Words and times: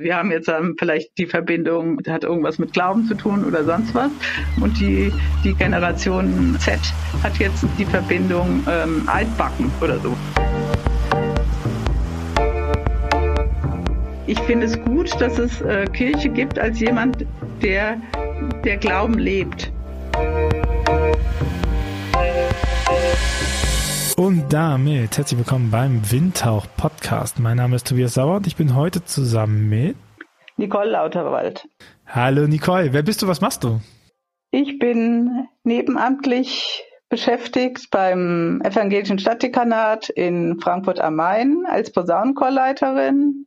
Wir 0.00 0.16
haben 0.16 0.30
jetzt 0.30 0.48
ähm, 0.48 0.76
vielleicht 0.78 1.18
die 1.18 1.26
Verbindung, 1.26 2.00
hat 2.08 2.24
irgendwas 2.24 2.58
mit 2.58 2.72
Glauben 2.72 3.04
zu 3.04 3.14
tun 3.14 3.44
oder 3.44 3.62
sonst 3.64 3.94
was. 3.94 4.10
Und 4.58 4.80
die, 4.80 5.12
die 5.44 5.52
Generation 5.52 6.56
Z 6.58 6.78
hat 7.22 7.38
jetzt 7.38 7.66
die 7.78 7.84
Verbindung 7.84 8.64
ähm, 8.66 9.02
Altbacken 9.06 9.70
oder 9.82 9.98
so. 9.98 10.16
Ich 14.26 14.40
finde 14.40 14.64
es 14.64 14.80
gut, 14.84 15.20
dass 15.20 15.38
es 15.38 15.60
äh, 15.60 15.84
Kirche 15.92 16.30
gibt 16.30 16.58
als 16.58 16.80
jemand, 16.80 17.26
der 17.60 18.00
der 18.64 18.78
Glauben 18.78 19.18
lebt. 19.18 19.70
Und 24.20 24.52
damit 24.52 25.16
herzlich 25.16 25.38
willkommen 25.38 25.70
beim 25.70 26.02
Windtauch 26.12 26.66
Podcast. 26.76 27.38
Mein 27.38 27.56
Name 27.56 27.76
ist 27.76 27.86
Tobias 27.86 28.12
Sauer 28.12 28.36
und 28.36 28.46
ich 28.46 28.54
bin 28.54 28.76
heute 28.76 29.02
zusammen 29.02 29.70
mit 29.70 29.96
Nicole 30.58 30.90
Lauterwald. 30.90 31.66
Hallo 32.06 32.46
Nicole, 32.46 32.92
wer 32.92 33.02
bist 33.02 33.22
du, 33.22 33.28
was 33.28 33.40
machst 33.40 33.64
du? 33.64 33.80
Ich 34.50 34.78
bin 34.78 35.48
nebenamtlich 35.64 36.84
beschäftigt 37.08 37.88
beim 37.90 38.60
Evangelischen 38.62 39.18
Stadtdekanat 39.18 40.10
in 40.10 40.60
Frankfurt 40.60 41.00
am 41.00 41.14
Main 41.16 41.64
als 41.66 41.90
Posaunenchorleiterin 41.90 43.46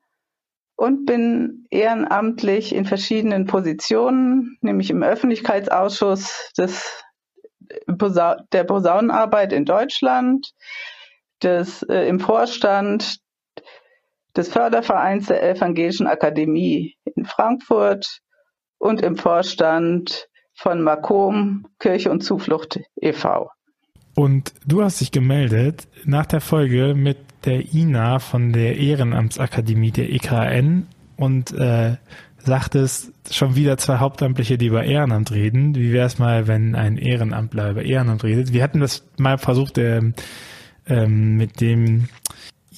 und 0.75 1.05
bin 1.05 1.67
ehrenamtlich 1.69 2.73
in 2.73 2.85
verschiedenen 2.85 3.45
Positionen, 3.45 4.57
nämlich 4.61 4.89
im 4.89 5.03
Öffentlichkeitsausschuss 5.03 6.51
des 6.57 7.03
der 7.87 8.63
Posaunenarbeit 8.63 9.53
in 9.53 9.65
Deutschland, 9.65 10.53
des, 11.43 11.83
äh, 11.83 12.07
im 12.07 12.19
Vorstand 12.19 13.17
des 14.35 14.49
Fördervereins 14.49 15.27
der 15.27 15.47
Evangelischen 15.47 16.07
Akademie 16.07 16.95
in 17.15 17.25
Frankfurt 17.25 18.19
und 18.79 19.01
im 19.01 19.15
Vorstand 19.15 20.27
von 20.55 20.81
Makom 20.81 21.67
Kirche 21.79 22.11
und 22.11 22.21
Zuflucht 22.21 22.79
e.V. 23.01 23.49
Und 24.15 24.53
du 24.65 24.83
hast 24.83 25.01
dich 25.01 25.11
gemeldet 25.11 25.87
nach 26.05 26.25
der 26.25 26.41
Folge 26.41 26.93
mit 26.95 27.17
der 27.45 27.73
Ina 27.73 28.19
von 28.19 28.53
der 28.53 28.77
Ehrenamtsakademie 28.77 29.91
der 29.91 30.11
EKN 30.11 30.87
und 31.17 31.51
äh, 31.53 31.97
sagtest, 32.45 33.11
schon 33.31 33.55
wieder 33.55 33.77
zwei 33.77 33.97
Hauptamtliche, 33.97 34.57
die 34.57 34.67
über 34.67 34.83
Ehrenamt 34.83 35.31
reden. 35.31 35.75
Wie 35.75 35.91
wäre 35.93 36.07
es 36.07 36.19
mal, 36.19 36.47
wenn 36.47 36.75
ein 36.75 36.97
Ehrenamtler 36.97 37.71
über 37.71 37.83
Ehrenamt 37.83 38.23
redet? 38.23 38.53
Wir 38.53 38.63
hatten 38.63 38.79
das 38.79 39.03
mal 39.17 39.37
versucht 39.37 39.77
ähm, 39.77 40.13
ähm, 40.87 41.37
mit 41.37 41.61
dem 41.61 42.09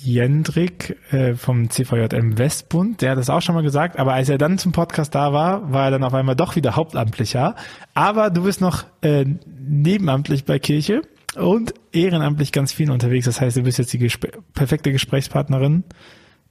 Jendrik 0.06 0.98
äh, 1.12 1.34
vom 1.34 1.70
CVJM 1.70 2.38
Westbund, 2.38 3.02
der 3.02 3.12
hat 3.12 3.18
das 3.18 3.30
auch 3.32 3.42
schon 3.42 3.56
mal 3.56 3.64
gesagt, 3.64 3.98
aber 3.98 4.14
als 4.14 4.30
er 4.30 4.38
dann 4.38 4.60
zum 4.60 4.72
Podcast 4.72 5.16
da 5.16 5.34
war, 5.34 5.72
war 5.72 5.86
er 5.86 5.92
dann 5.92 6.04
auf 6.04 6.14
einmal 6.14 6.36
doch 6.36 6.56
wieder 6.56 6.76
Hauptamtlicher. 6.76 7.56
Aber 7.96 8.30
du 8.30 8.44
bist 8.44 8.62
noch 8.62 8.86
äh, 9.02 9.26
nebenamtlich 9.48 10.46
bei 10.46 10.60
Kirche 10.60 11.02
und 11.36 11.74
ehrenamtlich 11.92 12.52
ganz 12.52 12.72
viel 12.72 12.92
unterwegs. 12.92 13.26
Das 13.26 13.42
heißt, 13.42 13.58
du 13.58 13.64
bist 13.64 13.80
jetzt 13.80 13.94
die 13.94 13.98
gesp 13.98 14.28
perfekte 14.54 14.92
Gesprächspartnerin 14.92 15.84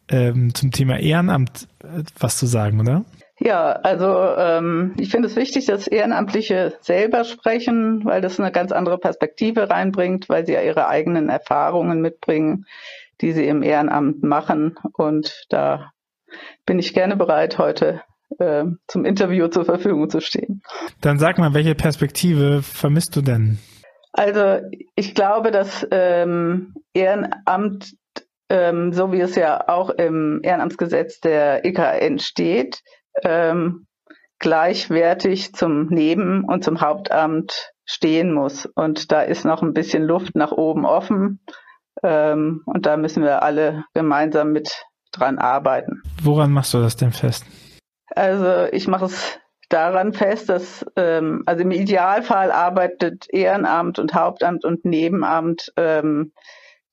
ähm, 0.09 0.55
zum 0.55 0.71
Thema 0.71 0.99
Ehrenamt 0.99 1.69
äh, 1.83 2.03
was 2.19 2.39
zu 2.39 2.47
sagen, 2.47 2.81
oder? 2.81 3.05
Ja, 3.41 3.73
also 3.73 4.07
ähm, 4.39 4.95
ich 4.97 5.11
finde 5.11 5.29
es 5.29 5.37
wichtig, 5.37 5.67
dass 5.67 5.89
Ehrenamtliche 5.89 6.75
selber 6.81 7.25
sprechen, 7.25 8.05
weil 8.05 8.21
das 8.21 8.39
eine 8.39 8.53
ganz 8.53 8.71
andere 8.71 8.99
Perspektive 8.99 9.71
reinbringt, 9.71 10.29
weil 10.29 10.47
sie 10.47 10.53
ja 10.53 10.63
ihre 10.63 10.87
eigenen 10.87 11.29
Erfahrungen 11.29 12.01
mitbringen, 12.01 12.67
die 13.21 13.33
sie 13.33 13.47
im 13.47 13.63
Ehrenamt 13.63 14.23
machen. 14.23 14.77
Und 14.93 15.47
da 15.49 15.93
bin 16.65 16.79
ich 16.79 16.95
gerne 16.95 17.17
bereit, 17.17 17.59
heute 17.59 18.03
äh, 18.39 18.65
zum 18.87 19.05
Interview 19.05 19.49
zur 19.49 19.65
Verfügung 19.65 20.09
zu 20.11 20.21
stehen. 20.21 20.63
Dann 21.01 21.19
sag 21.19 21.39
mal, 21.39 21.55
welche 21.55 21.75
Perspektive 21.75 22.63
vermisst 22.63 23.17
du 23.17 23.21
denn? 23.21 23.59
Also 24.13 24.61
ich 24.95 25.15
glaube, 25.17 25.51
dass 25.51 25.87
ähm, 25.91 26.75
Ehrenamt 26.93 27.97
ähm, 28.49 28.93
so 28.93 29.13
wie 29.13 29.21
es 29.21 29.35
ja 29.35 29.69
auch 29.69 29.91
im 29.91 30.41
Ehrenamtsgesetz 30.43 31.21
der 31.21 31.65
EKN 31.65 32.19
steht, 32.19 32.83
ähm, 33.23 33.87
gleichwertig 34.39 35.55
zum 35.55 35.87
Neben- 35.87 36.45
und 36.45 36.65
zum 36.65 36.81
Hauptamt 36.81 37.73
stehen 37.85 38.33
muss. 38.33 38.67
Und 38.67 39.13
da 39.13 39.23
ist 39.23 39.45
noch 39.45 39.63
ein 39.63 39.75
bisschen 39.75 40.03
Luft 40.03 40.35
nach 40.35 40.53
oben 40.53 40.85
offen. 40.85 41.41
Ähm, 42.03 42.63
und 42.67 42.87
da 42.87 42.97
müssen 42.97 43.23
wir 43.23 43.43
alle 43.43 43.85
gemeinsam 43.95 44.53
mit 44.53 44.71
dran 45.13 45.39
arbeiten. 45.39 46.03
Woran 46.23 46.53
machst 46.53 46.75
du 46.75 46.79
das 46.79 46.97
denn 46.97 47.13
fest? 47.13 47.45
Also 48.15 48.67
ich 48.73 48.89
mache 48.89 49.07
es 49.07 49.39
daran 49.69 50.13
fest, 50.13 50.49
dass 50.49 50.85
ähm, 50.97 51.43
also 51.47 51.63
im 51.63 51.71
Idealfall 51.71 52.51
arbeitet 52.51 53.27
Ehrenamt 53.31 53.99
und 53.99 54.15
Hauptamt 54.15 54.65
und 54.65 54.85
Nebenamt 54.85 55.73
ähm, 55.77 56.33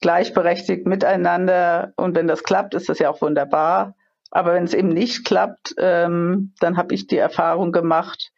gleichberechtigt 0.01 0.85
miteinander. 0.85 1.94
Und 1.95 2.16
wenn 2.16 2.28
das 2.28 2.44
klappt, 2.44 2.73
ist 2.73 2.89
das 2.89 3.00
ja 3.00 3.09
auch 3.09 3.22
wunderbar. 3.22 3.95
Aber 4.29 4.53
wenn 4.53 4.63
es 4.63 4.73
eben 4.73 4.89
nicht 4.89 5.25
klappt, 5.25 5.75
ähm, 5.78 6.53
dann 6.59 6.78
habe 6.78 6.94
ich 6.94 7.07
die 7.07 7.17
Erfahrung 7.17 7.72
gemacht, 7.72 8.31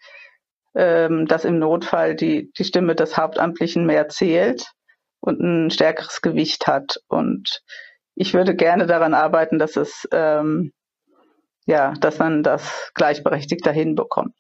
ähm, 0.75 1.28
dass 1.28 1.46
im 1.46 1.59
Notfall 1.59 2.16
die, 2.16 2.51
die 2.57 2.63
Stimme 2.63 2.96
des 2.96 3.18
Hauptamtlichen 3.18 3.85
mehr 3.85 4.09
zählt 4.09 4.72
und 5.19 5.40
ein 5.40 5.72
stärkeres 5.72 6.22
Gewicht 6.22 6.68
hat. 6.68 6.97
Und 7.07 7.62
ich 8.16 8.34
würde 8.34 8.56
gerne 8.56 8.85
daran 8.85 9.13
arbeiten, 9.13 9.59
dass 9.59 9.75
es 9.78 10.07
ähm, 10.12 10.74
ja, 11.66 11.94
dass 11.94 12.19
man 12.19 12.44
das 12.44 12.91
gleichberechtigt 12.94 13.66
dahin 13.66 13.95
bekommt. 13.95 14.35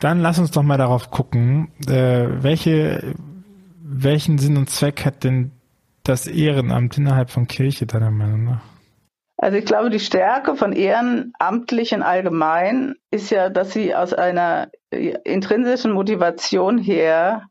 Dann 0.00 0.20
lass 0.20 0.38
uns 0.38 0.50
doch 0.50 0.62
mal 0.62 0.78
darauf 0.78 1.10
gucken, 1.10 1.72
äh, 1.86 2.26
welche, 2.42 3.14
welchen 3.82 4.38
Sinn 4.38 4.56
und 4.56 4.70
Zweck 4.70 5.04
hat 5.04 5.24
denn 5.24 5.52
das 6.08 6.26
Ehrenamt 6.26 6.98
innerhalb 6.98 7.30
von 7.30 7.46
Kirche 7.46 7.86
deiner 7.86 8.10
Meinung 8.10 8.44
nach? 8.44 8.62
Also 9.38 9.58
ich 9.58 9.66
glaube, 9.66 9.90
die 9.90 10.00
Stärke 10.00 10.56
von 10.56 10.72
Ehrenamtlichen 10.72 12.02
allgemein 12.02 12.94
ist 13.10 13.30
ja, 13.30 13.50
dass 13.50 13.72
sie 13.72 13.94
aus 13.94 14.14
einer 14.14 14.70
intrinsischen 14.90 15.92
Motivation 15.92 16.78
her 16.78 17.44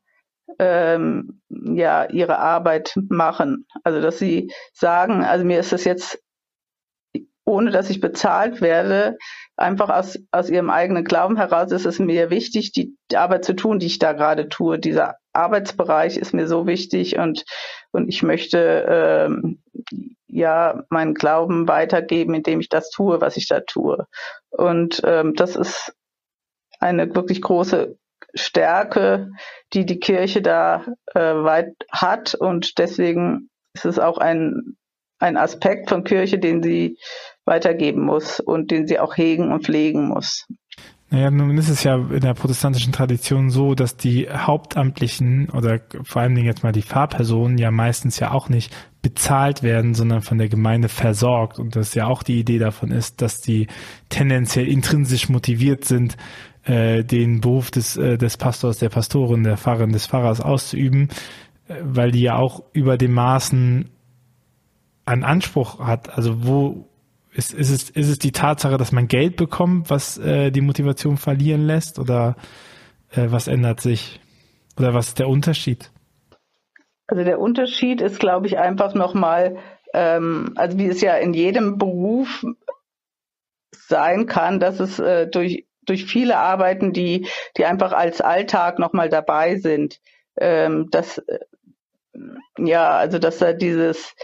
ähm, 0.57 1.41
ja 1.49 2.05
ihre 2.09 2.39
Arbeit 2.39 2.93
machen. 3.09 3.67
Also 3.83 4.01
dass 4.01 4.17
sie 4.17 4.51
sagen, 4.73 5.23
also 5.23 5.45
mir 5.45 5.59
ist 5.59 5.73
es 5.73 5.83
jetzt, 5.83 6.19
ohne 7.45 7.69
dass 7.69 7.91
ich 7.91 7.99
bezahlt 7.99 8.61
werde, 8.61 9.17
einfach 9.55 9.89
aus, 9.89 10.17
aus 10.31 10.49
ihrem 10.49 10.71
eigenen 10.71 11.03
Glauben 11.03 11.37
heraus 11.37 11.71
ist 11.71 11.85
es 11.85 11.99
mir 11.99 12.31
wichtig, 12.31 12.71
die 12.71 12.95
Arbeit 13.15 13.45
zu 13.45 13.53
tun, 13.53 13.77
die 13.77 13.85
ich 13.85 13.99
da 13.99 14.13
gerade 14.13 14.49
tue. 14.49 14.79
Dieser 14.79 15.17
Arbeitsbereich 15.33 16.17
ist 16.17 16.33
mir 16.33 16.47
so 16.47 16.65
wichtig 16.65 17.17
und, 17.19 17.45
und 17.95 18.09
ich 18.09 18.21
möchte 18.23 18.85
ähm, 18.87 19.61
ja 20.27 20.83
meinen 20.89 21.13
Glauben 21.13 21.67
weitergeben, 21.67 22.33
indem 22.33 22.59
ich 22.59 22.69
das 22.69 22.89
tue, 22.89 23.21
was 23.21 23.37
ich 23.37 23.47
da 23.47 23.61
tue. 23.61 24.05
Und 24.49 25.01
ähm, 25.05 25.33
das 25.33 25.55
ist 25.55 25.95
eine 26.79 27.15
wirklich 27.15 27.41
große 27.41 27.97
Stärke, 28.33 29.31
die 29.73 29.85
die 29.85 29.99
Kirche 29.99 30.41
da 30.41 30.85
äh, 31.13 31.19
weit 31.19 31.73
hat 31.91 32.35
und 32.35 32.77
deswegen 32.77 33.49
ist 33.73 33.85
es 33.85 33.97
auch 33.97 34.17
ein 34.17 34.77
ein 35.19 35.37
Aspekt 35.37 35.89
von 35.89 36.03
Kirche, 36.03 36.39
den 36.39 36.61
sie 36.61 36.97
weitergeben 37.45 38.01
muss 38.01 38.39
und 38.39 38.71
den 38.71 38.85
sie 38.85 38.99
auch 38.99 39.15
hegen 39.15 39.51
und 39.51 39.63
pflegen 39.63 40.07
muss. 40.07 40.45
Naja, 41.15 41.31
nun 41.31 41.57
ist 41.57 41.69
es 41.69 41.81
ja 41.83 41.95
in 41.95 42.19
der 42.19 42.33
protestantischen 42.33 42.91
Tradition 42.91 43.49
so, 43.49 43.73
dass 43.73 43.95
die 43.95 44.27
Hauptamtlichen 44.29 45.49
oder 45.49 45.79
vor 46.03 46.21
allen 46.21 46.35
Dingen 46.35 46.45
jetzt 46.45 46.61
mal 46.61 46.73
die 46.73 46.81
Fahrpersonen 46.81 47.57
ja 47.57 47.71
meistens 47.71 48.19
ja 48.19 48.31
auch 48.31 48.49
nicht 48.49 48.75
bezahlt 49.01 49.63
werden, 49.63 49.93
sondern 49.93 50.23
von 50.23 50.39
der 50.39 50.49
Gemeinde 50.49 50.89
versorgt. 50.89 51.57
Und 51.57 51.77
das 51.77 51.93
ja 51.95 52.07
auch 52.07 52.21
die 52.21 52.37
Idee 52.37 52.59
davon 52.59 52.91
ist, 52.91 53.21
dass 53.21 53.39
die 53.39 53.67
tendenziell 54.09 54.67
intrinsisch 54.67 55.29
motiviert 55.29 55.85
sind, 55.85 56.17
äh, 56.65 57.05
den 57.05 57.39
Beruf 57.39 57.71
des, 57.71 57.95
äh, 57.95 58.17
des 58.17 58.35
Pastors, 58.35 58.79
der 58.79 58.89
Pastorin, 58.89 59.43
der 59.43 59.55
Pfarrerin, 59.55 59.93
des 59.93 60.07
Pfarrers 60.07 60.41
auszuüben, 60.41 61.07
äh, 61.69 61.75
weil 61.81 62.11
die 62.11 62.23
ja 62.23 62.35
auch 62.35 62.61
über 62.73 62.97
den 62.97 63.13
Maßen 63.13 63.89
einen 65.05 65.23
Anspruch 65.23 65.79
hat. 65.79 66.09
Also 66.17 66.45
wo 66.45 66.89
ist, 67.35 67.53
ist, 67.53 67.69
es, 67.69 67.89
ist 67.89 68.09
es 68.09 68.19
die 68.19 68.31
Tatsache, 68.31 68.77
dass 68.77 68.93
man 68.93 69.07
Geld 69.07 69.35
bekommt, 69.35 69.89
was 69.89 70.17
äh, 70.17 70.51
die 70.51 70.61
Motivation 70.61 71.17
verlieren 71.17 71.67
lässt? 71.67 71.99
Oder 71.99 72.37
äh, 73.11 73.27
was 73.27 73.47
ändert 73.47 73.81
sich? 73.81 74.21
Oder 74.77 74.93
was 74.93 75.09
ist 75.09 75.19
der 75.19 75.27
Unterschied? 75.27 75.91
Also 77.07 77.23
der 77.23 77.39
Unterschied 77.39 77.99
ist, 77.99 78.19
glaube 78.19 78.47
ich, 78.47 78.57
einfach 78.57 78.93
nochmal, 78.93 79.57
ähm, 79.93 80.53
also 80.55 80.77
wie 80.77 80.87
es 80.87 81.01
ja 81.01 81.15
in 81.17 81.33
jedem 81.33 81.77
Beruf 81.77 82.45
sein 83.71 84.27
kann, 84.27 84.61
dass 84.61 84.79
es 84.79 84.99
äh, 84.99 85.27
durch, 85.27 85.65
durch 85.85 86.05
viele 86.05 86.37
Arbeiten, 86.37 86.93
die, 86.93 87.27
die 87.57 87.65
einfach 87.65 87.91
als 87.91 88.21
Alltag 88.21 88.79
nochmal 88.79 89.09
dabei 89.09 89.57
sind, 89.57 89.99
ähm, 90.37 90.87
dass, 90.89 91.17
äh, 91.17 91.39
ja, 92.57 92.91
also 92.91 93.19
dass 93.19 93.39
da 93.39 93.51
dieses, 93.51 94.15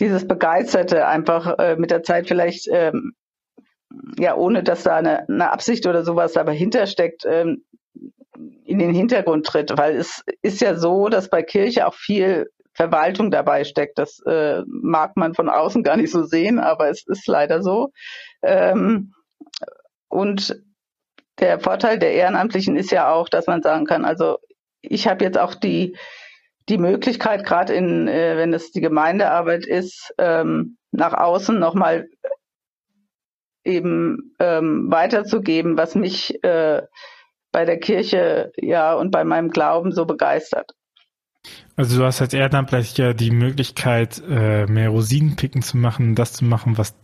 dieses 0.00 0.26
Begeisterte 0.26 1.06
einfach 1.06 1.58
äh, 1.58 1.76
mit 1.76 1.90
der 1.90 2.02
Zeit 2.02 2.28
vielleicht 2.28 2.68
ähm, 2.70 3.14
ja, 4.18 4.34
ohne 4.36 4.62
dass 4.62 4.84
da 4.84 4.96
eine, 4.96 5.28
eine 5.28 5.50
Absicht 5.50 5.86
oder 5.86 6.04
sowas 6.04 6.32
dahinter 6.32 6.86
steckt, 6.86 7.24
ähm, 7.26 7.64
in 8.64 8.78
den 8.78 8.94
Hintergrund 8.94 9.46
tritt, 9.46 9.76
weil 9.76 9.96
es 9.96 10.24
ist 10.40 10.60
ja 10.60 10.76
so, 10.76 11.08
dass 11.08 11.28
bei 11.28 11.42
Kirche 11.42 11.86
auch 11.86 11.94
viel 11.94 12.50
Verwaltung 12.72 13.30
dabei 13.30 13.64
steckt. 13.64 13.98
Das 13.98 14.20
äh, 14.26 14.62
mag 14.66 15.16
man 15.16 15.34
von 15.34 15.48
außen 15.50 15.82
gar 15.82 15.96
nicht 15.96 16.10
so 16.10 16.24
sehen, 16.24 16.58
aber 16.58 16.88
es 16.88 17.06
ist 17.06 17.26
leider 17.26 17.62
so. 17.62 17.92
Ähm, 18.42 19.12
und 20.08 20.62
der 21.38 21.60
Vorteil 21.60 21.98
der 21.98 22.14
Ehrenamtlichen 22.14 22.76
ist 22.76 22.90
ja 22.90 23.10
auch, 23.12 23.28
dass 23.28 23.46
man 23.46 23.62
sagen 23.62 23.84
kann, 23.84 24.04
also 24.04 24.38
ich 24.80 25.06
habe 25.06 25.24
jetzt 25.24 25.38
auch 25.38 25.54
die 25.54 25.96
die 26.68 26.78
Möglichkeit, 26.78 27.44
gerade 27.44 27.72
in, 27.74 28.08
äh, 28.08 28.36
wenn 28.36 28.54
es 28.54 28.70
die 28.72 28.80
Gemeindearbeit 28.80 29.66
ist, 29.66 30.14
ähm, 30.18 30.76
nach 30.90 31.12
außen 31.14 31.58
nochmal 31.58 32.08
eben 33.64 34.34
ähm, 34.38 34.90
weiterzugeben, 34.90 35.76
was 35.76 35.94
mich 35.94 36.42
äh, 36.42 36.82
bei 37.52 37.64
der 37.64 37.78
Kirche 37.78 38.52
ja 38.56 38.94
und 38.94 39.10
bei 39.10 39.24
meinem 39.24 39.50
Glauben 39.50 39.92
so 39.92 40.04
begeistert. 40.04 40.72
Also 41.76 41.98
du 41.98 42.04
hast 42.04 42.20
als 42.20 42.34
Ehrenamtlicher 42.34 43.14
die 43.14 43.30
Möglichkeit, 43.30 44.22
äh, 44.28 44.66
mehr 44.66 44.90
Rosinenpicken 44.90 45.62
zu 45.62 45.76
machen, 45.76 46.14
das 46.14 46.32
zu 46.32 46.44
machen, 46.44 46.78
was 46.78 46.94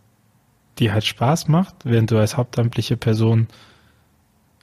dir 0.79 0.93
halt 0.93 1.05
Spaß 1.05 1.49
macht, 1.49 1.75
während 1.85 2.11
du 2.11 2.19
als 2.19 2.37
hauptamtliche 2.37 2.97
Person 2.97 3.49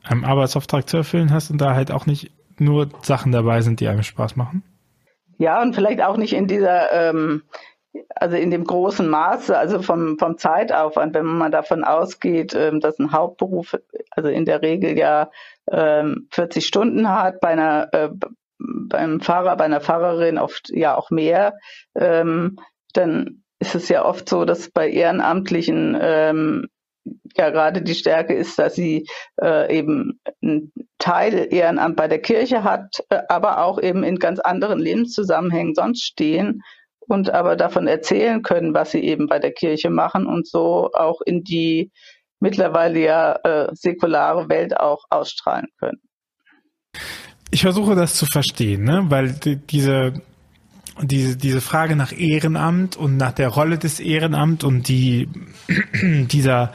einen 0.04 0.24
Arbeitsauftrag 0.24 0.88
zu 0.88 0.98
erfüllen 0.98 1.32
hast 1.32 1.50
und 1.50 1.60
da 1.60 1.76
halt 1.76 1.92
auch 1.92 2.06
nicht 2.06 2.32
nur 2.58 2.90
Sachen 3.02 3.32
dabei 3.32 3.62
sind, 3.62 3.80
die 3.80 3.88
einem 3.88 4.04
Spaß 4.04 4.36
machen? 4.36 4.64
Ja, 5.38 5.62
und 5.62 5.76
vielleicht 5.76 6.02
auch 6.02 6.18
nicht 6.18 6.34
in 6.34 6.48
dieser, 6.48 6.92
ähm, 6.92 7.44
also 8.16 8.36
in 8.36 8.52
dem 8.52 8.64
großen 8.64 9.08
Maße, 9.08 9.58
also 9.58 9.82
vom, 9.82 10.18
vom 10.18 10.38
Zeitaufwand, 10.38 11.14
wenn 11.14 11.26
man 11.26 11.52
davon 11.52 11.84
ausgeht, 11.84 12.54
ähm, 12.56 12.80
dass 12.80 13.00
ein 13.00 13.12
Hauptberuf, 13.12 13.78
also 14.12 14.30
in 14.30 14.46
der 14.46 14.62
Regel 14.62 14.98
ja 14.98 15.30
ähm, 15.72 16.28
40 16.32 16.66
Stunden 16.66 17.10
hat, 17.10 17.40
bei 17.40 17.50
einer 17.50 17.94
äh, 17.94 18.10
beim 18.58 19.20
Fahrer, 19.20 19.58
bei 19.58 19.66
einer 19.66 19.82
Fahrerin 19.82 20.38
oft 20.38 20.70
ja 20.70 20.96
auch 20.96 21.12
mehr, 21.12 21.58
ähm, 21.96 22.58
dann 22.94 23.44
ist 23.60 23.76
es 23.76 23.90
ja 23.90 24.06
oft 24.06 24.30
so, 24.30 24.46
dass 24.46 24.70
bei 24.70 24.90
Ehrenamtlichen 24.90 25.98
ähm, 26.00 26.68
ja 27.38 27.50
gerade 27.50 27.82
die 27.82 27.96
Stärke 27.96 28.34
ist, 28.34 28.58
dass 28.58 28.76
sie 28.76 29.08
äh, 29.42 29.78
eben 29.78 30.20
einen 30.42 30.72
Teil 30.98 31.48
Ehrenamt 31.52 31.96
bei 31.96 32.08
der 32.08 32.22
Kirche 32.22 32.64
hat, 32.64 33.04
äh, 33.10 33.22
aber 33.30 33.64
auch 33.64 33.82
eben 33.82 34.04
in 34.04 34.18
ganz 34.18 34.40
anderen 34.40 34.80
Lebenszusammenhängen 34.80 35.76
sonst 35.76 36.04
stehen 36.04 36.62
und 37.08 37.30
aber 37.30 37.56
davon 37.56 37.88
erzählen 37.88 38.42
können, 38.42 38.74
was 38.74 38.92
sie 38.92 39.04
eben 39.04 39.28
bei 39.28 39.40
der 39.40 39.52
Kirche 39.52 39.90
machen 39.90 40.26
und 40.26 40.48
so 40.48 40.92
auch 40.94 41.22
in 41.22 41.44
die 41.44 41.92
mittlerweile 42.40 43.00
ja 43.00 43.36
äh, 43.44 43.68
säkulare 43.74 44.50
Welt 44.50 44.78
auch 44.78 45.06
ausstrahlen 45.10 45.68
können. 45.80 46.02
Ich 47.52 47.62
versuche 47.62 47.96
das 47.96 48.16
zu 48.16 48.26
verstehen, 48.26 48.84
ne? 48.84 49.06
weil 49.10 49.34
die, 49.34 49.58
diese 49.58 50.14
diese, 51.02 51.36
diese 51.36 51.62
Frage 51.62 51.96
nach 51.96 52.18
Ehrenamt 52.18 52.96
und 52.96 53.18
nach 53.18 53.34
der 53.34 53.50
Rolle 53.50 53.78
des 53.78 54.00
Ehrenamts 54.00 54.64
und 54.64 54.88
die, 54.88 55.28
dieser 55.94 56.74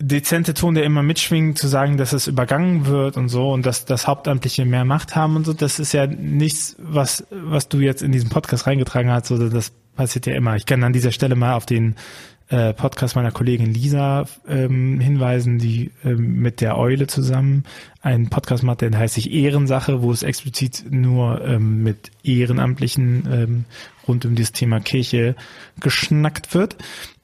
dezente 0.00 0.54
Ton, 0.54 0.74
der 0.74 0.84
immer 0.84 1.02
mitschwingt, 1.02 1.58
zu 1.58 1.66
sagen, 1.66 1.96
dass 1.96 2.12
es 2.12 2.28
übergangen 2.28 2.86
wird 2.86 3.16
und 3.16 3.28
so 3.28 3.50
und 3.52 3.66
dass 3.66 3.84
das 3.84 4.06
Hauptamtliche 4.06 4.64
mehr 4.64 4.84
Macht 4.84 5.16
haben 5.16 5.36
und 5.36 5.44
so, 5.44 5.52
das 5.52 5.78
ist 5.80 5.92
ja 5.92 6.06
nichts, 6.06 6.76
was, 6.78 7.26
was 7.30 7.68
du 7.68 7.80
jetzt 7.80 8.02
in 8.02 8.12
diesem 8.12 8.30
Podcast 8.30 8.66
reingetragen 8.66 9.10
hast, 9.10 9.30
oder 9.32 9.50
das 9.50 9.72
passiert 9.96 10.26
ja 10.26 10.34
immer. 10.34 10.54
Ich 10.54 10.66
kann 10.66 10.84
an 10.84 10.92
dieser 10.92 11.10
Stelle 11.10 11.34
mal 11.34 11.54
auf 11.54 11.66
den 11.66 11.96
äh, 12.48 12.72
Podcast 12.72 13.16
meiner 13.16 13.32
Kollegin 13.32 13.74
Lisa 13.74 14.26
ähm, 14.46 15.00
hinweisen, 15.00 15.58
die 15.58 15.90
ähm, 16.04 16.40
mit 16.40 16.60
der 16.60 16.78
Eule 16.78 17.08
zusammen 17.08 17.64
einen 18.00 18.30
Podcast 18.30 18.62
macht, 18.62 18.80
der 18.80 18.96
heißt 18.96 19.14
sich 19.14 19.32
Ehrensache, 19.32 20.00
wo 20.00 20.12
es 20.12 20.22
explizit 20.22 20.84
nur 20.88 21.44
ähm, 21.44 21.82
mit 21.82 22.12
Ehrenamtlichen 22.22 23.28
ähm, 23.30 23.64
rund 24.06 24.24
um 24.24 24.36
dieses 24.36 24.52
Thema 24.52 24.78
Kirche 24.80 25.34
geschnackt 25.80 26.54
wird. 26.54 26.76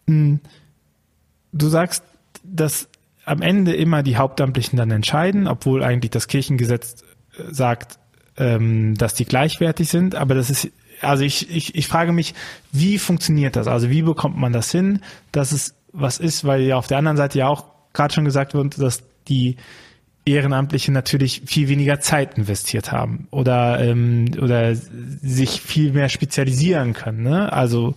Hm, 0.09 0.41
du 1.53 1.69
sagst, 1.69 2.03
dass 2.45 2.89
am 3.25 3.43
Ende 3.43 3.75
immer 3.75 4.03
die 4.03 4.17
Hauptamtlichen 4.17 4.77
dann 4.77 4.91
entscheiden, 4.91 5.49
obwohl 5.49 5.83
eigentlich 5.83 6.11
das 6.11 6.29
Kirchengesetz 6.29 7.03
äh, 7.39 7.53
sagt, 7.53 7.99
ähm, 8.37 8.95
dass 8.97 9.15
die 9.15 9.25
gleichwertig 9.25 9.89
sind, 9.89 10.15
aber 10.15 10.35
das 10.35 10.51
ist 10.51 10.71
also 11.01 11.25
ich, 11.25 11.51
ich, 11.51 11.75
ich 11.75 11.87
frage 11.87 12.13
mich, 12.13 12.35
wie 12.73 12.99
funktioniert 12.99 13.57
das? 13.57 13.67
Also 13.67 13.91
wie 13.91 14.03
bekommt 14.03 14.37
man 14.37 14.53
das 14.53 14.71
hin, 14.71 15.01
dass 15.33 15.53
es 15.53 15.75
was 15.93 16.19
ist, 16.19 16.45
weil 16.45 16.63
ja 16.63 16.77
auf 16.77 16.87
der 16.87 16.99
anderen 16.99 17.17
Seite 17.17 17.39
ja 17.39 17.49
auch 17.49 17.65
gerade 17.93 18.13
schon 18.13 18.25
gesagt 18.25 18.55
wird, 18.55 18.81
dass 18.81 19.03
die 19.29 19.57
Ehrenamtliche 20.25 20.91
natürlich 20.91 21.43
viel 21.47 21.69
weniger 21.69 22.01
Zeit 22.01 22.39
investiert 22.39 22.93
haben 22.93 23.29
oder 23.31 23.79
ähm, 23.81 24.31
oder 24.41 24.75
sich 24.75 25.61
viel 25.61 25.93
mehr 25.93 26.09
spezialisieren 26.09 26.95
können. 26.95 27.23
Ne? 27.23 27.53
Also 27.53 27.95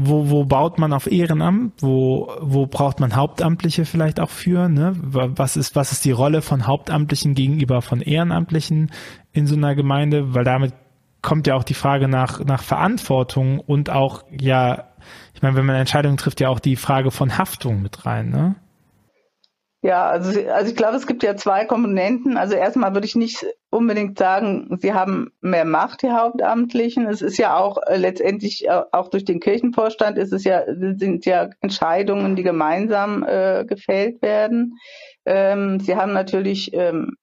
wo, 0.00 0.30
wo 0.30 0.44
baut 0.44 0.78
man 0.78 0.92
auf 0.92 1.10
Ehrenamt? 1.10 1.82
Wo, 1.82 2.32
wo 2.40 2.66
braucht 2.66 3.00
man 3.00 3.16
Hauptamtliche 3.16 3.84
vielleicht 3.84 4.20
auch 4.20 4.30
für? 4.30 4.68
Ne? 4.68 4.92
Was 4.96 5.56
ist, 5.56 5.74
was 5.74 5.90
ist 5.90 6.04
die 6.04 6.12
Rolle 6.12 6.40
von 6.40 6.68
Hauptamtlichen 6.68 7.34
gegenüber 7.34 7.82
von 7.82 8.00
Ehrenamtlichen 8.00 8.92
in 9.32 9.48
so 9.48 9.56
einer 9.56 9.74
Gemeinde? 9.74 10.34
Weil 10.34 10.44
damit 10.44 10.72
kommt 11.20 11.48
ja 11.48 11.56
auch 11.56 11.64
die 11.64 11.74
Frage 11.74 12.06
nach, 12.06 12.44
nach 12.44 12.62
Verantwortung 12.62 13.58
und 13.58 13.90
auch, 13.90 14.22
ja, 14.30 14.84
ich 15.34 15.42
meine, 15.42 15.56
wenn 15.56 15.66
man 15.66 15.74
Entscheidungen 15.74 16.16
trifft, 16.16 16.40
ja 16.40 16.48
auch 16.48 16.60
die 16.60 16.76
Frage 16.76 17.10
von 17.10 17.36
Haftung 17.36 17.82
mit 17.82 18.06
rein, 18.06 18.30
ne? 18.30 18.54
Ja, 19.82 20.08
also, 20.08 20.30
also 20.50 20.70
ich 20.70 20.76
glaube, 20.76 20.96
es 20.96 21.06
gibt 21.06 21.24
ja 21.24 21.36
zwei 21.36 21.64
Komponenten. 21.64 22.36
Also 22.36 22.54
erstmal 22.54 22.94
würde 22.94 23.06
ich 23.06 23.16
nicht 23.16 23.46
unbedingt 23.78 24.18
sagen, 24.18 24.76
sie 24.80 24.92
haben 24.92 25.30
mehr 25.40 25.64
Macht, 25.64 26.02
die 26.02 26.10
Hauptamtlichen. 26.10 27.06
Es 27.06 27.22
ist 27.22 27.38
ja 27.38 27.56
auch 27.56 27.78
äh, 27.86 27.96
letztendlich, 27.96 28.66
äh, 28.66 28.82
auch 28.92 29.08
durch 29.08 29.24
den 29.24 29.40
Kirchenvorstand 29.40 30.18
ist 30.18 30.32
es 30.32 30.44
ja, 30.44 30.64
sind 30.66 31.24
ja 31.24 31.48
Entscheidungen, 31.60 32.36
die 32.36 32.42
gemeinsam 32.42 33.24
äh, 33.24 33.64
gefällt 33.64 34.20
werden. 34.20 34.74
Ähm, 35.24 35.80
sie 35.80 35.96
haben 35.96 36.12
natürlich 36.12 36.72
ähm, 36.74 37.16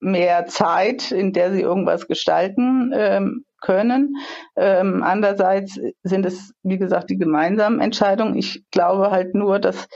mehr 0.00 0.46
Zeit, 0.46 1.12
in 1.12 1.32
der 1.32 1.52
sie 1.52 1.60
irgendwas 1.60 2.06
gestalten 2.06 2.92
ähm, 2.94 3.44
können. 3.60 4.16
Ähm, 4.56 5.02
andererseits 5.02 5.78
sind 6.02 6.26
es, 6.26 6.52
wie 6.62 6.78
gesagt, 6.78 7.10
die 7.10 7.18
gemeinsamen 7.18 7.80
Entscheidungen. 7.80 8.36
Ich 8.36 8.64
glaube 8.70 9.10
halt 9.10 9.34
nur, 9.34 9.58
dass 9.58 9.86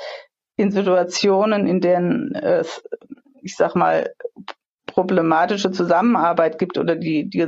in 0.57 0.71
Situationen, 0.71 1.67
in 1.67 1.81
denen 1.81 2.35
es, 2.35 2.83
ich 3.43 3.57
sag 3.57 3.75
mal, 3.75 4.13
problematische 4.97 5.71
Zusammenarbeit 5.71 6.59
gibt 6.59 6.79
oder 6.79 6.97
die, 6.97 7.29
die, 7.29 7.47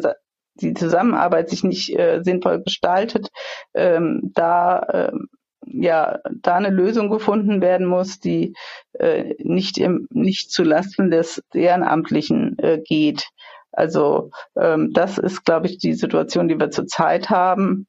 die 0.61 0.75
Zusammenarbeit 0.75 1.49
sich 1.49 1.65
nicht 1.65 1.99
äh, 1.99 2.21
sinnvoll 2.23 2.63
gestaltet, 2.63 3.29
ähm, 3.75 4.31
da 4.35 4.87
ähm, 4.93 5.29
ja 5.67 6.19
da 6.43 6.57
eine 6.57 6.69
Lösung 6.69 7.09
gefunden 7.09 7.63
werden 7.63 7.87
muss, 7.87 8.21
die 8.21 8.55
äh, 8.93 9.35
nicht 9.39 9.79
im, 9.79 10.07
nicht 10.11 10.51
zu 10.53 10.63
Lasten 10.63 11.11
des 11.11 11.43
Ehrenamtlichen 11.55 12.59
äh, 12.59 12.81
geht. 12.85 13.27
Also 13.73 14.31
ähm, 14.57 14.93
das 14.93 15.17
ist, 15.17 15.45
glaube 15.47 15.69
ich, 15.69 15.79
die 15.79 15.95
Situation, 15.95 16.49
die 16.49 16.61
wir 16.61 16.71
zurzeit 16.71 17.31
haben. 17.31 17.87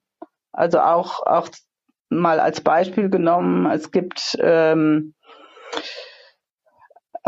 Also 0.54 0.80
auch 0.80 1.26
auch 1.26 1.50
mal 2.10 2.40
als 2.40 2.62
Beispiel 2.62 3.10
genommen, 3.10 3.70
es 3.70 3.92
gibt 3.92 4.38
ähm, 4.40 5.16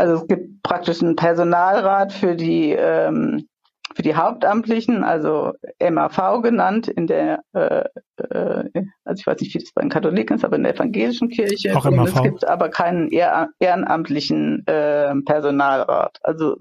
also 0.02 0.16
es 0.16 0.26
gibt 0.26 0.62
praktisch 0.64 1.00
einen 1.00 1.14
Personalrat 1.14 2.12
für 2.12 2.34
die 2.34 2.72
ähm, 2.72 3.46
für 3.94 4.02
die 4.02 4.16
Hauptamtlichen, 4.16 5.04
also 5.04 5.52
MAV 5.78 6.42
genannt, 6.42 6.88
in 6.88 7.06
der, 7.06 7.42
äh, 7.52 7.84
äh, 8.16 8.64
also 9.04 9.20
ich 9.20 9.26
weiß 9.26 9.38
nicht, 9.40 9.54
wie 9.54 9.58
das 9.58 9.72
bei 9.74 9.82
den 9.82 9.90
Katholiken 9.90 10.36
ist, 10.36 10.44
aber 10.46 10.56
in 10.56 10.62
der 10.62 10.74
evangelischen 10.74 11.28
Kirche. 11.28 11.76
Auch 11.76 11.84
MAV. 11.84 12.08
es 12.08 12.22
gibt 12.22 12.48
aber 12.48 12.70
keinen 12.70 13.10
ehrenamtlichen 13.10 14.66
äh, 14.66 15.14
Personalrat. 15.26 16.18
Also 16.22 16.56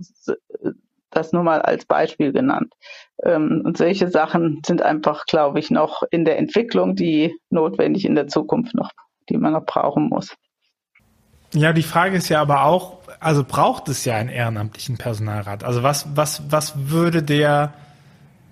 das 1.09 1.31
nur 1.31 1.43
mal 1.43 1.61
als 1.61 1.85
Beispiel 1.85 2.33
genannt. 2.33 2.73
Ähm, 3.23 3.63
und 3.65 3.77
solche 3.77 4.09
Sachen 4.09 4.61
sind 4.65 4.81
einfach, 4.81 5.25
glaube 5.25 5.59
ich, 5.59 5.71
noch 5.71 6.03
in 6.11 6.25
der 6.25 6.37
Entwicklung, 6.37 6.95
die 6.95 7.33
notwendig 7.49 8.05
in 8.05 8.15
der 8.15 8.27
Zukunft 8.27 8.75
noch, 8.75 8.91
die 9.29 9.37
man 9.37 9.53
noch 9.53 9.65
brauchen 9.65 10.09
muss. 10.09 10.35
Ja, 11.53 11.73
die 11.73 11.83
Frage 11.83 12.17
ist 12.17 12.29
ja 12.29 12.41
aber 12.41 12.63
auch, 12.63 12.99
also 13.19 13.43
braucht 13.43 13.89
es 13.89 14.05
ja 14.05 14.15
einen 14.15 14.29
ehrenamtlichen 14.29 14.97
Personalrat? 14.97 15.63
Also 15.63 15.83
was, 15.83 16.07
was, 16.15 16.43
was 16.49 16.73
würde 16.89 17.23
der, 17.23 17.73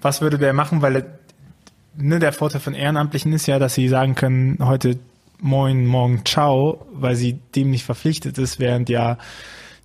was 0.02 0.22
würde 0.22 0.38
der 0.38 0.54
machen? 0.54 0.82
Weil 0.82 1.06
ne, 1.96 2.20
der 2.20 2.34
Vorteil 2.34 2.62
von 2.62 2.74
Ehrenamtlichen 2.74 3.34
ist 3.34 3.48
ja, 3.48 3.60
dass 3.60 3.74
sie 3.74 3.88
sagen 3.88 4.16
können, 4.16 4.58
heute 4.62 5.00
Moin, 5.42 5.86
morgen 5.86 6.26
Ciao, 6.26 6.86
weil 6.92 7.16
sie 7.16 7.40
dem 7.56 7.72
nicht 7.72 7.86
verpflichtet 7.86 8.38
ist, 8.38 8.60
während 8.60 8.90
ja 8.90 9.18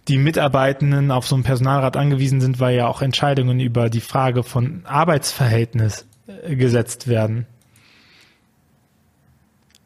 die 0.08 0.18
Mitarbeitenden 0.18 1.10
auf 1.10 1.26
so 1.26 1.36
einen 1.36 1.44
Personalrat 1.44 1.96
angewiesen 1.96 2.40
sind, 2.40 2.58
weil 2.58 2.76
ja 2.76 2.88
auch 2.88 3.02
Entscheidungen 3.02 3.60
über 3.60 3.88
die 3.88 4.00
Frage 4.00 4.42
von 4.42 4.82
Arbeitsverhältnis 4.84 6.06
äh, 6.26 6.56
gesetzt 6.56 7.06
werden. 7.06 7.46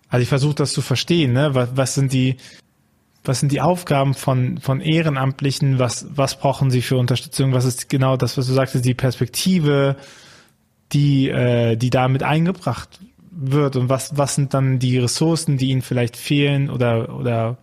Also 0.08 0.22
ich 0.22 0.28
versuche 0.28 0.54
das 0.54 0.72
zu 0.72 0.80
verstehen, 0.80 1.34
ne? 1.34 1.54
Was, 1.54 1.68
was 1.74 1.94
sind 1.94 2.12
die, 2.14 2.38
was 3.28 3.40
sind 3.40 3.52
die 3.52 3.60
Aufgaben 3.60 4.14
von, 4.14 4.58
von 4.58 4.80
Ehrenamtlichen? 4.80 5.78
Was, 5.78 6.06
was 6.16 6.38
brauchen 6.38 6.70
sie 6.70 6.82
für 6.82 6.96
Unterstützung? 6.96 7.52
Was 7.52 7.66
ist 7.66 7.88
genau 7.88 8.16
das, 8.16 8.38
was 8.38 8.46
du 8.46 8.54
sagtest, 8.54 8.84
die 8.84 8.94
Perspektive, 8.94 9.96
die, 10.92 11.28
äh, 11.28 11.76
die 11.76 11.90
damit 11.90 12.22
eingebracht 12.22 12.98
wird? 13.30 13.76
Und 13.76 13.88
was, 13.88 14.16
was 14.16 14.34
sind 14.34 14.54
dann 14.54 14.78
die 14.78 14.98
Ressourcen, 14.98 15.58
die 15.58 15.68
ihnen 15.68 15.82
vielleicht 15.82 16.16
fehlen 16.16 16.70
oder, 16.70 17.14
oder 17.14 17.58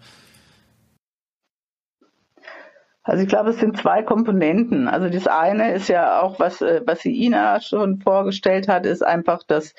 also 3.03 3.21
ich 3.21 3.29
glaube, 3.29 3.51
es 3.51 3.59
sind 3.59 3.77
zwei 3.77 4.01
Komponenten. 4.01 4.87
Also 4.87 5.09
das 5.09 5.27
eine 5.27 5.73
ist 5.73 5.89
ja 5.89 6.21
auch, 6.21 6.39
was, 6.39 6.61
äh, 6.61 6.81
was 6.85 7.01
sie 7.01 7.23
Ina 7.23 7.61
schon 7.61 7.99
vorgestellt 7.99 8.67
hat, 8.67 8.85
ist 8.87 9.03
einfach, 9.03 9.43
dass 9.43 9.73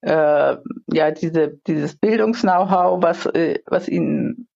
äh, 0.00 0.56
ja 0.86 1.10
diese, 1.10 1.58
dieses 1.66 1.96
Bildungs-Know-how, 1.96 3.02
was, 3.02 3.26
äh, 3.26 3.58
was 3.66 3.86
ihnen, 3.86 4.48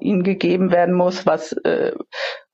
ihnen 0.00 0.22
gegeben 0.22 0.70
werden 0.70 0.94
muss, 0.94 1.26
was 1.26 1.52
äh, 1.52 1.92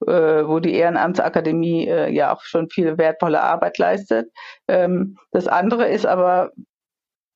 äh, 0.06 0.46
wo 0.46 0.60
die 0.60 0.74
Ehrenamtsakademie 0.74 1.88
äh, 1.88 2.12
ja 2.12 2.34
auch 2.34 2.42
schon 2.42 2.68
viel 2.70 2.96
wertvolle 2.96 3.42
Arbeit 3.42 3.78
leistet. 3.78 4.30
Ähm, 4.68 5.16
das 5.32 5.46
andere 5.46 5.88
ist 5.88 6.06
aber, 6.06 6.52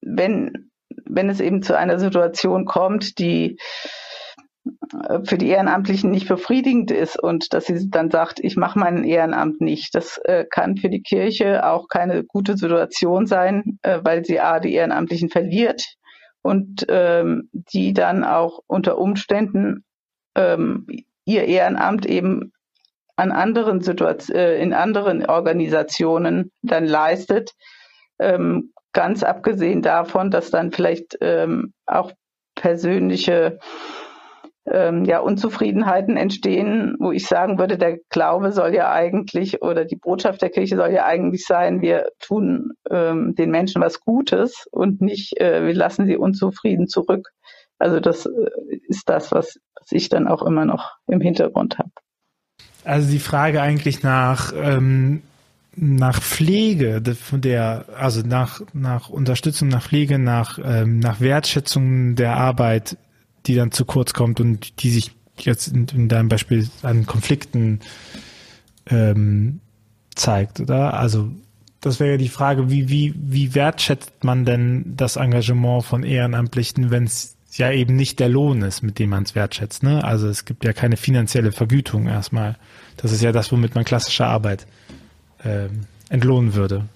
wenn, 0.01 0.71
wenn 1.05 1.29
es 1.29 1.41
eben 1.41 1.63
zu 1.63 1.77
einer 1.77 1.99
Situation 1.99 2.65
kommt, 2.65 3.19
die 3.19 3.59
für 5.25 5.37
die 5.37 5.49
Ehrenamtlichen 5.49 6.11
nicht 6.11 6.27
befriedigend 6.27 6.91
ist 6.91 7.23
und 7.23 7.53
dass 7.53 7.67
sie 7.67 7.91
dann 7.91 8.11
sagt, 8.11 8.41
ich 8.41 8.57
mache 8.57 8.79
mein 8.79 9.05
Ehrenamt 9.05 9.61
nicht. 9.61 9.95
Das 9.95 10.19
äh, 10.25 10.47
kann 10.49 10.79
für 10.79 10.89
die 10.89 11.03
Kirche 11.03 11.67
auch 11.67 11.89
keine 11.89 12.25
gute 12.25 12.57
Situation 12.57 13.27
sein, 13.27 13.79
äh, 13.83 14.01
weil 14.03 14.25
sie 14.25 14.41
a 14.41 14.61
die 14.61 14.73
Ehrenamtlichen 14.73 15.29
verliert 15.29 15.83
und 16.45 16.85
ähm, 16.89 17.49
die 17.53 17.95
dann 17.95 18.23
auch 18.23 18.61
unter 18.67 18.99
Umständen 18.99 19.85
ähm, 20.37 20.87
ihr 21.25 21.45
Ehrenamt 21.45 22.05
eben 22.05 22.53
an 23.17 23.33
anderen 23.33 23.81
Situationen, 23.81 24.43
äh, 24.43 24.63
in 24.63 24.75
anderen 24.75 25.25
Organisationen 25.25 26.53
dann 26.61 26.85
leistet. 26.85 27.53
Ähm, 28.19 28.73
ganz 28.93 29.23
abgesehen 29.23 29.81
davon, 29.81 30.31
dass 30.31 30.51
dann 30.51 30.71
vielleicht 30.71 31.17
ähm, 31.23 31.73
auch 31.87 32.13
persönliche 32.55 33.59
ähm, 34.71 35.05
ja, 35.05 35.21
Unzufriedenheiten 35.21 36.17
entstehen, 36.17 36.97
wo 36.99 37.13
ich 37.13 37.27
sagen 37.27 37.59
würde, 37.59 37.77
der 37.77 37.99
Glaube 38.09 38.53
soll 38.53 38.75
ja 38.75 38.91
eigentlich 38.91 39.63
oder 39.63 39.85
die 39.85 39.97
Botschaft 39.97 40.43
der 40.43 40.51
Kirche 40.51 40.77
soll 40.77 40.91
ja 40.91 41.05
eigentlich 41.05 41.45
sein, 41.45 41.83
wir 41.83 42.09
tun 42.19 42.73
ähm, 42.91 43.35
den 43.35 43.51
Menschen 43.51 43.83
was 43.83 44.01
Gutes 44.01 44.67
und 44.71 45.03
nicht, 45.03 45.39
äh, 45.39 45.67
wir 45.67 45.75
lassen 45.75 46.07
sie 46.07 46.17
unzufrieden 46.17 46.89
zurück. 46.89 47.29
Also 47.79 48.01
das 48.01 48.27
äh, 48.27 48.31
ist 48.89 49.09
das, 49.09 49.33
was, 49.33 49.59
was 49.75 49.93
ich 49.93 50.09
dann 50.09 50.29
auch 50.29 50.43
immer 50.43 50.65
noch 50.65 50.93
im 51.07 51.21
Hintergrund 51.21 51.79
habe. 51.79 51.91
Also 52.85 53.11
die 53.11 53.19
Frage 53.19 53.61
eigentlich 53.61 54.03
nach 54.03 54.53
ähm, 54.57 55.23
nach 55.77 56.21
Pflege 56.21 57.01
der, 57.01 57.87
also 57.99 58.23
nach 58.25 58.61
nach 58.73 59.09
Unterstützung, 59.09 59.69
nach 59.69 59.83
Pflege, 59.83 60.19
nach 60.19 60.59
ähm, 60.63 61.01
nach 61.01 61.21
Wertschätzung 61.21 62.15
der 62.15 62.37
Arbeit 62.37 62.97
die 63.47 63.55
dann 63.55 63.73
zu 63.73 63.85
kurz 63.85 64.13
kommt 64.13 64.41
und 64.41 64.83
die 64.83 64.91
sich 64.91 65.13
jetzt 65.39 65.69
in, 65.69 65.87
in 65.89 66.09
deinem 66.09 66.29
Beispiel 66.29 66.69
an 66.83 67.07
Konflikten 67.07 67.81
ähm, 68.87 69.61
zeigt, 70.15 70.61
oder? 70.61 70.95
Also 70.95 71.31
das 71.81 72.01
wäre 72.01 72.13
ja 72.13 72.17
die 72.17 72.29
Frage, 72.29 72.71
wie, 72.71 72.89
wie, 72.89 73.15
wie 73.17 73.55
wertschätzt 73.55 74.25
man 74.25 74.45
denn 74.45 74.95
das 74.97 75.17
Engagement 75.17 75.85
von 75.85 76.03
Ehrenamtlichen, 76.03 76.91
wenn 76.91 77.05
es 77.05 77.37
ja 77.53 77.71
eben 77.71 77.95
nicht 77.95 78.21
der 78.21 78.29
Lohn 78.29 78.63
ist, 78.63 78.83
mit 78.83 78.99
dem 78.99 79.11
man 79.11 79.25
es 79.25 79.35
wertschätzt. 79.35 79.83
Ne? 79.83 80.03
Also 80.03 80.29
es 80.29 80.45
gibt 80.45 80.65
ja 80.65 80.73
keine 80.73 80.97
finanzielle 80.97 81.53
Vergütung 81.53 82.07
erstmal. 82.07 82.57
Das 82.97 83.13
ist 83.13 83.23
ja 83.23 83.33
das, 83.33 83.53
womit 83.53 83.75
man 83.75 83.85
klassische 83.85 84.25
Arbeit 84.27 84.67
ähm, 85.45 85.83
entlohnen 86.09 86.55
würde. 86.55 86.87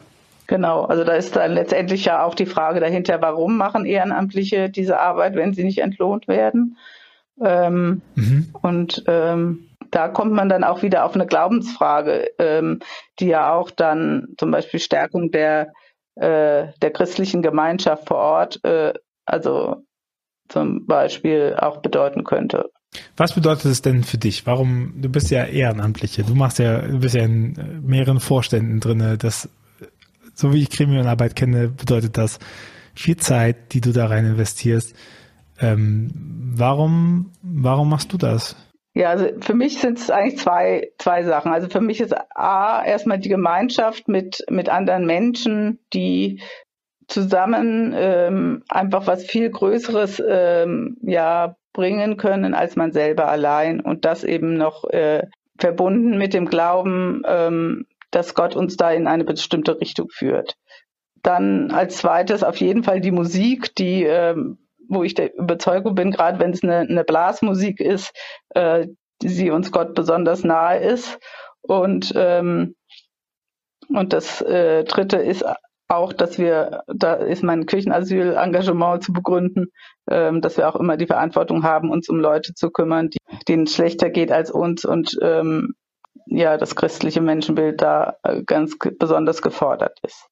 Genau, 0.49 0.85
also 0.85 1.05
da 1.05 1.13
ist 1.13 1.37
dann 1.37 1.53
letztendlich 1.53 2.07
ja 2.07 2.25
auch 2.25 2.35
die 2.35 2.47
Frage 2.47 2.81
dahinter, 2.81 3.21
warum 3.21 3.59
machen 3.59 3.85
Ehrenamtliche 3.85 4.71
diese 4.71 4.99
Arbeit, 4.99 5.37
wenn 5.37 5.53
sie 5.53 5.63
nicht 5.63 5.79
entlohnt 5.79 6.27
werden? 6.27 6.79
Ähm, 7.41 8.01
mhm. 8.15 8.49
Und 8.63 9.05
ähm, 9.07 9.69
da 9.91 10.09
kommt 10.09 10.33
man 10.33 10.49
dann 10.49 10.65
auch 10.65 10.83
wieder 10.83 11.05
auf 11.05 11.15
eine 11.15 11.27
Glaubensfrage, 11.27 12.31
ähm, 12.39 12.81
die 13.21 13.27
ja 13.27 13.53
auch 13.53 13.71
dann 13.71 14.29
zum 14.39 14.51
Beispiel 14.51 14.81
Stärkung 14.81 15.31
der, 15.31 15.73
äh, 16.15 16.69
der 16.81 16.91
christlichen 16.95 17.43
Gemeinschaft 17.43 18.09
vor 18.09 18.17
Ort, 18.17 18.65
äh, 18.65 18.95
also 19.27 19.85
zum 20.49 20.87
Beispiel 20.87 21.57
auch 21.61 21.83
bedeuten 21.83 22.25
könnte. 22.25 22.71
Was 23.19 23.35
bedeutet 23.35 23.67
es 23.67 23.83
denn 23.83 24.03
für 24.03 24.17
dich? 24.17 24.47
Warum, 24.47 24.95
du 24.97 25.11
bist 25.11 25.31
ja 25.31 25.45
Ehrenamtliche, 25.45 26.23
du 26.23 26.35
machst 26.35 26.59
ja, 26.59 26.81
du 26.81 27.01
bist 27.01 27.15
ja 27.15 27.25
in 27.25 27.83
mehreren 27.85 28.19
Vorständen 28.19 28.81
drinne. 28.81 29.19
Das 29.19 29.51
so 30.39 30.53
wie 30.53 30.63
ich 30.63 30.71
Gremienarbeit 30.71 31.35
kenne, 31.35 31.69
bedeutet 31.69 32.17
das 32.17 32.39
viel 32.95 33.17
Zeit, 33.17 33.73
die 33.73 33.81
du 33.81 33.93
da 33.93 34.07
rein 34.07 34.25
investierst. 34.25 34.95
Ähm, 35.61 36.11
warum, 36.55 37.33
warum 37.43 37.91
machst 37.91 38.13
du 38.13 38.19
das? 38.19 38.55
Ja, 38.95 39.11
also 39.11 39.27
für 39.41 39.55
mich 39.55 39.81
sind 39.81 39.99
es 39.99 40.11
eigentlich 40.11 40.39
zwei, 40.39 40.93
zwei 40.99 41.25
Sachen. 41.25 41.53
Also 41.53 41.69
für 41.69 41.81
mich 41.81 42.01
ist 42.01 42.15
A, 42.37 42.85
erstmal 42.85 43.19
die 43.19 43.29
Gemeinschaft 43.29 44.07
mit, 44.07 44.45
mit 44.49 44.69
anderen 44.69 45.07
Menschen, 45.07 45.81
die 45.93 46.41
zusammen 47.09 47.93
ähm, 47.97 48.63
einfach 48.69 49.09
was 49.09 49.25
viel 49.25 49.51
Größeres 49.51 50.23
ähm, 50.25 50.99
ja, 51.03 51.57
bringen 51.73 52.17
können 52.17 52.55
als 52.55 52.77
man 52.77 52.93
selber 52.93 53.29
allein 53.29 53.81
und 53.81 54.05
das 54.05 54.23
eben 54.23 54.55
noch 54.55 54.85
äh, 54.85 55.27
verbunden 55.59 56.17
mit 56.17 56.33
dem 56.33 56.47
Glauben, 56.47 57.23
ähm, 57.27 57.87
dass 58.11 58.35
Gott 58.35 58.57
uns 58.57 58.77
da 58.77 58.91
in 58.91 59.07
eine 59.07 59.25
bestimmte 59.25 59.81
Richtung 59.81 60.09
führt. 60.11 60.55
Dann 61.23 61.71
als 61.71 61.99
zweites 61.99 62.43
auf 62.43 62.57
jeden 62.57 62.85
Fall 62.85 63.01
die 63.01 63.11
Musik, 63.11 63.75
die, 63.75 64.05
ähm, 64.05 64.59
wo 64.89 65.03
ich 65.03 65.15
der 65.15 65.35
Überzeugung 65.37 65.95
bin, 65.95 66.11
gerade 66.11 66.39
wenn 66.39 66.53
es 66.53 66.63
eine, 66.63 66.79
eine 66.79 67.05
Blasmusik 67.05 67.81
ist, 67.81 68.13
äh, 68.51 68.87
die 69.23 69.29
sie 69.29 69.51
uns 69.51 69.73
Gott 69.73 69.95
besonders 69.95 70.45
nahe 70.45 70.79
ist. 70.79 71.19
Und, 71.61 72.13
ähm, 72.17 72.77
und 73.89 74.13
das 74.13 74.41
äh, 74.43 74.85
dritte 74.85 75.17
ist 75.17 75.45
auch, 75.89 76.13
dass 76.13 76.39
wir, 76.39 76.83
da 76.87 77.15
ist 77.15 77.43
mein 77.43 77.67
Kirchenasyl-Engagement 77.67 79.03
zu 79.03 79.13
begründen, 79.13 79.69
ähm, 80.11 80.41
dass 80.41 80.57
wir 80.57 80.69
auch 80.69 80.77
immer 80.77 80.97
die 80.97 81.07
Verantwortung 81.07 81.63
haben, 81.65 81.91
uns 81.91 82.09
um 82.09 82.21
Leute 82.21 82.55
zu 82.55 82.71
kümmern, 82.71 83.09
die, 83.09 83.19
denen 83.49 83.65
es 83.65 83.75
schlechter 83.75 84.11
geht 84.11 84.31
als 84.31 84.51
uns 84.51 84.85
und 84.85 85.19
ähm, 85.23 85.75
ja 86.27 86.57
das 86.57 86.77
christliche 86.77 87.21
Menschenbild 87.21 87.81
da 87.81 88.17
äh, 88.23 88.43
ganz 88.43 88.77
besonders 88.99 89.43
gefordert 89.43 89.99
ist. 90.03 90.29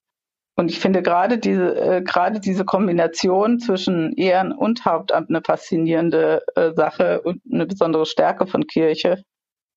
Und 0.58 0.70
ich 0.70 0.78
finde 0.78 1.02
gerade 1.02 1.38
diese, 1.38 1.76
äh, 1.76 2.02
gerade 2.02 2.40
diese 2.40 2.64
Kombination 2.64 3.58
zwischen 3.58 4.14
Ehren 4.14 4.52
und 4.52 4.86
Hauptamt 4.86 5.28
eine 5.28 5.42
faszinierende 5.42 6.42
äh, 6.54 6.72
Sache 6.74 7.20
und 7.20 7.42
eine 7.52 7.66
besondere 7.66 8.06
Stärke 8.06 8.46
von 8.46 8.66
Kirche. 8.66 9.22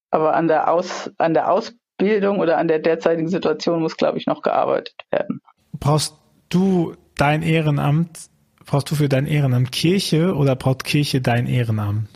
Aber 0.09 0.35
an 0.35 0.47
der, 0.47 0.71
Aus, 0.71 1.11
an 1.17 1.33
der 1.33 1.51
Ausbildung 1.51 2.39
oder 2.39 2.57
an 2.57 2.69
der 2.69 2.79
derzeitigen 2.79 3.27
Situation 3.27 3.81
muss, 3.81 3.97
glaube 3.97 4.17
ich, 4.17 4.25
noch 4.25 4.41
gearbeitet 4.41 4.95
werden. 5.11 5.41
Brauchst 5.73 6.15
du 6.47 6.95
dein 7.15 7.41
Ehrenamt, 7.41 8.29
brauchst 8.65 8.89
du 8.89 8.95
für 8.95 9.09
dein 9.09 9.27
Ehrenamt 9.27 9.73
Kirche 9.73 10.33
oder 10.33 10.55
braucht 10.55 10.85
Kirche 10.85 11.19
dein 11.19 11.45
Ehrenamt? 11.45 12.07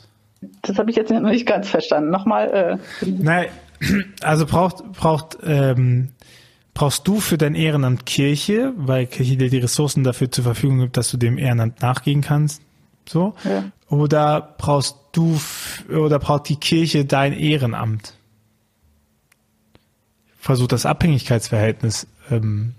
Das 0.61 0.77
habe 0.77 0.89
ich 0.89 0.95
jetzt 0.95 1.11
noch 1.11 1.19
nicht 1.19 1.45
ganz 1.45 1.69
verstanden. 1.69 2.09
Nochmal. 2.09 2.79
Äh, 3.01 3.05
Nein, 3.05 3.47
also 4.21 4.45
braucht, 4.45 4.91
braucht, 4.93 5.37
ähm, 5.43 6.09
brauchst 6.73 7.07
du 7.07 7.19
für 7.19 7.37
dein 7.37 7.55
Ehrenamt 7.55 8.05
Kirche, 8.05 8.73
weil 8.75 9.05
Kirche 9.05 9.37
dir 9.37 9.49
die 9.49 9.59
Ressourcen 9.59 10.03
dafür 10.03 10.31
zur 10.31 10.43
Verfügung 10.43 10.79
gibt, 10.79 10.97
dass 10.97 11.11
du 11.11 11.17
dem 11.17 11.37
Ehrenamt 11.37 11.81
nachgehen 11.81 12.21
kannst? 12.21 12.61
So? 13.07 13.35
Ja. 13.43 13.65
Oder 13.89 14.55
brauchst 14.57 14.97
du 15.11 15.39
oder 15.89 16.19
braucht 16.19 16.49
die 16.49 16.55
Kirche 16.55 17.05
dein 17.05 17.33
Ehrenamt? 17.33 18.15
Versuch 20.39 20.67
das 20.67 20.85
Abhängigkeitsverhältnis 20.85 22.07
ähm, 22.31 22.75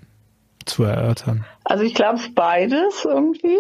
zu 0.66 0.84
erörtern. 0.84 1.44
Also 1.64 1.84
ich 1.84 1.94
glaube 1.94 2.18
es 2.18 2.34
beides 2.34 3.04
irgendwie. 3.04 3.58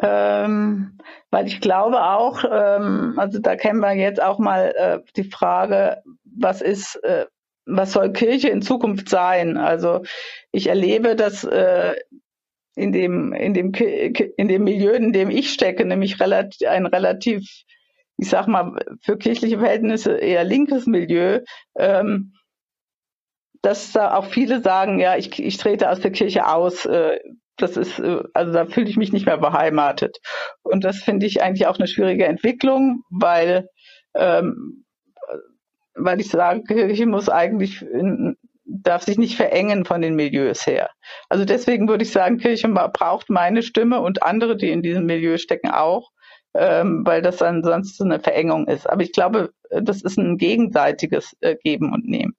Ähm, 0.00 0.97
weil 1.30 1.46
ich 1.46 1.60
glaube 1.60 2.02
auch, 2.02 2.44
ähm, 2.50 3.14
also 3.16 3.38
da 3.38 3.56
kennen 3.56 3.80
wir 3.80 3.94
jetzt 3.94 4.22
auch 4.22 4.38
mal 4.38 4.74
äh, 4.76 5.00
die 5.16 5.24
Frage, 5.28 6.02
was 6.24 6.62
ist, 6.62 6.96
äh, 7.04 7.26
was 7.66 7.92
soll 7.92 8.12
Kirche 8.12 8.48
in 8.48 8.62
Zukunft 8.62 9.08
sein? 9.08 9.58
Also 9.58 10.02
ich 10.52 10.68
erlebe, 10.68 11.16
dass 11.16 11.44
äh, 11.44 11.94
in 12.74 12.92
dem 12.92 13.32
in 13.32 13.54
dem 13.54 13.72
in 13.74 14.48
dem 14.48 14.64
Milieu, 14.64 14.92
in 14.92 15.12
dem 15.12 15.30
ich 15.30 15.52
stecke, 15.52 15.84
nämlich 15.84 16.20
relativ, 16.20 16.66
ein 16.68 16.86
relativ, 16.86 17.46
ich 18.16 18.28
sag 18.28 18.46
mal 18.46 18.78
für 19.02 19.18
kirchliche 19.18 19.58
Verhältnisse 19.58 20.16
eher 20.16 20.44
linkes 20.44 20.86
Milieu. 20.86 21.40
Ähm, 21.76 22.32
dass 23.62 23.92
da 23.92 24.14
auch 24.14 24.26
viele 24.26 24.62
sagen, 24.62 25.00
ja, 25.00 25.16
ich, 25.16 25.36
ich 25.42 25.56
trete 25.56 25.90
aus 25.90 26.00
der 26.00 26.12
Kirche 26.12 26.46
aus, 26.46 26.86
äh, 26.86 27.18
das 27.58 27.76
ist, 27.76 27.98
äh, 27.98 28.22
also 28.34 28.52
da 28.52 28.66
fühle 28.66 28.88
ich 28.88 28.96
mich 28.96 29.12
nicht 29.12 29.26
mehr 29.26 29.38
beheimatet. 29.38 30.18
Und 30.62 30.84
das 30.84 30.98
finde 30.98 31.26
ich 31.26 31.42
eigentlich 31.42 31.66
auch 31.66 31.78
eine 31.78 31.88
schwierige 31.88 32.24
Entwicklung, 32.26 33.02
weil, 33.10 33.68
ähm, 34.14 34.84
weil 35.94 36.20
ich 36.20 36.30
sage, 36.30 36.62
Kirche 36.62 37.06
muss 37.06 37.28
eigentlich, 37.28 37.84
darf 38.64 39.02
sich 39.02 39.18
nicht 39.18 39.36
verengen 39.36 39.84
von 39.84 40.02
den 40.02 40.14
Milieus 40.14 40.66
her. 40.66 40.90
Also 41.28 41.44
deswegen 41.44 41.88
würde 41.88 42.04
ich 42.04 42.12
sagen, 42.12 42.38
Kirche 42.38 42.68
braucht 42.68 43.30
meine 43.30 43.62
Stimme 43.62 44.00
und 44.00 44.22
andere, 44.22 44.56
die 44.56 44.70
in 44.70 44.82
diesem 44.82 45.06
Milieu 45.06 45.38
stecken, 45.38 45.70
auch, 45.70 46.10
ähm, 46.54 47.02
weil 47.04 47.22
das 47.22 47.42
ansonsten 47.42 48.12
eine 48.12 48.20
Verengung 48.20 48.68
ist. 48.68 48.88
Aber 48.88 49.02
ich 49.02 49.12
glaube, 49.12 49.50
das 49.70 50.02
ist 50.02 50.18
ein 50.18 50.36
gegenseitiges 50.36 51.36
äh, 51.40 51.56
Geben 51.56 51.92
und 51.92 52.06
Nehmen. 52.06 52.34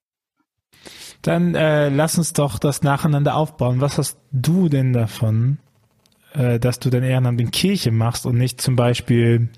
Dann 1.22 1.54
äh, 1.56 1.90
lass 1.90 2.18
uns 2.18 2.34
doch 2.34 2.60
das 2.60 2.82
nacheinander 2.82 3.36
aufbauen. 3.36 3.82
Was 3.82 3.98
hast 3.98 4.18
du 4.32 4.70
denn 4.70 4.94
davon, 4.94 5.58
äh, 6.34 6.60
dass 6.60 6.80
du 6.80 6.90
dein 6.90 7.04
Ehrenamt 7.04 7.42
in 7.42 7.52
Kirche 7.52 7.92
machst 7.92 8.26
und 8.26 8.38
nicht 8.38 8.62
zum 8.62 8.76
Beispiel, 8.76 9.50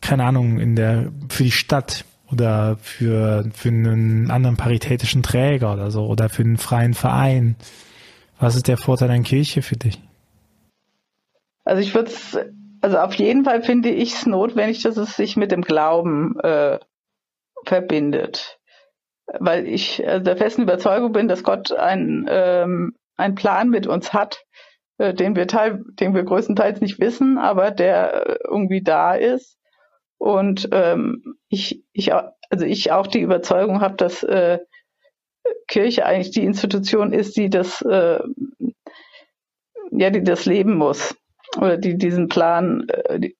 keine 0.00 0.24
Ahnung, 0.24 0.58
in 0.58 0.76
der 0.76 1.10
für 1.28 1.44
die 1.44 1.50
Stadt 1.50 2.04
oder 2.30 2.76
für, 2.76 3.48
für 3.54 3.68
einen 3.68 4.30
anderen 4.30 4.56
paritätischen 4.56 5.22
Träger 5.22 5.72
oder 5.72 5.90
so 5.90 6.06
oder 6.06 6.28
für 6.28 6.42
einen 6.42 6.58
freien 6.58 6.94
Verein? 6.94 7.56
Was 8.38 8.56
ist 8.56 8.68
der 8.68 8.76
Vorteil 8.76 9.10
an 9.10 9.22
Kirche 9.22 9.62
für 9.62 9.76
dich? 9.76 10.00
Also 11.64 11.80
ich 11.80 11.94
würde 11.94 12.10
es, 12.10 12.36
also 12.80 12.98
auf 12.98 13.14
jeden 13.14 13.44
Fall 13.44 13.62
finde 13.62 13.88
ich 13.90 14.14
es 14.14 14.26
notwendig, 14.26 14.82
dass 14.82 14.96
es 14.96 15.16
sich 15.16 15.36
mit 15.36 15.52
dem 15.52 15.62
Glauben 15.62 16.38
äh, 16.40 16.78
verbindet 17.64 18.58
weil 19.38 19.66
ich 19.66 20.02
äh, 20.04 20.20
der 20.20 20.36
festen 20.36 20.62
Überzeugung 20.62 21.12
bin, 21.12 21.28
dass 21.28 21.42
Gott 21.42 21.72
ein, 21.72 22.26
ähm, 22.28 22.94
einen 23.16 23.34
Plan 23.34 23.68
mit 23.68 23.86
uns 23.86 24.12
hat, 24.12 24.44
äh, 24.98 25.14
den 25.14 25.36
wir 25.36 25.46
teil, 25.46 25.82
den 26.00 26.14
wir 26.14 26.22
größtenteils 26.22 26.80
nicht 26.80 27.00
wissen, 27.00 27.38
aber 27.38 27.70
der 27.70 28.26
äh, 28.26 28.38
irgendwie 28.44 28.82
da 28.82 29.14
ist. 29.14 29.58
Und 30.18 30.68
ähm, 30.72 31.36
ich, 31.48 31.82
ich, 31.92 32.12
also 32.12 32.64
ich 32.64 32.92
auch 32.92 33.06
die 33.06 33.20
Überzeugung 33.20 33.80
habe, 33.80 33.96
dass 33.96 34.22
äh, 34.22 34.58
Kirche 35.66 36.06
eigentlich 36.06 36.30
die 36.30 36.44
Institution 36.44 37.12
ist, 37.12 37.36
die 37.36 37.50
das, 37.50 37.82
äh, 37.82 38.20
ja, 39.90 40.10
die 40.10 40.22
das 40.22 40.46
leben 40.46 40.74
muss 40.74 41.16
oder 41.56 41.76
die 41.76 41.96
diesen 41.98 42.28
Plan, 42.28 42.86
äh, 42.88 43.18
die, 43.18 43.36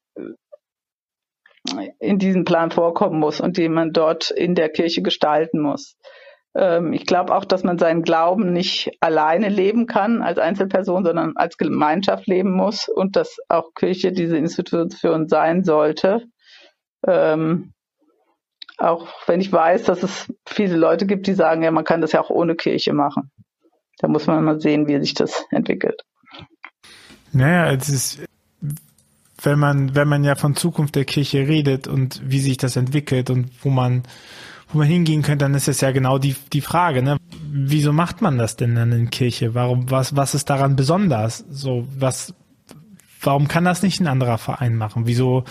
in 1.99 2.19
diesem 2.19 2.45
Plan 2.45 2.71
vorkommen 2.71 3.19
muss 3.19 3.41
und 3.41 3.57
den 3.57 3.73
man 3.73 3.93
dort 3.93 4.31
in 4.31 4.55
der 4.55 4.69
Kirche 4.69 5.03
gestalten 5.03 5.61
muss. 5.61 5.97
Ähm, 6.55 6.93
ich 6.93 7.07
glaube 7.07 7.35
auch, 7.35 7.45
dass 7.45 7.65
man 7.65 7.79
seinen 7.79 8.03
Glauben 8.03 8.53
nicht 8.53 8.91
alleine 9.01 9.49
leben 9.49 9.87
kann 9.87 10.23
als 10.23 10.39
Einzelperson, 10.39 11.05
sondern 11.05 11.37
als 11.37 11.57
Gemeinschaft 11.57 12.27
leben 12.27 12.53
muss 12.53 12.89
und 12.89 13.17
dass 13.17 13.39
auch 13.49 13.75
Kirche 13.75 14.13
diese 14.13 14.37
Institution 14.37 15.29
sein 15.29 15.65
sollte. 15.65 16.25
Ähm, 17.07 17.73
auch 18.79 19.09
wenn 19.27 19.41
ich 19.41 19.53
weiß, 19.53 19.85
dass 19.85 20.03
es 20.03 20.33
viele 20.47 20.77
Leute 20.77 21.07
gibt, 21.07 21.27
die 21.27 21.35
sagen, 21.35 21.63
ja, 21.63 21.71
man 21.71 21.85
kann 21.85 22.01
das 22.01 22.13
ja 22.13 22.21
auch 22.21 22.31
ohne 22.31 22.57
Kirche 22.57 22.93
machen. 22.93 23.31
Da 23.99 24.09
muss 24.09 24.27
man 24.27 24.43
mal 24.45 24.61
sehen, 24.61 24.89
wie 24.89 24.99
sich 25.01 25.15
das 25.15 25.45
entwickelt. 25.51 26.03
Naja, 27.33 27.73
es 27.73 27.89
ist 27.89 28.25
wenn 29.43 29.59
man, 29.59 29.95
wenn 29.95 30.09
man 30.09 30.25
ja 30.25 30.35
von 30.35 30.57
Zukunft 30.57 30.95
der 30.95 31.05
Kirche 31.05 31.47
redet 31.49 31.87
und 31.87 32.23
wie 32.25 32.41
sich 32.41 32.57
das 32.57 32.77
entwickelt 32.77 33.31
und 33.31 33.51
wo 33.63 33.71
man, 33.71 34.03
wo 34.69 34.79
man 34.79 34.87
hingehen 34.87 35.23
könnte, 35.23 35.45
dann 35.45 35.55
ist 35.55 35.69
es 35.69 35.81
ja 35.81 35.91
genau 35.91 36.19
die, 36.19 36.37
die 36.53 36.61
Frage, 36.61 37.03
ne? 37.03 37.19
Wieso 37.51 37.93
macht 37.93 38.23
man 38.23 38.39
das 38.39 38.57
denn 38.57 38.75
dann 38.75 38.93
in 38.93 39.11
Kirche? 39.11 39.55
Warum, 39.55 39.91
was, 39.91 40.17
was 40.17 40.35
ist 40.35 40.49
daran 40.49 40.77
besonders? 40.77 41.45
So, 41.51 41.87
was, 41.99 42.35
warum 43.21 43.49
kann 43.49 43.65
das 43.65 43.83
nicht 43.83 44.01
ein 44.01 44.07
anderer 44.07 44.39
Verein 44.39 44.77
machen? 44.77 45.07
Wieso, 45.07 45.45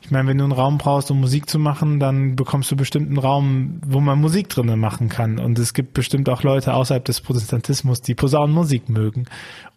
ich 0.00 0.10
meine, 0.10 0.28
wenn 0.28 0.38
du 0.38 0.44
einen 0.44 0.52
Raum 0.52 0.78
brauchst, 0.78 1.10
um 1.10 1.20
Musik 1.20 1.48
zu 1.48 1.58
machen, 1.58 1.98
dann 1.98 2.36
bekommst 2.36 2.70
du 2.70 2.76
bestimmt 2.76 3.08
einen 3.08 3.18
Raum, 3.18 3.80
wo 3.86 4.00
man 4.00 4.20
Musik 4.20 4.48
drinnen 4.48 4.78
machen 4.78 5.08
kann. 5.08 5.38
Und 5.38 5.58
es 5.58 5.74
gibt 5.74 5.94
bestimmt 5.94 6.28
auch 6.28 6.42
Leute 6.42 6.74
außerhalb 6.74 7.04
des 7.04 7.20
Protestantismus, 7.20 8.00
die 8.00 8.14
Posaunenmusik 8.14 8.88
mögen 8.88 9.26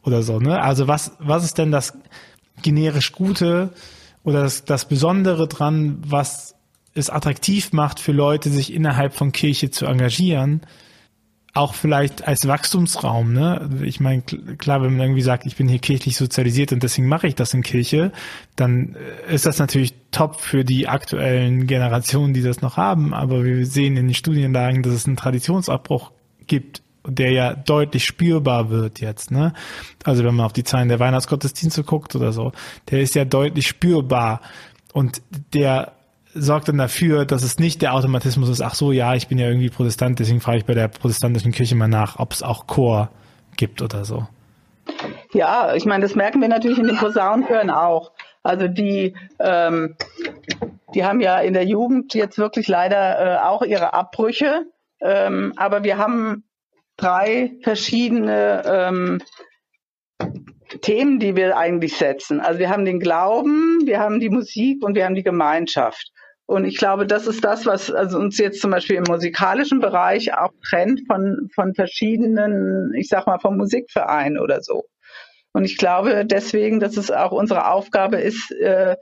oder 0.04 0.24
so, 0.24 0.40
ne? 0.40 0.62
Also 0.62 0.88
was, 0.88 1.14
was 1.20 1.44
ist 1.44 1.58
denn 1.58 1.72
das, 1.72 1.94
generisch 2.62 3.12
Gute 3.12 3.72
oder 4.24 4.44
das, 4.44 4.66
das 4.66 4.88
Besondere 4.88 5.48
dran, 5.48 6.00
was 6.06 6.56
es 6.94 7.10
attraktiv 7.10 7.74
macht 7.74 8.00
für 8.00 8.12
Leute, 8.12 8.50
sich 8.50 8.74
innerhalb 8.74 9.14
von 9.14 9.32
Kirche 9.32 9.70
zu 9.70 9.86
engagieren, 9.86 10.62
auch 11.54 11.74
vielleicht 11.74 12.28
als 12.28 12.48
Wachstumsraum, 12.48 13.34
ne? 13.34 13.70
Ich 13.84 14.00
meine, 14.00 14.22
klar, 14.22 14.82
wenn 14.82 14.92
man 14.92 15.08
irgendwie 15.08 15.22
sagt, 15.22 15.46
ich 15.46 15.56
bin 15.56 15.68
hier 15.68 15.80
kirchlich 15.80 16.16
sozialisiert 16.16 16.72
und 16.72 16.84
deswegen 16.84 17.08
mache 17.08 17.28
ich 17.28 17.36
das 17.36 17.54
in 17.54 17.64
Kirche, 17.64 18.12
dann 18.56 18.96
äh, 18.96 19.34
ist 19.34 19.46
das 19.46 19.58
natürlich 19.58 19.96
top 20.12 20.40
für 20.40 20.64
die 20.64 20.88
aktuellen 20.88 21.66
Generationen, 21.66 22.34
die 22.34 22.44
das 22.44 22.62
noch 22.62 22.78
haben. 22.78 23.14
Aber 23.14 23.44
wir 23.44 23.66
sehen 23.66 23.98
in 23.98 24.08
den 24.08 24.14
Studienlagen, 24.14 24.84
dass 24.84 24.94
es 24.94 25.08
einen 25.08 25.18
Traditionsabbruch 25.18 26.12
gibt 26.46 26.84
der 27.08 27.32
ja 27.32 27.56
deutlich 27.56 28.06
spürbar 28.06 28.70
wird 28.70 29.00
jetzt, 29.00 29.32
ne? 29.32 29.54
Also 30.04 30.24
wenn 30.24 30.36
man 30.36 30.46
auf 30.46 30.54
die 30.54 30.64
Zahlen 30.64 30.90
der 30.90 31.00
Weihnachtsgottesdienste 31.00 31.84
guckt 31.84 32.16
oder 32.16 32.32
so, 32.32 32.52
der 32.92 33.02
ist 33.02 33.16
ja 33.16 33.26
deutlich 33.26 33.68
spürbar 33.68 34.42
und 34.94 35.22
der 35.54 35.94
sorgt 36.34 36.68
dann 36.68 36.78
dafür, 36.78 37.26
dass 37.26 37.44
es 37.44 37.58
nicht 37.60 37.82
der 37.82 37.94
Automatismus 37.94 38.50
ist, 38.50 38.62
ach 38.62 38.76
so, 38.76 38.92
ja, 38.92 39.16
ich 39.16 39.28
bin 39.28 39.38
ja 39.38 39.48
irgendwie 39.48 39.70
Protestant, 39.70 40.20
deswegen 40.20 40.42
frage 40.42 40.60
ich 40.60 40.66
bei 40.66 40.74
der 40.74 40.88
protestantischen 40.88 41.52
Kirche 41.52 41.76
mal 41.76 41.88
nach, 41.88 42.20
ob 42.20 42.32
es 42.32 42.44
auch 42.44 42.68
Chor 42.68 43.10
gibt 43.56 43.82
oder 43.82 44.06
so. 44.06 44.28
Ja, 45.34 45.74
ich 45.76 45.86
meine, 45.86 46.04
das 46.04 46.16
merken 46.16 46.42
wir 46.42 46.48
natürlich 46.48 46.78
in 46.80 46.88
den 46.88 46.98
Posaunenchören 46.98 47.70
auch. 47.70 48.12
Also 48.44 48.68
die, 48.68 49.14
ähm, 49.40 49.96
die 50.94 51.04
haben 51.04 51.20
ja 51.20 51.40
in 51.40 51.54
der 51.54 51.66
Jugend 51.66 52.14
jetzt 52.14 52.38
wirklich 52.38 52.68
leider 52.68 53.20
äh, 53.20 53.38
auch 53.40 53.62
ihre 53.62 53.94
Abbrüche. 53.94 54.66
Ähm, 55.02 55.54
aber 55.58 55.84
wir 55.84 55.98
haben 55.98 56.44
drei 56.98 57.54
verschiedene 57.64 58.64
ähm, 58.66 59.22
Themen, 60.82 61.20
die 61.20 61.36
wir 61.36 61.58
eigentlich 61.58 61.96
setzen. 61.96 62.42
Also 62.42 62.60
wir 62.60 62.70
haben 62.70 62.86
den 62.86 63.00
Glauben, 63.00 63.80
wir 63.86 64.00
haben 64.00 64.20
die 64.20 64.30
Musik 64.30 64.84
und 64.84 64.96
wir 64.96 65.06
haben 65.06 65.16
die 65.16 65.24
Gemeinschaft. 65.24 66.12
Und 66.46 66.66
ich 66.66 66.78
glaube, 66.78 67.06
das 67.06 67.28
ist 67.28 67.44
das, 67.44 67.66
was 67.66 67.92
also 67.92 68.18
uns 68.18 68.38
jetzt 68.38 68.62
zum 68.62 68.72
Beispiel 68.72 68.96
im 68.96 69.04
musikalischen 69.04 69.80
Bereich 69.80 70.34
auch 70.34 70.52
trennt 70.68 71.02
von, 71.06 71.50
von 71.54 71.74
verschiedenen, 71.74 72.94
ich 72.96 73.10
sag 73.10 73.28
mal, 73.28 73.40
vom 73.40 73.58
Musikverein 73.58 74.38
oder 74.38 74.62
so. 74.62 74.86
Und 75.52 75.66
ich 75.66 75.78
glaube 75.78 76.26
deswegen, 76.26 76.80
dass 76.80 76.98
es 76.98 77.12
auch 77.12 77.32
unsere 77.32 77.70
Aufgabe 77.70 78.18
ist, 78.18 78.52
äh, 78.52 78.96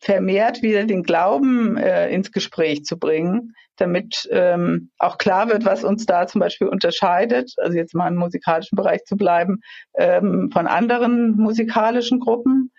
vermehrt 0.00 0.62
wieder 0.62 0.84
den 0.84 1.02
Glauben 1.02 1.76
äh, 1.76 2.10
ins 2.10 2.32
Gespräch 2.32 2.84
zu 2.84 2.98
bringen, 2.98 3.54
damit 3.76 4.28
ähm, 4.30 4.90
auch 4.98 5.18
klar 5.18 5.48
wird, 5.48 5.64
was 5.64 5.84
uns 5.84 6.06
da 6.06 6.26
zum 6.26 6.40
Beispiel 6.40 6.68
unterscheidet, 6.68 7.52
also 7.58 7.76
jetzt 7.76 7.94
mal 7.94 8.08
im 8.08 8.16
musikalischen 8.16 8.76
Bereich 8.76 9.04
zu 9.04 9.16
bleiben, 9.16 9.60
ähm, 9.94 10.50
von 10.52 10.66
anderen 10.66 11.36
musikalischen 11.36 12.20
Gruppen. 12.20 12.70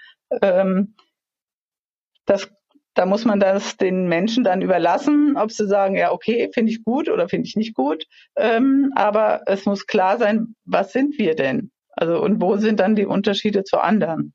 Ähm, 0.42 0.96
das, 2.26 2.50
da 2.94 3.06
muss 3.06 3.26
man 3.26 3.40
das 3.40 3.78
den 3.78 4.08
Menschen 4.08 4.44
dann 4.44 4.62
überlassen, 4.62 5.36
ob 5.38 5.52
sie 5.52 5.68
sagen, 5.68 5.96
ja, 5.96 6.12
okay, 6.12 6.50
finde 6.54 6.72
ich 6.72 6.84
gut 6.84 7.10
oder 7.10 7.30
finde 7.30 7.48
ich 7.48 7.56
nicht 7.56 7.76
gut. 7.76 8.06
Ähm, 8.36 8.92
aber 8.96 9.42
es 9.48 9.66
muss 9.66 9.86
klar 9.86 10.18
sein, 10.18 10.56
was 10.66 10.94
sind 10.94 11.18
wir 11.18 11.36
denn? 11.36 11.72
Also 11.92 12.22
und 12.22 12.42
wo 12.42 12.58
sind 12.58 12.80
dann 12.80 12.96
die 12.96 13.06
Unterschiede 13.06 13.64
zu 13.64 13.80
anderen? 13.80 14.34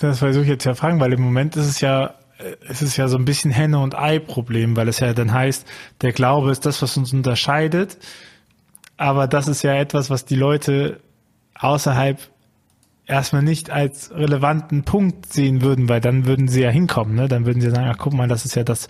Das 0.00 0.18
versuche 0.18 0.44
ich 0.44 0.48
jetzt 0.48 0.64
ja 0.64 0.74
fragen, 0.74 1.00
weil 1.00 1.12
im 1.12 1.20
Moment 1.20 1.56
ist 1.56 1.66
es 1.66 1.80
ja, 1.80 2.14
es 2.68 2.82
ist 2.82 2.96
ja 2.96 3.08
so 3.08 3.16
ein 3.16 3.24
bisschen 3.24 3.50
Henne- 3.50 3.80
und 3.80 3.96
Ei-Problem, 3.96 4.76
weil 4.76 4.88
es 4.88 5.00
ja 5.00 5.12
dann 5.12 5.32
heißt, 5.32 5.66
der 6.02 6.12
Glaube 6.12 6.50
ist 6.50 6.66
das, 6.66 6.80
was 6.82 6.96
uns 6.96 7.12
unterscheidet. 7.12 7.98
Aber 8.96 9.26
das 9.26 9.48
ist 9.48 9.62
ja 9.62 9.74
etwas, 9.74 10.10
was 10.10 10.24
die 10.24 10.36
Leute 10.36 11.00
außerhalb 11.54 12.18
erstmal 13.06 13.42
nicht 13.42 13.70
als 13.70 14.12
relevanten 14.12 14.84
Punkt 14.84 15.32
sehen 15.32 15.62
würden, 15.62 15.88
weil 15.88 16.00
dann 16.00 16.26
würden 16.26 16.46
sie 16.46 16.60
ja 16.60 16.70
hinkommen, 16.70 17.14
ne? 17.14 17.26
Dann 17.26 17.46
würden 17.46 17.60
sie 17.60 17.70
sagen, 17.70 17.88
ach 17.90 17.98
guck 17.98 18.12
mal, 18.12 18.28
das 18.28 18.44
ist 18.44 18.54
ja 18.54 18.64
das, 18.64 18.88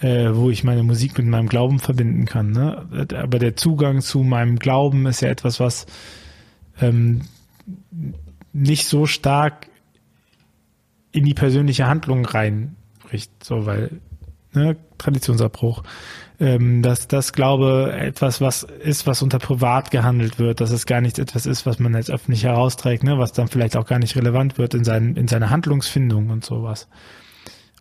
äh, 0.00 0.30
wo 0.32 0.48
ich 0.50 0.64
meine 0.64 0.82
Musik 0.82 1.18
mit 1.18 1.26
meinem 1.26 1.48
Glauben 1.48 1.80
verbinden 1.80 2.24
kann. 2.24 2.52
Ne? 2.52 3.08
Aber 3.14 3.38
der 3.38 3.56
Zugang 3.56 4.00
zu 4.00 4.20
meinem 4.20 4.58
Glauben 4.58 5.06
ist 5.06 5.20
ja 5.20 5.28
etwas, 5.28 5.60
was 5.60 5.86
ähm, 6.80 7.22
nicht 8.52 8.86
so 8.86 9.06
stark 9.06 9.68
in 11.10 11.24
die 11.24 11.34
persönliche 11.34 11.86
Handlung 11.86 12.24
reinbricht, 13.08 13.32
so 13.42 13.66
weil 13.66 13.90
ne, 14.52 14.76
Traditionsabbruch. 14.98 15.82
Ähm, 16.40 16.82
dass 16.82 17.08
das 17.08 17.32
glaube 17.32 17.92
etwas, 17.98 18.40
was 18.40 18.62
ist, 18.62 19.06
was 19.06 19.22
unter 19.22 19.38
privat 19.38 19.90
gehandelt 19.90 20.38
wird, 20.38 20.60
dass 20.60 20.70
es 20.70 20.86
gar 20.86 21.00
nicht 21.00 21.18
etwas 21.18 21.46
ist, 21.46 21.66
was 21.66 21.80
man 21.80 21.94
jetzt 21.94 22.10
öffentlich 22.10 22.44
herausträgt, 22.44 23.02
ne, 23.02 23.18
was 23.18 23.32
dann 23.32 23.48
vielleicht 23.48 23.76
auch 23.76 23.86
gar 23.86 23.98
nicht 23.98 24.16
relevant 24.16 24.56
wird 24.56 24.74
in 24.74 24.84
seinen, 24.84 25.16
in 25.16 25.26
seiner 25.26 25.50
Handlungsfindung 25.50 26.30
und 26.30 26.44
sowas. 26.44 26.88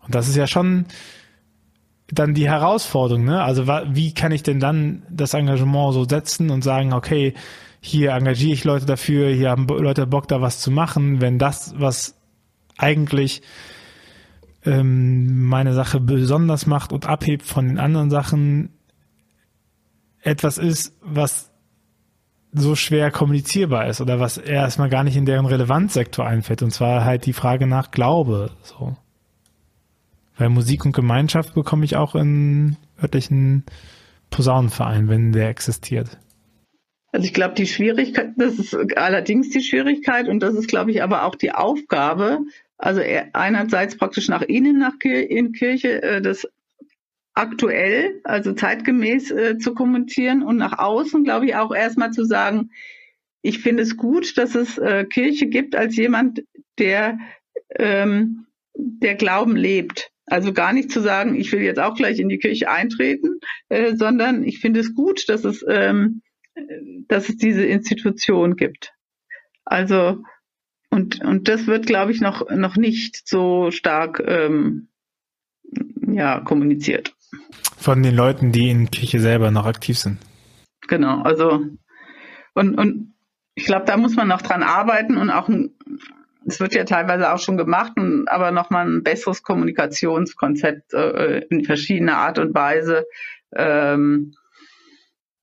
Und 0.03 0.15
das 0.15 0.27
ist 0.27 0.35
ja 0.35 0.47
schon 0.47 0.85
dann 2.09 2.33
die 2.33 2.49
Herausforderung, 2.49 3.25
ne? 3.25 3.43
Also 3.43 3.67
wie 3.67 4.13
kann 4.13 4.31
ich 4.31 4.41
denn 4.41 4.61
dann 4.61 5.03
das 5.09 5.33
Engagement 5.33 5.93
so 5.93 6.05
setzen 6.05 6.49
und 6.49 6.63
sagen, 6.63 6.93
okay, 6.93 7.33
hier 7.81 8.11
engagiere 8.11 8.53
ich 8.53 8.63
Leute 8.63 8.85
dafür, 8.85 9.29
hier 9.29 9.49
haben 9.49 9.67
Leute 9.67 10.07
Bock, 10.07 10.27
da 10.29 10.41
was 10.41 10.61
zu 10.61 10.71
machen. 10.71 11.21
Wenn 11.21 11.37
das, 11.37 11.75
was 11.77 12.15
eigentlich 12.77 13.41
ähm, 14.67 15.45
meine 15.45 15.73
Sache 15.73 15.99
besonders 15.99 16.67
macht 16.67 16.91
und 16.91 17.07
abhebt 17.07 17.43
von 17.43 17.67
den 17.67 17.79
anderen 17.79 18.09
Sachen, 18.09 18.69
etwas 20.21 20.57
ist, 20.57 20.95
was 21.01 21.51
so 22.51 22.75
schwer 22.75 23.11
kommunizierbar 23.11 23.87
ist 23.87 24.01
oder 24.01 24.19
was 24.19 24.37
erstmal 24.37 24.89
gar 24.89 25.03
nicht 25.03 25.15
in 25.15 25.25
deren 25.25 25.45
Relevanzsektor 25.45 26.25
einfällt. 26.25 26.61
Und 26.61 26.71
zwar 26.71 27.05
halt 27.05 27.25
die 27.25 27.33
Frage 27.33 27.67
nach 27.67 27.91
Glaube. 27.91 28.51
So. 28.61 28.95
Weil 30.37 30.49
Musik 30.49 30.85
und 30.85 30.93
Gemeinschaft 30.93 31.53
bekomme 31.53 31.85
ich 31.85 31.95
auch 31.95 32.15
in 32.15 32.77
örtlichen 33.01 33.63
Posaunenverein, 34.29 35.07
wenn 35.07 35.31
der 35.31 35.49
existiert. 35.49 36.17
Also 37.11 37.25
ich 37.25 37.33
glaube, 37.33 37.55
die 37.55 37.67
Schwierigkeit, 37.67 38.31
das 38.37 38.59
ist 38.59 38.75
allerdings 38.97 39.49
die 39.49 39.61
Schwierigkeit 39.61 40.27
und 40.27 40.41
das 40.41 40.55
ist, 40.55 40.67
glaube 40.67 40.91
ich, 40.91 41.01
aber 41.01 41.23
auch 41.23 41.35
die 41.35 41.53
Aufgabe, 41.53 42.39
also 42.77 43.01
einerseits 43.33 43.97
praktisch 43.97 44.27
nach 44.27 44.41
innen 44.41 44.77
nach 44.77 44.93
in 45.01 45.51
Kirche 45.51 46.01
äh, 46.01 46.21
das 46.21 46.47
aktuell, 47.33 48.19
also 48.23 48.53
zeitgemäß 48.53 49.31
äh, 49.31 49.57
zu 49.57 49.73
kommentieren 49.73 50.43
und 50.43 50.57
nach 50.57 50.77
außen, 50.79 51.23
glaube 51.23 51.45
ich, 51.45 51.55
auch 51.55 51.73
erstmal 51.73 52.11
zu 52.11 52.25
sagen, 52.25 52.71
ich 53.41 53.59
finde 53.59 53.83
es 53.83 53.95
gut, 53.95 54.37
dass 54.37 54.55
es 54.55 54.77
äh, 54.77 55.05
Kirche 55.05 55.47
gibt 55.47 55.75
als 55.75 55.95
jemand, 55.95 56.43
der 56.79 57.19
ähm, 57.75 58.47
der 58.77 59.15
Glauben 59.15 59.55
lebt. 59.55 60.11
Also 60.25 60.51
gar 60.51 60.73
nicht 60.73 60.91
zu 60.91 60.99
sagen, 60.99 61.35
ich 61.35 61.51
will 61.51 61.61
jetzt 61.61 61.79
auch 61.79 61.95
gleich 61.95 62.19
in 62.19 62.29
die 62.29 62.39
Kirche 62.39 62.69
eintreten, 62.69 63.39
äh, 63.69 63.95
sondern 63.95 64.43
ich 64.43 64.59
finde 64.59 64.81
es 64.81 64.93
gut, 64.93 65.29
dass 65.29 65.45
es, 65.45 65.65
ähm, 65.67 66.21
dass 67.07 67.29
es 67.29 67.37
diese 67.37 67.65
Institution 67.65 68.55
gibt. 68.55 68.93
Also 69.63 70.23
und 70.97 71.23
und 71.23 71.47
das 71.47 71.67
wird, 71.67 71.85
glaube 71.85 72.11
ich, 72.11 72.21
noch 72.21 72.49
noch 72.49 72.75
nicht 72.75 73.27
so 73.27 73.69
stark 73.69 74.19
ähm, 74.25 74.87
ja 76.07 76.39
kommuniziert. 76.39 77.13
Von 77.77 78.01
den 78.01 78.15
Leuten, 78.15 78.51
die 78.51 78.71
in 78.71 78.89
Kirche 78.89 79.19
selber 79.19 79.51
noch 79.51 79.67
aktiv 79.67 79.99
sind. 79.99 80.17
Genau, 80.87 81.21
also 81.21 81.65
und, 82.55 82.75
und 82.75 83.13
ich 83.53 83.65
glaube, 83.65 83.85
da 83.85 83.95
muss 83.95 84.15
man 84.15 84.27
noch 84.27 84.41
dran 84.41 84.63
arbeiten 84.63 85.17
und 85.17 85.29
auch 85.29 85.49
es 86.47 86.59
wird 86.59 86.73
ja 86.73 86.85
teilweise 86.85 87.31
auch 87.31 87.39
schon 87.39 87.57
gemacht, 87.57 87.93
aber 88.25 88.51
nochmal 88.51 88.87
ein 88.87 89.03
besseres 89.03 89.43
Kommunikationskonzept 89.43 90.93
äh, 90.93 91.39
in 91.49 91.63
verschiedener 91.63 92.17
Art 92.17 92.39
und 92.39 92.55
Weise 92.55 93.05
ähm, 93.55 94.33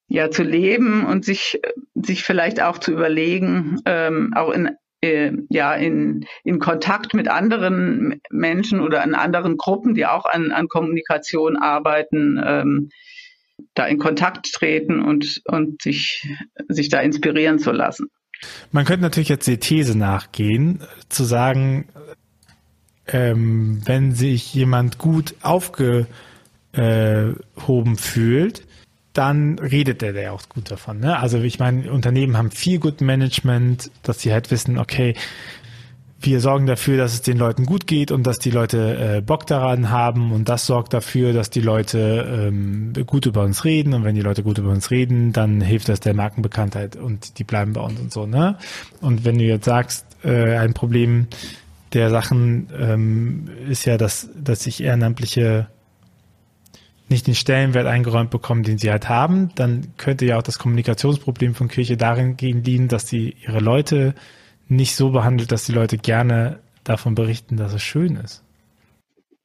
ja 0.08 0.30
zu 0.30 0.42
leben 0.42 1.06
und 1.06 1.24
sich 1.24 1.60
sich 1.94 2.24
vielleicht 2.24 2.60
auch 2.60 2.78
zu 2.78 2.90
überlegen, 2.90 3.80
ähm, 3.84 4.32
auch 4.34 4.50
in 4.50 4.70
äh, 5.04 5.32
ja 5.50 5.74
in, 5.74 6.26
in 6.42 6.58
Kontakt 6.58 7.14
mit 7.14 7.28
anderen 7.28 8.20
Menschen 8.30 8.80
oder 8.80 9.04
in 9.04 9.14
anderen 9.14 9.56
Gruppen, 9.56 9.94
die 9.94 10.06
auch 10.06 10.24
an, 10.24 10.50
an 10.50 10.68
Kommunikation 10.68 11.56
arbeiten, 11.56 12.40
ähm, 12.44 12.88
da 13.74 13.86
in 13.86 13.98
Kontakt 13.98 14.52
treten 14.52 15.02
und, 15.02 15.42
und 15.44 15.82
sich, 15.82 16.26
sich 16.68 16.88
da 16.88 17.00
inspirieren 17.00 17.58
zu 17.58 17.70
lassen. 17.70 18.08
Man 18.72 18.84
könnte 18.84 19.02
natürlich 19.02 19.28
jetzt 19.28 19.46
die 19.46 19.58
These 19.58 19.96
nachgehen, 19.96 20.82
zu 21.08 21.24
sagen, 21.24 21.88
ähm, 23.06 23.82
wenn 23.84 24.12
sich 24.12 24.52
jemand 24.54 24.98
gut 24.98 25.34
aufgehoben 25.42 26.08
fühlt, 27.96 28.66
dann 29.14 29.58
redet 29.58 30.02
der 30.02 30.12
ja 30.12 30.32
auch 30.32 30.48
gut 30.48 30.70
davon. 30.70 31.00
Ne? 31.00 31.18
Also 31.18 31.38
ich 31.38 31.58
meine, 31.58 31.90
Unternehmen 31.90 32.36
haben 32.36 32.50
viel 32.50 32.78
Good 32.78 33.00
Management, 33.00 33.90
dass 34.02 34.20
sie 34.20 34.32
halt 34.32 34.50
wissen, 34.50 34.78
okay, 34.78 35.14
wir 36.20 36.40
sorgen 36.40 36.66
dafür, 36.66 36.96
dass 36.96 37.12
es 37.12 37.22
den 37.22 37.36
Leuten 37.38 37.66
gut 37.66 37.86
geht 37.86 38.10
und 38.10 38.26
dass 38.26 38.38
die 38.38 38.50
Leute 38.50 39.16
äh, 39.18 39.20
Bock 39.20 39.46
daran 39.46 39.90
haben 39.90 40.32
und 40.32 40.48
das 40.48 40.66
sorgt 40.66 40.94
dafür, 40.94 41.32
dass 41.32 41.50
die 41.50 41.60
Leute 41.60 42.48
ähm, 42.48 42.92
gut 43.06 43.26
über 43.26 43.42
uns 43.42 43.64
reden 43.64 43.92
und 43.94 44.04
wenn 44.04 44.14
die 44.14 44.22
Leute 44.22 44.42
gut 44.42 44.58
über 44.58 44.70
uns 44.70 44.90
reden, 44.90 45.32
dann 45.32 45.60
hilft 45.60 45.88
das 45.88 46.00
der 46.00 46.14
Markenbekanntheit 46.14 46.96
und 46.96 47.38
die 47.38 47.44
bleiben 47.44 47.74
bei 47.74 47.82
uns 47.82 48.00
und 48.00 48.12
so. 48.12 48.26
Ne? 48.26 48.56
Und 49.00 49.24
wenn 49.24 49.38
du 49.38 49.44
jetzt 49.44 49.66
sagst, 49.66 50.06
äh, 50.24 50.56
ein 50.56 50.74
Problem 50.74 51.26
der 51.92 52.10
Sachen 52.10 52.68
ähm, 52.78 53.48
ist 53.68 53.84
ja, 53.84 53.96
dass, 53.96 54.28
dass 54.36 54.64
sich 54.64 54.82
Ehrenamtliche 54.82 55.68
nicht 57.14 57.26
den 57.26 57.34
Stellenwert 57.34 57.86
eingeräumt 57.86 58.30
bekommen, 58.30 58.64
den 58.64 58.78
sie 58.78 58.90
halt 58.90 59.08
haben, 59.08 59.50
dann 59.54 59.94
könnte 59.96 60.26
ja 60.26 60.36
auch 60.36 60.42
das 60.42 60.58
Kommunikationsproblem 60.58 61.54
von 61.54 61.68
Kirche 61.68 61.96
darin 61.96 62.36
gehen 62.36 62.62
liegen, 62.64 62.88
dass 62.88 63.08
sie 63.08 63.36
ihre 63.46 63.60
Leute 63.60 64.14
nicht 64.68 64.96
so 64.96 65.10
behandelt, 65.10 65.52
dass 65.52 65.64
die 65.64 65.72
Leute 65.72 65.96
gerne 65.96 66.58
davon 66.82 67.14
berichten, 67.14 67.56
dass 67.56 67.72
es 67.72 67.82
schön 67.82 68.16
ist. 68.16 68.44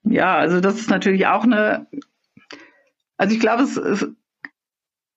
Ja, 0.04 0.36
also 0.36 0.60
das 0.60 0.80
ist 0.80 0.90
natürlich 0.90 1.28
auch 1.28 1.44
eine, 1.44 1.88
also 3.18 3.36
ich 3.36 3.40
glaube, 3.40 3.64
es 3.64 3.78
ist, 3.78 4.08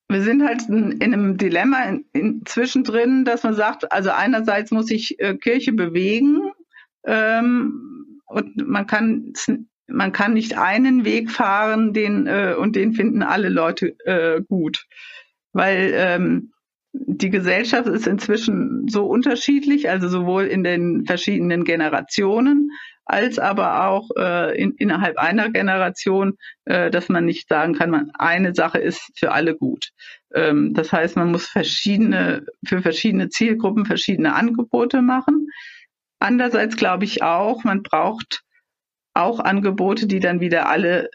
wir 0.09 0.23
sind 0.23 0.45
halt 0.45 0.69
in, 0.69 0.93
in 0.93 1.15
einem 1.15 1.37
Dilemma 1.39 1.85
in, 1.85 2.05
in, 2.13 2.43
zwischendrin, 2.45 3.25
dass 3.25 3.43
man 3.43 3.55
sagt, 3.55 3.91
also 3.91 4.11
einerseits 4.11 4.71
muss 4.71 4.87
sich 4.87 5.19
äh, 5.21 5.37
Kirche 5.37 5.73
bewegen 5.73 6.53
ähm, 7.05 8.21
und 8.27 8.69
man 8.69 8.87
kann 8.87 9.33
man 9.87 10.13
kann 10.13 10.35
nicht 10.35 10.57
einen 10.57 11.05
Weg 11.05 11.31
fahren, 11.31 11.93
den 11.93 12.27
äh, 12.27 12.55
und 12.59 12.77
den 12.77 12.93
finden 12.93 13.23
alle 13.23 13.49
Leute 13.49 13.97
äh, 14.05 14.43
gut, 14.43 14.87
weil 15.53 15.93
ähm, 15.95 16.53
die 16.93 17.31
Gesellschaft 17.31 17.89
ist 17.89 18.07
inzwischen 18.07 18.87
so 18.89 19.07
unterschiedlich, 19.07 19.89
also 19.89 20.09
sowohl 20.09 20.45
in 20.45 20.63
den 20.63 21.07
verschiedenen 21.07 21.65
Generationen 21.65 22.71
als 23.05 23.39
aber 23.39 23.87
auch 23.89 24.11
äh, 24.17 24.57
in, 24.57 24.73
innerhalb 24.77 25.19
einer 25.19 25.51
Generation, 25.51 26.39
äh, 26.65 26.91
dass 26.91 27.09
man 27.09 27.25
nicht 27.25 27.49
sagen 27.49 27.75
kann, 27.75 27.91
man 27.91 28.11
eine 28.15 28.55
Sache 28.55 28.79
ist 28.79 29.11
für 29.17 29.33
alle 29.33 29.57
gut. 29.57 29.91
Ähm, 30.33 30.73
das 30.75 30.93
heißt, 30.93 31.17
man 31.17 31.31
muss 31.31 31.47
verschiedene 31.47 32.47
für 32.65 32.81
verschiedene 32.81 33.29
Zielgruppen 33.29 33.87
verschiedene 33.87 34.35
Angebote 34.35 35.03
machen. 35.03 35.49
Andererseits 36.21 36.77
glaube 36.77 37.05
ich 37.05 37.23
auch, 37.23 37.65
man 37.65 37.83
braucht 37.83 38.43
auch 39.15 39.41
Angebote, 39.41 40.07
die 40.07 40.21
dann 40.21 40.41
wieder 40.41 40.69
alle 40.69 41.11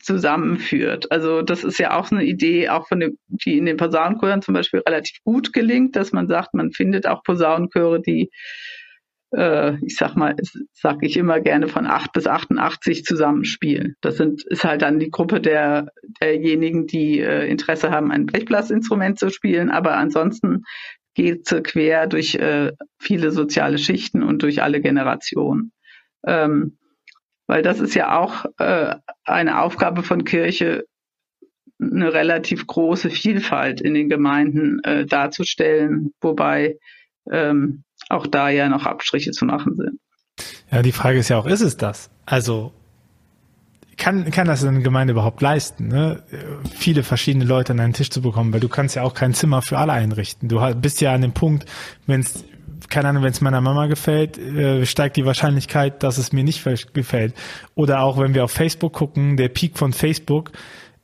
zusammenführt. 0.00 1.12
Also 1.12 1.42
das 1.42 1.64
ist 1.64 1.78
ja 1.78 1.98
auch 1.98 2.10
eine 2.10 2.24
Idee, 2.24 2.70
auch 2.70 2.88
von 2.88 3.00
dem, 3.00 3.18
die 3.28 3.58
in 3.58 3.66
den 3.66 3.76
Posaunenchören 3.76 4.42
zum 4.42 4.54
Beispiel 4.54 4.80
relativ 4.80 5.18
gut 5.24 5.52
gelingt, 5.52 5.96
dass 5.96 6.12
man 6.12 6.28
sagt, 6.28 6.54
man 6.54 6.72
findet 6.72 7.06
auch 7.06 7.22
Posaunenchöre, 7.22 8.00
die 8.00 8.30
äh, 9.34 9.74
ich 9.84 9.96
sag 9.96 10.16
mal, 10.16 10.34
sage 10.72 11.06
ich 11.06 11.16
immer 11.16 11.40
gerne 11.40 11.68
von 11.68 11.86
8 11.86 12.12
bis 12.12 12.26
88 12.26 13.04
zusammenspielen. 13.04 13.96
Das 14.00 14.16
sind, 14.16 14.44
ist 14.46 14.64
halt 14.64 14.82
dann 14.82 14.98
die 14.98 15.10
Gruppe 15.10 15.40
der, 15.40 15.88
derjenigen, 16.20 16.86
die 16.86 17.20
äh, 17.20 17.48
Interesse 17.48 17.90
haben, 17.90 18.12
ein 18.12 18.26
Blechblasinstrument 18.26 19.18
zu 19.18 19.30
spielen, 19.30 19.70
aber 19.70 19.96
ansonsten 19.96 20.62
geht 21.14 21.50
es 21.50 21.62
quer 21.62 22.06
durch 22.06 22.34
äh, 22.34 22.72
viele 22.98 23.30
soziale 23.30 23.78
Schichten 23.78 24.22
und 24.22 24.42
durch 24.42 24.62
alle 24.62 24.80
Generationen. 24.80 25.72
Ähm, 26.26 26.78
weil 27.46 27.62
das 27.62 27.80
ist 27.80 27.94
ja 27.94 28.18
auch 28.18 28.46
äh, 28.58 28.96
eine 29.24 29.60
Aufgabe 29.60 30.02
von 30.02 30.24
Kirche, 30.24 30.84
eine 31.80 32.12
relativ 32.12 32.66
große 32.66 33.10
Vielfalt 33.10 33.80
in 33.80 33.94
den 33.94 34.08
Gemeinden 34.08 34.82
äh, 34.82 35.06
darzustellen, 35.06 36.12
wobei 36.20 36.78
ähm, 37.30 37.84
auch 38.08 38.26
da 38.26 38.48
ja 38.48 38.68
noch 38.68 38.86
Abstriche 38.86 39.32
zu 39.32 39.44
machen 39.44 39.74
sind. 39.74 40.00
Ja, 40.70 40.82
die 40.82 40.92
Frage 40.92 41.18
ist 41.18 41.28
ja 41.28 41.38
auch, 41.38 41.46
ist 41.46 41.60
es 41.60 41.76
das? 41.76 42.10
Also 42.24 42.72
kann, 43.96 44.30
kann 44.30 44.46
das 44.46 44.64
eine 44.64 44.82
Gemeinde 44.82 45.12
überhaupt 45.12 45.40
leisten, 45.40 45.88
ne? 45.88 46.22
viele 46.74 47.02
verschiedene 47.02 47.44
Leute 47.44 47.72
an 47.72 47.80
einen 47.80 47.92
Tisch 47.94 48.10
zu 48.10 48.20
bekommen, 48.20 48.52
weil 48.52 48.60
du 48.60 48.68
kannst 48.68 48.94
ja 48.94 49.02
auch 49.02 49.14
kein 49.14 49.32
Zimmer 49.32 49.62
für 49.62 49.78
alle 49.78 49.92
einrichten. 49.92 50.48
Du 50.48 50.60
bist 50.74 51.00
ja 51.00 51.14
an 51.14 51.22
dem 51.22 51.32
Punkt, 51.32 51.64
wenn 52.06 52.20
es 52.20 52.44
keine 52.88 53.08
Ahnung, 53.08 53.22
wenn 53.22 53.32
es 53.32 53.40
meiner 53.40 53.60
Mama 53.60 53.86
gefällt, 53.86 54.38
äh, 54.38 54.86
steigt 54.86 55.16
die 55.16 55.24
Wahrscheinlichkeit, 55.24 56.02
dass 56.02 56.18
es 56.18 56.32
mir 56.32 56.44
nicht 56.44 56.64
gefällt. 56.94 57.34
Oder 57.74 58.02
auch 58.02 58.18
wenn 58.18 58.34
wir 58.34 58.44
auf 58.44 58.52
Facebook 58.52 58.92
gucken, 58.92 59.36
der 59.36 59.48
Peak 59.48 59.78
von 59.78 59.92
Facebook 59.92 60.52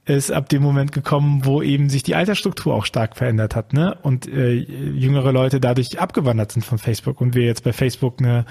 ist 0.05 0.33
ab 0.33 0.49
dem 0.49 0.62
Moment 0.62 0.90
gekommen, 0.90 1.45
wo 1.45 1.62
eben 1.62 1.88
sich 1.88 2.03
die 2.03 2.16
Altersstruktur 2.16 2.75
auch 2.75 2.87
stark 2.87 3.16
verändert 3.16 3.55
hat, 3.55 3.73
ne? 3.73 3.97
Und 4.03 4.27
äh, 4.27 4.53
jüngere 4.53 5.33
Leute 5.33 5.61
dadurch 5.61 6.01
abgewandert 6.01 6.51
sind 6.51 6.64
von 6.64 6.79
Facebook 6.79 7.21
und 7.21 7.37
wir 7.37 7.45
jetzt 7.45 7.62
bei 7.62 7.73
Facebook 7.73 8.18
eine, 8.18 8.45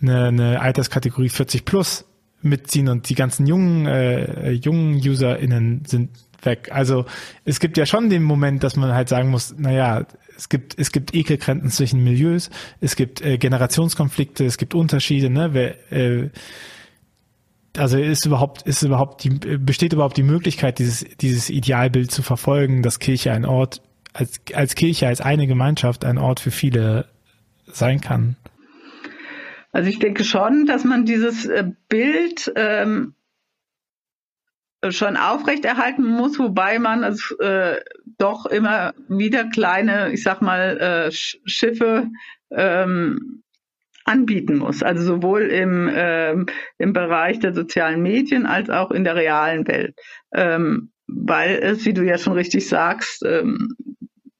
eine, 0.00 0.28
eine 0.28 0.60
Alterskategorie 0.60 1.28
40 1.28 1.66
plus 1.66 2.06
mitziehen 2.40 2.88
und 2.88 3.08
die 3.08 3.14
ganzen 3.14 3.46
jungen 3.46 3.86
äh, 3.86 4.52
jungen 4.52 4.96
UserInnen 4.96 5.84
sind 5.86 6.10
weg. 6.42 6.70
Also 6.72 7.06
es 7.44 7.60
gibt 7.60 7.76
ja 7.76 7.86
schon 7.86 8.10
den 8.10 8.22
Moment, 8.22 8.62
dass 8.64 8.76
man 8.76 8.92
halt 8.92 9.08
sagen 9.08 9.30
muss, 9.30 9.54
naja, 9.56 10.06
es 10.36 10.48
gibt, 10.48 10.78
es 10.78 10.92
gibt 10.92 11.14
Ekelgrenzen 11.14 11.70
zwischen 11.70 12.04
Milieus, 12.04 12.50
es 12.80 12.96
gibt 12.96 13.22
äh, 13.22 13.38
Generationskonflikte, 13.38 14.44
es 14.44 14.58
gibt 14.58 14.74
Unterschiede, 14.74 15.30
ne? 15.30 15.50
Wer, 15.52 15.92
äh, 15.92 16.30
also 17.78 17.98
ist 17.98 18.24
überhaupt, 18.24 18.62
ist 18.62 18.82
überhaupt 18.82 19.24
die, 19.24 19.30
besteht 19.30 19.92
überhaupt 19.92 20.16
die 20.16 20.22
Möglichkeit, 20.22 20.78
dieses, 20.78 21.04
dieses 21.20 21.50
Idealbild 21.50 22.10
zu 22.10 22.22
verfolgen, 22.22 22.82
dass 22.82 22.98
Kirche 22.98 23.32
ein 23.32 23.44
Ort 23.44 23.82
als, 24.12 24.40
als 24.54 24.74
Kirche, 24.74 25.06
als 25.06 25.20
eine 25.20 25.46
Gemeinschaft 25.46 26.04
ein 26.04 26.18
Ort 26.18 26.40
für 26.40 26.50
viele 26.50 27.06
sein 27.66 28.00
kann? 28.00 28.36
Also 29.72 29.90
ich 29.90 29.98
denke 29.98 30.24
schon, 30.24 30.64
dass 30.64 30.84
man 30.84 31.04
dieses 31.04 31.44
äh, 31.44 31.64
Bild 31.88 32.50
ähm, 32.56 33.14
schon 34.90 35.16
aufrechterhalten 35.16 36.04
muss, 36.04 36.38
wobei 36.38 36.78
man 36.78 37.02
es 37.02 37.34
äh, 37.40 37.76
doch 38.18 38.46
immer 38.46 38.94
wieder 39.08 39.44
kleine, 39.44 40.12
ich 40.12 40.22
sag 40.22 40.42
mal, 40.42 40.78
äh, 40.78 41.10
Schiffe 41.12 42.08
ähm, 42.50 43.42
anbieten 44.04 44.58
muss. 44.58 44.82
Also 44.82 45.02
sowohl 45.02 45.42
im, 45.42 45.90
ähm, 45.92 46.46
im 46.78 46.92
Bereich 46.92 47.40
der 47.40 47.54
sozialen 47.54 48.02
Medien 48.02 48.46
als 48.46 48.70
auch 48.70 48.90
in 48.90 49.04
der 49.04 49.16
realen 49.16 49.66
Welt. 49.66 49.94
Ähm, 50.32 50.90
weil 51.08 51.58
es, 51.62 51.84
wie 51.84 51.94
du 51.94 52.02
ja 52.02 52.18
schon 52.18 52.32
richtig 52.32 52.68
sagst, 52.68 53.24
ähm, 53.24 53.76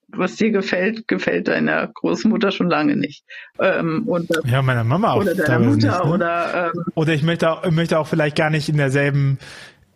was 0.09 0.37
dir 0.37 0.51
gefällt, 0.51 1.09
gefällt 1.09 1.49
deiner 1.49 1.89
Großmutter 1.89 2.51
schon 2.51 2.71
lange 2.71 2.97
nicht. 2.97 3.25
Ähm, 3.59 4.05
und, 4.07 4.29
ja, 4.45 4.63
meiner 4.63 4.85
Mama 4.85 5.13
auch. 5.13 5.21
Oder 5.21 5.35
deiner 5.35 5.59
Mutter 5.59 5.75
nicht, 5.77 6.05
ne? 6.05 6.13
oder 6.13 6.73
ähm, 6.75 6.85
oder 6.95 7.13
ich 7.13 7.23
möchte 7.23 7.51
auch, 7.51 7.71
möchte 7.71 7.99
auch 7.99 8.07
vielleicht 8.07 8.37
gar 8.37 8.51
nicht 8.51 8.69
in 8.69 8.77
derselben 8.77 9.39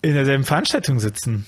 in 0.03 0.15
derselben 0.15 0.45
Veranstaltung 0.45 1.01
sitzen. 1.01 1.47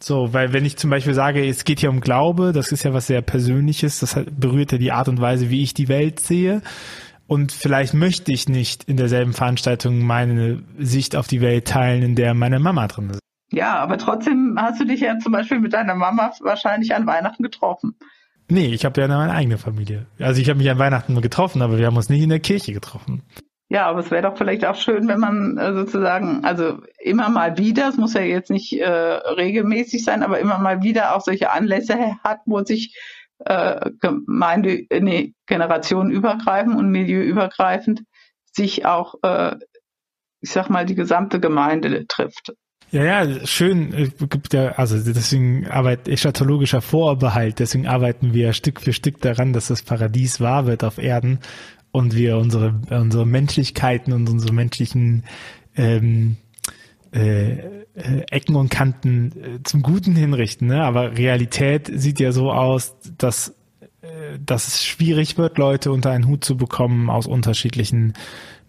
So, 0.00 0.32
weil 0.32 0.52
wenn 0.52 0.64
ich 0.64 0.76
zum 0.76 0.90
Beispiel 0.90 1.14
sage, 1.14 1.44
es 1.46 1.64
geht 1.64 1.80
hier 1.80 1.90
um 1.90 2.00
Glaube, 2.00 2.52
das 2.52 2.70
ist 2.70 2.84
ja 2.84 2.94
was 2.94 3.08
sehr 3.08 3.20
Persönliches, 3.20 3.98
das 3.98 4.18
berührt 4.30 4.72
ja 4.72 4.78
die 4.78 4.92
Art 4.92 5.08
und 5.08 5.20
Weise, 5.20 5.50
wie 5.50 5.62
ich 5.62 5.74
die 5.74 5.88
Welt 5.88 6.20
sehe. 6.20 6.62
Und 7.26 7.52
vielleicht 7.52 7.94
möchte 7.94 8.32
ich 8.32 8.48
nicht 8.48 8.84
in 8.84 8.96
derselben 8.96 9.34
Veranstaltung 9.34 10.00
meine 10.00 10.62
Sicht 10.78 11.16
auf 11.16 11.26
die 11.26 11.40
Welt 11.40 11.66
teilen, 11.66 12.02
in 12.02 12.14
der 12.14 12.32
meine 12.34 12.58
Mama 12.58 12.86
drin 12.86 13.10
ist. 13.10 13.20
Ja, 13.50 13.78
aber 13.78 13.98
trotzdem 13.98 14.56
hast 14.58 14.80
du 14.80 14.84
dich 14.84 15.00
ja 15.00 15.18
zum 15.18 15.32
Beispiel 15.32 15.58
mit 15.58 15.72
deiner 15.72 15.94
Mama 15.94 16.32
wahrscheinlich 16.40 16.94
an 16.94 17.06
Weihnachten 17.06 17.42
getroffen. 17.42 17.96
Nee, 18.50 18.68
ich 18.68 18.84
habe 18.84 19.00
ja 19.00 19.08
meine 19.08 19.32
eigene 19.32 19.58
Familie. 19.58 20.06
Also 20.18 20.40
ich 20.40 20.48
habe 20.48 20.58
mich 20.58 20.70
an 20.70 20.78
Weihnachten 20.78 21.20
getroffen, 21.20 21.60
aber 21.60 21.78
wir 21.78 21.86
haben 21.86 21.96
uns 21.96 22.08
nicht 22.08 22.22
in 22.22 22.30
der 22.30 22.40
Kirche 22.40 22.72
getroffen. 22.72 23.22
Ja, 23.70 23.86
aber 23.86 24.00
es 24.00 24.10
wäre 24.10 24.22
doch 24.22 24.38
vielleicht 24.38 24.64
auch 24.64 24.76
schön, 24.76 25.08
wenn 25.08 25.20
man 25.20 25.58
äh, 25.58 25.74
sozusagen, 25.74 26.42
also 26.44 26.78
immer 26.98 27.28
mal 27.28 27.58
wieder, 27.58 27.88
es 27.88 27.98
muss 27.98 28.14
ja 28.14 28.22
jetzt 28.22 28.50
nicht 28.50 28.72
äh, 28.72 28.88
regelmäßig 28.88 30.04
sein, 30.04 30.22
aber 30.22 30.38
immer 30.38 30.58
mal 30.58 30.82
wieder 30.82 31.14
auch 31.14 31.20
solche 31.20 31.50
Anlässe 31.50 32.16
hat, 32.24 32.40
wo 32.46 32.64
sich 32.64 32.96
äh, 33.44 33.90
Gemeinde, 34.00 34.86
äh, 34.88 35.00
nee, 35.00 35.34
generationenübergreifend 35.46 36.76
und 36.76 36.90
milieuübergreifend 36.90 38.04
sich 38.52 38.86
auch, 38.86 39.16
äh, 39.22 39.56
ich 40.40 40.50
sag 40.50 40.70
mal, 40.70 40.86
die 40.86 40.94
gesamte 40.94 41.38
Gemeinde 41.38 42.06
trifft. 42.06 42.54
Ja, 42.90 43.04
ja, 43.04 43.46
schön. 43.46 43.92
Äh, 43.92 44.72
also 44.76 44.96
deswegen 44.96 45.68
arbeitet 45.68 46.08
eschatologischer 46.08 46.80
Vorbehalt. 46.80 47.58
Deswegen 47.58 47.86
arbeiten 47.86 48.32
wir 48.32 48.54
Stück 48.54 48.80
für 48.80 48.94
Stück 48.94 49.20
daran, 49.20 49.52
dass 49.52 49.68
das 49.68 49.82
Paradies 49.82 50.40
wahr 50.40 50.66
wird 50.66 50.84
auf 50.84 50.96
Erden 50.96 51.40
und 51.90 52.14
wir 52.14 52.36
unsere, 52.36 52.80
unsere 52.90 53.26
Menschlichkeiten 53.26 54.12
und 54.12 54.28
unsere 54.28 54.52
menschlichen 54.52 55.24
ähm, 55.76 56.36
äh, 57.12 57.78
äh, 57.98 58.24
Ecken 58.30 58.56
und 58.56 58.70
Kanten 58.70 59.32
äh, 59.32 59.62
zum 59.64 59.82
Guten 59.82 60.14
hinrichten. 60.14 60.68
Ne? 60.68 60.82
Aber 60.82 61.16
Realität 61.16 61.90
sieht 61.92 62.20
ja 62.20 62.32
so 62.32 62.52
aus, 62.52 62.96
dass, 63.16 63.54
äh, 64.02 64.38
dass 64.44 64.68
es 64.68 64.84
schwierig 64.84 65.38
wird, 65.38 65.58
Leute 65.58 65.90
unter 65.90 66.10
einen 66.10 66.26
Hut 66.26 66.44
zu 66.44 66.56
bekommen 66.56 67.10
aus 67.10 67.26
unterschiedlichen 67.26 68.12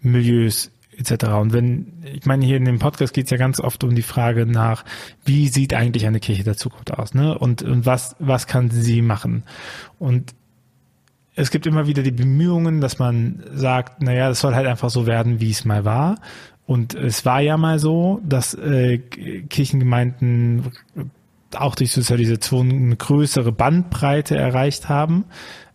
Milieus 0.00 0.70
etc. 0.96 1.26
Und 1.34 1.52
wenn, 1.52 2.02
ich 2.04 2.26
meine, 2.26 2.44
hier 2.44 2.56
in 2.56 2.64
dem 2.64 2.78
Podcast 2.78 3.14
geht 3.14 3.24
es 3.26 3.30
ja 3.30 3.36
ganz 3.36 3.60
oft 3.60 3.84
um 3.84 3.94
die 3.94 4.02
Frage 4.02 4.46
nach, 4.46 4.84
wie 5.24 5.48
sieht 5.48 5.72
eigentlich 5.74 6.06
eine 6.06 6.20
Kirche 6.20 6.44
der 6.44 6.56
Zukunft 6.56 6.92
aus, 6.92 7.14
ne? 7.14 7.38
Und, 7.38 7.62
und 7.62 7.86
was, 7.86 8.16
was 8.18 8.46
kann 8.46 8.70
sie 8.70 9.00
machen? 9.00 9.44
Und 9.98 10.34
es 11.40 11.50
gibt 11.50 11.66
immer 11.66 11.86
wieder 11.86 12.02
die 12.02 12.10
Bemühungen, 12.10 12.80
dass 12.80 12.98
man 12.98 13.42
sagt, 13.54 14.02
naja, 14.02 14.28
es 14.30 14.40
soll 14.40 14.54
halt 14.54 14.66
einfach 14.66 14.90
so 14.90 15.06
werden, 15.06 15.40
wie 15.40 15.50
es 15.50 15.64
mal 15.64 15.84
war. 15.84 16.16
Und 16.66 16.94
es 16.94 17.24
war 17.24 17.40
ja 17.40 17.56
mal 17.56 17.78
so, 17.78 18.20
dass 18.24 18.54
äh, 18.54 18.98
Kirchengemeinden 18.98 20.70
auch 21.56 21.74
durch 21.74 21.92
Sozialisation 21.92 22.70
eine 22.70 22.96
größere 22.96 23.52
Bandbreite 23.52 24.36
erreicht 24.36 24.88
haben 24.88 25.24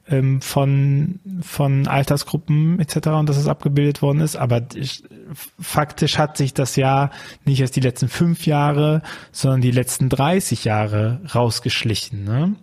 ähm, 0.07 0.39
von, 0.41 1.19
von 1.41 1.87
Altersgruppen 1.87 2.79
etc. 2.79 3.07
und 3.07 3.27
dass 3.27 3.37
es 3.37 3.47
abgebildet 3.47 4.01
worden 4.01 4.21
ist. 4.21 4.35
Aber 4.35 4.61
faktisch 5.59 6.17
hat 6.17 6.37
sich 6.37 6.53
das 6.53 6.75
ja 6.75 7.09
nicht 7.43 7.59
erst 7.59 7.75
die 7.75 7.81
letzten 7.81 8.07
fünf 8.07 8.45
Jahre, 8.45 9.01
sondern 9.31 9.61
die 9.61 9.71
letzten 9.71 10.09
30 10.09 10.63
Jahre 10.63 11.21
rausgeschlichen. 11.33 12.23
Ne? 12.23 12.55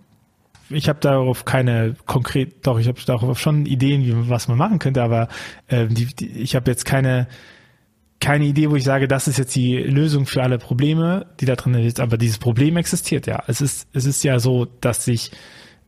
Ich 0.75 0.89
habe 0.89 1.01
darauf 1.01 1.45
keine 1.45 1.95
konkret, 2.07 2.67
doch 2.67 2.79
ich 2.79 2.89
habe 2.89 3.01
darauf 3.05 3.39
schon 3.39 3.67
Ideen, 3.67 4.05
wie 4.05 4.31
was 4.31 4.49
man 4.49 4.59
machen 4.59 4.79
könnte, 4.79 5.03
aber 5.03 5.29
äh, 5.69 5.87
die, 5.87 6.07
die, 6.07 6.29
ich 6.29 6.55
habe 6.55 6.71
jetzt 6.71 6.85
keine 6.85 7.29
keine 8.21 8.45
Idee, 8.45 8.71
wo 8.71 8.77
ich 8.77 8.85
sage, 8.85 9.09
das 9.09 9.27
ist 9.27 9.39
jetzt 9.39 9.57
die 9.57 9.79
Lösung 9.79 10.27
für 10.27 10.45
alle 10.45 10.59
Probleme, 10.59 11.27
die 11.41 11.45
da 11.45 11.57
drin 11.57 11.75
ist. 11.75 11.99
Aber 11.99 12.17
dieses 12.17 12.39
Problem 12.39 12.77
existiert 12.77 13.27
ja. 13.27 13.43
Es 13.49 13.61
ist 13.61 13.89
es 13.93 14.07
ist 14.07 14.23
ja 14.23 14.39
so, 14.39 14.67
dass 14.81 15.05
sich 15.05 15.33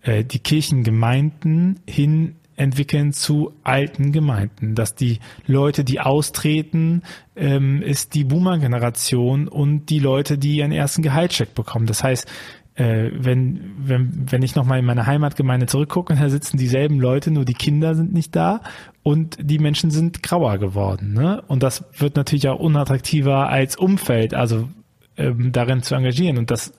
äh, 0.03 0.25
die 0.25 0.41
Kirchengemeinden 0.41 1.79
hin 1.89 2.35
entwickeln 2.57 3.13
zu 3.13 3.53
alten 3.63 4.13
Gemeinden, 4.13 4.75
dass 4.75 4.95
die 4.95 5.19
Leute, 5.47 5.85
die 5.85 6.01
austreten, 6.01 7.03
ähm, 7.37 7.83
ist 7.83 8.15
die 8.15 8.25
Boomer-Generation 8.25 9.49
und 9.49 9.87
die 9.87 9.99
Leute, 9.99 10.39
die 10.39 10.57
ihren 10.57 10.73
ersten 10.73 11.03
Gehaltscheck 11.03 11.55
bekommen. 11.55 11.87
Das 11.87 12.05
heißt, 12.05 12.31
äh, 12.77 13.11
wenn, 13.13 13.75
wenn, 13.79 14.27
wenn 14.31 14.43
ich 14.43 14.57
nochmal 14.57 14.81
in 14.81 14.85
meine 14.85 15.07
Heimatgemeinde 15.07 15.67
zurückgucke 15.67 16.17
da 16.17 16.29
sitzen 16.29 16.57
dieselben 16.57 16.99
Leute, 16.99 17.31
nur 17.31 17.45
die 17.45 17.55
Kinder 17.55 17.95
sind 17.95 18.13
nicht 18.13 18.35
da 18.35 18.63
und 19.03 19.37
die 19.41 19.59
Menschen 19.59 19.91
sind 19.91 20.23
grauer 20.23 20.59
geworden. 20.59 21.13
Ne? 21.13 21.43
Und 21.47 21.63
das 21.63 21.85
wird 21.99 22.17
natürlich 22.17 22.49
auch 22.49 22.59
unattraktiver 22.59 23.49
als 23.49 23.77
Umfeld, 23.77 24.35
also 24.35 24.69
ähm, 25.17 25.53
darin 25.53 25.83
zu 25.83 25.95
engagieren. 25.95 26.37
Und 26.37 26.51
das, 26.51 26.73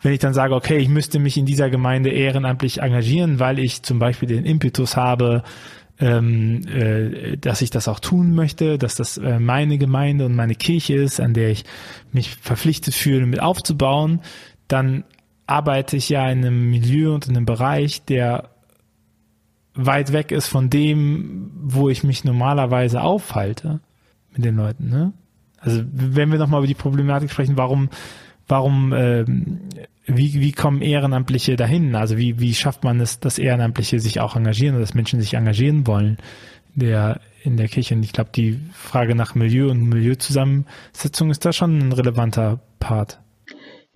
wenn 0.00 0.12
ich 0.12 0.18
dann 0.18 0.32
sage, 0.32 0.54
okay, 0.54 0.78
ich 0.78 0.88
müsste 0.88 1.18
mich 1.18 1.36
in 1.36 1.44
dieser 1.44 1.68
Gemeinde 1.68 2.10
ehrenamtlich 2.10 2.80
engagieren, 2.80 3.38
weil 3.38 3.58
ich 3.58 3.82
zum 3.82 3.98
Beispiel 3.98 4.28
den 4.28 4.46
Impetus 4.46 4.96
habe, 4.96 5.42
ähm, 6.00 6.62
äh, 6.68 7.36
dass 7.36 7.60
ich 7.60 7.70
das 7.70 7.88
auch 7.88 8.00
tun 8.00 8.34
möchte, 8.34 8.78
dass 8.78 8.94
das 8.94 9.18
äh, 9.18 9.38
meine 9.38 9.76
Gemeinde 9.76 10.24
und 10.24 10.34
meine 10.34 10.54
Kirche 10.54 10.94
ist, 10.94 11.20
an 11.20 11.34
der 11.34 11.50
ich 11.50 11.64
mich 12.12 12.34
verpflichtet 12.36 12.94
fühle, 12.94 13.26
mit 13.26 13.40
aufzubauen, 13.40 14.20
dann 14.68 15.04
arbeite 15.48 15.96
ich 15.96 16.08
ja 16.08 16.30
in 16.30 16.44
einem 16.44 16.70
Milieu 16.70 17.14
und 17.14 17.26
in 17.26 17.36
einem 17.36 17.46
Bereich, 17.46 18.04
der 18.04 18.50
weit 19.74 20.12
weg 20.12 20.30
ist 20.30 20.46
von 20.46 20.70
dem, 20.70 21.50
wo 21.62 21.88
ich 21.88 22.04
mich 22.04 22.24
normalerweise 22.24 23.00
aufhalte 23.00 23.80
mit 24.32 24.44
den 24.44 24.56
Leuten. 24.56 24.90
Ne? 24.90 25.12
Also 25.58 25.82
wenn 25.90 26.30
wir 26.30 26.38
nochmal 26.38 26.60
über 26.60 26.66
die 26.66 26.74
Problematik 26.74 27.30
sprechen, 27.30 27.56
warum, 27.56 27.88
warum, 28.46 28.92
ähm, 28.92 29.60
wie, 30.06 30.40
wie 30.40 30.52
kommen 30.52 30.82
Ehrenamtliche 30.82 31.56
dahin? 31.56 31.94
Also 31.94 32.18
wie, 32.18 32.38
wie 32.40 32.54
schafft 32.54 32.84
man 32.84 33.00
es, 33.00 33.18
dass 33.18 33.38
Ehrenamtliche 33.38 34.00
sich 34.00 34.20
auch 34.20 34.36
engagieren 34.36 34.74
oder 34.74 34.84
dass 34.84 34.94
Menschen 34.94 35.20
sich 35.20 35.34
engagieren 35.34 35.86
wollen 35.86 36.18
der, 36.74 37.20
in 37.42 37.56
der 37.56 37.68
Kirche? 37.68 37.94
Und 37.94 38.02
ich 38.02 38.12
glaube, 38.12 38.30
die 38.34 38.60
Frage 38.72 39.14
nach 39.14 39.34
Milieu 39.34 39.70
und 39.70 39.88
Milieuzusammensetzung 39.88 41.30
ist 41.30 41.44
da 41.44 41.52
schon 41.52 41.78
ein 41.78 41.92
relevanter 41.92 42.60
Part. 42.80 43.20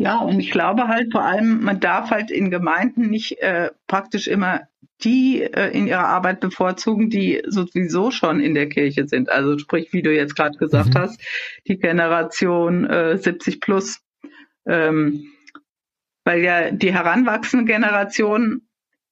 Ja, 0.02 0.18
und 0.18 0.40
ich 0.40 0.50
glaube 0.50 0.88
halt 0.88 1.12
vor 1.12 1.22
allem, 1.22 1.62
man 1.62 1.78
darf 1.78 2.10
halt 2.10 2.32
in 2.32 2.50
Gemeinden 2.50 3.08
nicht 3.08 3.40
äh, 3.40 3.70
praktisch 3.86 4.26
immer 4.26 4.62
die 5.04 5.42
äh, 5.42 5.70
in 5.70 5.86
ihrer 5.86 6.08
Arbeit 6.08 6.40
bevorzugen, 6.40 7.08
die 7.08 7.40
sowieso 7.46 8.10
schon 8.10 8.40
in 8.40 8.54
der 8.54 8.68
Kirche 8.68 9.06
sind. 9.06 9.30
Also 9.30 9.56
sprich, 9.58 9.92
wie 9.92 10.02
du 10.02 10.12
jetzt 10.12 10.34
gerade 10.34 10.58
gesagt 10.58 10.94
mhm. 10.94 10.98
hast, 10.98 11.20
die 11.68 11.78
Generation 11.78 12.84
äh, 12.84 13.16
70 13.16 13.60
plus. 13.60 14.00
Ähm, 14.66 15.28
weil 16.24 16.42
ja 16.42 16.72
die 16.72 16.92
heranwachsende 16.92 17.64
Generation, 17.64 18.62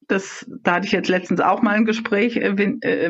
das, 0.09 0.45
da 0.61 0.73
hatte 0.73 0.87
ich 0.87 0.91
jetzt 0.91 1.07
letztens 1.07 1.39
auch 1.39 1.61
mal 1.61 1.75
ein 1.77 1.85
Gespräch 1.85 2.35
äh, 2.35 2.49
äh, 2.49 3.09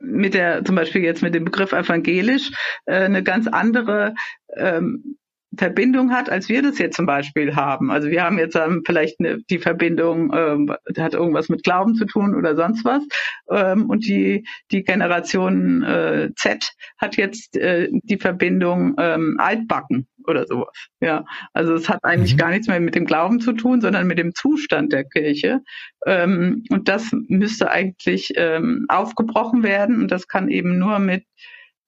mit 0.00 0.34
der, 0.34 0.64
zum 0.64 0.74
Beispiel 0.74 1.04
jetzt 1.04 1.22
mit 1.22 1.32
dem 1.32 1.44
Begriff 1.44 1.72
evangelisch, 1.72 2.50
äh, 2.86 3.04
eine 3.04 3.22
ganz 3.22 3.46
andere 3.46 4.16
ähm, 4.56 5.16
Verbindung 5.56 6.12
hat, 6.12 6.30
als 6.30 6.48
wir 6.48 6.62
das 6.62 6.78
jetzt 6.78 6.96
zum 6.96 7.06
Beispiel 7.06 7.56
haben. 7.56 7.90
Also 7.90 8.08
wir 8.10 8.22
haben 8.22 8.38
jetzt 8.38 8.54
ähm, 8.54 8.82
vielleicht 8.84 9.18
eine, 9.18 9.38
die 9.50 9.58
Verbindung, 9.58 10.32
ähm, 10.34 10.74
hat 10.98 11.14
irgendwas 11.14 11.48
mit 11.48 11.64
Glauben 11.64 11.94
zu 11.94 12.04
tun 12.04 12.34
oder 12.34 12.54
sonst 12.54 12.84
was. 12.84 13.02
Ähm, 13.50 13.88
und 13.88 14.06
die, 14.06 14.46
die 14.70 14.84
Generation 14.84 15.82
äh, 15.82 16.30
Z 16.36 16.70
hat 16.98 17.16
jetzt 17.16 17.56
äh, 17.56 17.88
die 17.90 18.18
Verbindung 18.18 18.94
ähm, 18.98 19.36
Altbacken 19.38 20.06
oder 20.26 20.46
sowas. 20.46 20.74
Ja, 21.00 21.24
also 21.54 21.74
es 21.74 21.88
hat 21.88 22.04
eigentlich 22.04 22.34
mhm. 22.34 22.38
gar 22.38 22.50
nichts 22.50 22.68
mehr 22.68 22.80
mit 22.80 22.94
dem 22.94 23.06
Glauben 23.06 23.40
zu 23.40 23.52
tun, 23.52 23.80
sondern 23.80 24.06
mit 24.06 24.18
dem 24.18 24.34
Zustand 24.34 24.92
der 24.92 25.04
Kirche. 25.04 25.60
Ähm, 26.06 26.64
und 26.68 26.88
das 26.88 27.10
müsste 27.28 27.70
eigentlich 27.70 28.32
ähm, 28.36 28.84
aufgebrochen 28.88 29.62
werden. 29.62 30.02
Und 30.02 30.10
das 30.10 30.28
kann 30.28 30.48
eben 30.48 30.78
nur 30.78 30.98
mit 30.98 31.24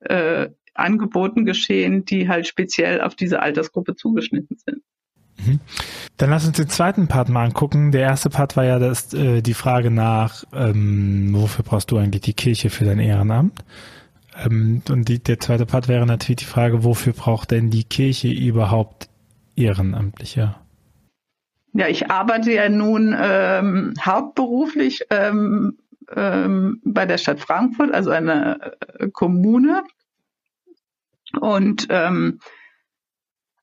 äh, 0.01 0.49
Angeboten 0.74 1.44
geschehen, 1.44 2.04
die 2.04 2.28
halt 2.28 2.46
speziell 2.46 3.00
auf 3.00 3.14
diese 3.14 3.40
Altersgruppe 3.40 3.96
zugeschnitten 3.96 4.56
sind. 4.64 4.83
Mhm. 5.46 5.61
Dann 6.16 6.30
lass 6.30 6.46
uns 6.46 6.56
den 6.56 6.68
zweiten 6.68 7.09
Part 7.09 7.28
mal 7.28 7.44
angucken. 7.44 7.92
Der 7.92 8.02
erste 8.02 8.30
Part 8.30 8.56
war 8.56 8.64
ja 8.64 8.78
das, 8.78 9.14
äh, 9.14 9.40
die 9.42 9.54
Frage 9.54 9.90
nach, 9.90 10.44
ähm, 10.52 11.30
wofür 11.33 11.64
brauchst 11.64 11.90
du 11.90 11.96
eigentlich 11.96 12.22
die 12.22 12.35
Kirche 12.35 12.70
für 12.70 12.85
dein 12.85 12.98
Ehrenamt? 12.98 13.64
Ähm, 14.44 14.83
und 14.88 15.09
die, 15.09 15.18
der 15.18 15.40
zweite 15.40 15.66
Part 15.66 15.88
wäre 15.88 16.06
natürlich 16.06 16.40
die 16.40 16.44
Frage, 16.44 16.85
wofür 16.85 17.12
braucht 17.12 17.50
denn 17.50 17.70
die 17.70 17.85
Kirche 17.85 18.28
überhaupt 18.28 19.09
Ehrenamtliche? 19.56 20.56
Ja, 21.72 21.88
ich 21.88 22.11
arbeite 22.11 22.52
ja 22.52 22.68
nun 22.68 23.16
ähm, 23.18 23.94
hauptberuflich 24.04 25.06
ähm, 25.11 25.78
ähm, 26.14 26.80
bei 26.85 27.06
der 27.06 27.18
Stadt 27.18 27.40
Frankfurt, 27.40 27.94
also 27.94 28.11
einer 28.11 28.59
äh, 28.98 29.09
Kommune. 29.09 29.85
Und 31.38 31.87
ähm, 31.90 32.40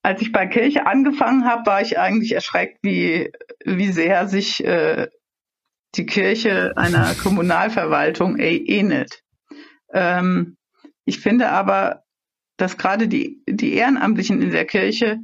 als 0.02 0.22
ich 0.22 0.32
bei 0.32 0.48
Kirche 0.48 0.86
angefangen 0.86 1.46
habe, 1.46 1.66
war 1.66 1.82
ich 1.82 2.00
eigentlich 2.00 2.34
erschreckt, 2.34 2.80
wie, 2.82 3.32
wie 3.66 3.92
sehr 3.92 4.28
sich 4.28 4.64
äh, 4.64 5.08
die 5.96 6.06
Kirche 6.06 6.74
einer 6.78 7.14
Kommunalverwaltung 7.16 8.38
ähnelt. 8.38 9.24
Ähm, 9.94 10.58
ich 11.06 11.20
finde 11.20 11.50
aber, 11.50 12.04
dass 12.58 12.78
gerade 12.78 13.08
die, 13.08 13.42
die 13.48 13.74
Ehrenamtlichen 13.74 14.42
in 14.42 14.52
der 14.52 14.66
Kirche 14.66 15.20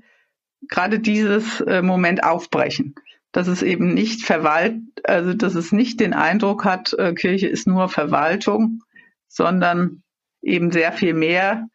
gerade 0.68 1.00
dieses 1.00 1.62
äh, 1.62 1.82
Moment 1.82 2.24
aufbrechen. 2.24 2.96
Dass 3.32 3.48
es 3.48 3.64
eben 3.64 3.94
nicht 3.94 4.24
verwalt, 4.26 4.76
also 5.04 5.34
dass 5.34 5.56
es 5.56 5.72
nicht 5.72 6.00
den 6.00 6.14
Eindruck 6.14 6.66
hat, 6.66 6.94
äh, 6.94 7.14
Kirche 7.14 7.48
ist 7.48 7.68
nur 7.68 7.90
Verwaltung, 7.90 8.84
sondern 9.28 10.04
eben 10.42 10.72
sehr 10.72 10.92
viel 10.92 11.14
mehr. 11.14 11.68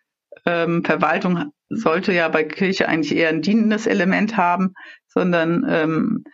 Ähm, 0.48 0.82
Verwaltung 0.82 1.52
sollte 1.68 2.14
ja 2.14 2.28
bei 2.30 2.42
Kirche 2.42 2.88
eigentlich 2.88 3.14
eher 3.14 3.28
ein 3.28 3.42
dienendes 3.42 3.86
Element 3.86 4.38
haben, 4.38 4.72
sondern 5.06 5.66
ähm, 5.68 6.24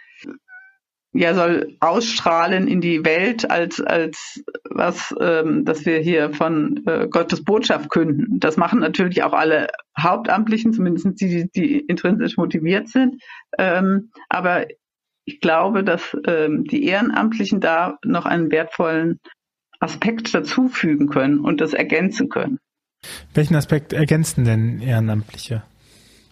ja 1.12 1.34
soll 1.34 1.76
ausstrahlen 1.80 2.68
in 2.68 2.80
die 2.80 3.04
Welt 3.04 3.50
als 3.50 3.80
als 3.80 4.44
was, 4.70 5.12
ähm, 5.20 5.64
dass 5.64 5.84
wir 5.84 5.98
hier 5.98 6.32
von 6.32 6.86
äh, 6.86 7.08
Gottes 7.08 7.42
Botschaft 7.42 7.90
künden. 7.90 8.38
Das 8.38 8.56
machen 8.56 8.78
natürlich 8.78 9.24
auch 9.24 9.32
alle 9.32 9.66
Hauptamtlichen, 9.98 10.72
zumindest 10.72 11.20
die, 11.20 11.50
die 11.50 11.80
intrinsisch 11.80 12.36
motiviert 12.36 12.88
sind. 12.88 13.20
Ähm, 13.58 14.12
aber 14.28 14.66
ich 15.24 15.40
glaube, 15.40 15.82
dass 15.82 16.16
ähm, 16.26 16.64
die 16.64 16.84
Ehrenamtlichen 16.84 17.60
da 17.60 17.98
noch 18.04 18.26
einen 18.26 18.52
wertvollen 18.52 19.18
Aspekt 19.80 20.32
dazufügen 20.34 21.08
können 21.08 21.40
und 21.40 21.60
das 21.60 21.74
ergänzen 21.74 22.28
können. 22.28 22.60
Welchen 23.34 23.56
Aspekt 23.56 23.92
ergänzen 23.92 24.44
denn 24.44 24.80
Ehrenamtliche, 24.80 25.62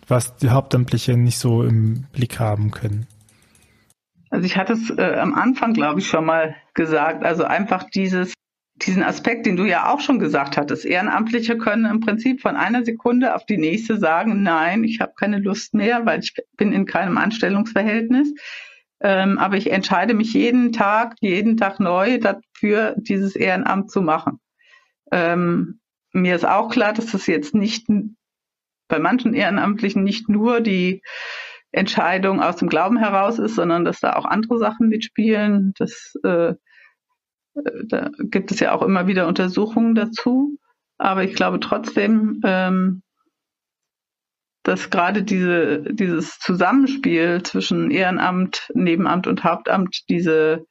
was 0.08 0.36
die 0.36 0.50
Hauptamtliche 0.50 1.16
nicht 1.16 1.38
so 1.38 1.62
im 1.62 2.04
Blick 2.12 2.38
haben 2.38 2.70
können? 2.70 3.06
Also 4.30 4.46
ich 4.46 4.56
hatte 4.56 4.72
es 4.72 4.90
äh, 4.90 5.16
am 5.18 5.34
Anfang, 5.34 5.74
glaube 5.74 6.00
ich, 6.00 6.06
schon 6.06 6.24
mal 6.24 6.56
gesagt. 6.72 7.22
Also 7.22 7.44
einfach 7.44 7.84
dieses, 7.90 8.32
diesen 8.80 9.02
Aspekt, 9.02 9.44
den 9.44 9.56
du 9.56 9.64
ja 9.64 9.92
auch 9.92 10.00
schon 10.00 10.18
gesagt 10.18 10.56
hattest. 10.56 10.86
Ehrenamtliche 10.86 11.58
können 11.58 11.84
im 11.84 12.00
Prinzip 12.00 12.40
von 12.40 12.56
einer 12.56 12.82
Sekunde 12.82 13.34
auf 13.34 13.44
die 13.44 13.58
nächste 13.58 13.98
sagen, 13.98 14.42
nein, 14.42 14.84
ich 14.84 15.00
habe 15.00 15.12
keine 15.18 15.38
Lust 15.38 15.74
mehr, 15.74 16.06
weil 16.06 16.20
ich 16.20 16.34
bin 16.56 16.72
in 16.72 16.86
keinem 16.86 17.18
Anstellungsverhältnis. 17.18 18.32
Ähm, 19.02 19.38
aber 19.38 19.56
ich 19.56 19.70
entscheide 19.70 20.14
mich 20.14 20.32
jeden 20.32 20.72
Tag, 20.72 21.16
jeden 21.20 21.56
Tag 21.58 21.78
neu 21.78 22.18
dafür, 22.18 22.94
dieses 22.96 23.36
Ehrenamt 23.36 23.90
zu 23.90 24.00
machen. 24.00 24.40
Ähm, 25.10 25.80
mir 26.12 26.36
ist 26.36 26.46
auch 26.46 26.70
klar, 26.70 26.92
dass 26.92 27.06
das 27.12 27.26
jetzt 27.26 27.54
nicht 27.54 27.86
bei 28.88 28.98
manchen 28.98 29.34
Ehrenamtlichen 29.34 30.04
nicht 30.04 30.28
nur 30.28 30.60
die 30.60 31.02
Entscheidung 31.72 32.42
aus 32.42 32.56
dem 32.56 32.68
Glauben 32.68 32.98
heraus 32.98 33.38
ist, 33.38 33.54
sondern 33.54 33.84
dass 33.84 34.00
da 34.00 34.14
auch 34.14 34.26
andere 34.26 34.58
Sachen 34.58 34.88
mitspielen. 34.88 35.72
Das, 35.78 36.14
äh, 36.22 36.50
äh, 36.50 36.54
da 37.88 38.10
gibt 38.18 38.50
es 38.50 38.60
ja 38.60 38.72
auch 38.72 38.82
immer 38.82 39.06
wieder 39.06 39.26
Untersuchungen 39.26 39.94
dazu. 39.94 40.58
Aber 40.98 41.24
ich 41.24 41.34
glaube 41.34 41.58
trotzdem, 41.60 42.40
ähm, 42.44 43.02
dass 44.62 44.90
gerade 44.90 45.22
diese, 45.22 45.82
dieses 45.82 46.38
Zusammenspiel 46.38 47.42
zwischen 47.42 47.90
Ehrenamt, 47.90 48.70
Nebenamt 48.74 49.26
und 49.26 49.42
Hauptamt, 49.42 50.02
diese, 50.08 50.66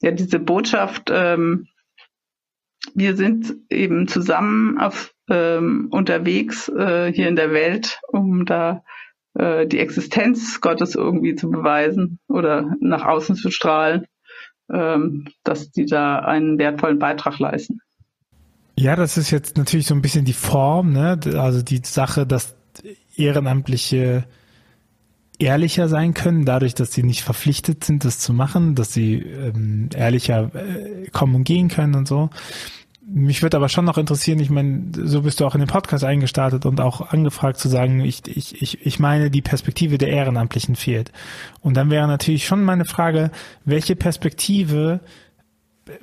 ja, 0.00 0.10
diese 0.10 0.38
Botschaft, 0.38 1.10
ähm, 1.10 1.68
wir 2.94 3.16
sind 3.16 3.54
eben 3.70 4.08
zusammen 4.08 4.78
auf, 4.78 5.14
ähm, 5.30 5.88
unterwegs 5.90 6.68
äh, 6.68 7.12
hier 7.12 7.28
in 7.28 7.36
der 7.36 7.52
Welt, 7.52 8.00
um 8.08 8.44
da 8.44 8.82
äh, 9.34 9.66
die 9.66 9.78
Existenz 9.78 10.60
Gottes 10.60 10.94
irgendwie 10.94 11.34
zu 11.34 11.50
beweisen 11.50 12.18
oder 12.28 12.76
nach 12.80 13.04
außen 13.04 13.36
zu 13.36 13.50
strahlen, 13.50 14.06
ähm, 14.70 15.26
dass 15.44 15.70
die 15.70 15.86
da 15.86 16.18
einen 16.18 16.58
wertvollen 16.58 16.98
Beitrag 16.98 17.38
leisten. 17.38 17.80
Ja, 18.78 18.96
das 18.96 19.16
ist 19.16 19.30
jetzt 19.30 19.56
natürlich 19.56 19.86
so 19.86 19.94
ein 19.94 20.02
bisschen 20.02 20.24
die 20.24 20.32
Form, 20.32 20.92
ne? 20.92 21.18
Also 21.36 21.62
die 21.62 21.82
Sache, 21.84 22.26
dass 22.26 22.56
Ehrenamtliche 23.14 24.24
ehrlicher 25.42 25.88
sein 25.88 26.14
können, 26.14 26.44
dadurch, 26.44 26.74
dass 26.74 26.92
sie 26.92 27.02
nicht 27.02 27.22
verpflichtet 27.22 27.84
sind, 27.84 28.04
das 28.04 28.18
zu 28.18 28.32
machen, 28.32 28.74
dass 28.74 28.92
sie 28.92 29.14
ähm, 29.14 29.88
ehrlicher 29.94 30.50
äh, 30.54 31.08
kommen 31.10 31.34
und 31.34 31.44
gehen 31.44 31.68
können 31.68 31.94
und 31.94 32.08
so. 32.08 32.30
Mich 33.04 33.42
würde 33.42 33.56
aber 33.56 33.68
schon 33.68 33.84
noch 33.84 33.98
interessieren, 33.98 34.38
ich 34.38 34.48
meine, 34.48 34.84
so 34.94 35.22
bist 35.22 35.40
du 35.40 35.46
auch 35.46 35.54
in 35.54 35.60
den 35.60 35.68
Podcast 35.68 36.04
eingestartet 36.04 36.64
und 36.66 36.80
auch 36.80 37.12
angefragt 37.12 37.58
zu 37.58 37.68
sagen, 37.68 38.00
ich, 38.00 38.22
ich, 38.26 38.62
ich, 38.62 38.86
ich 38.86 38.98
meine, 39.00 39.28
die 39.30 39.42
Perspektive 39.42 39.98
der 39.98 40.08
Ehrenamtlichen 40.08 40.76
fehlt. 40.76 41.10
Und 41.60 41.76
dann 41.76 41.90
wäre 41.90 42.06
natürlich 42.06 42.46
schon 42.46 42.64
meine 42.64 42.84
Frage, 42.84 43.30
welche 43.64 43.96
Perspektive 43.96 45.00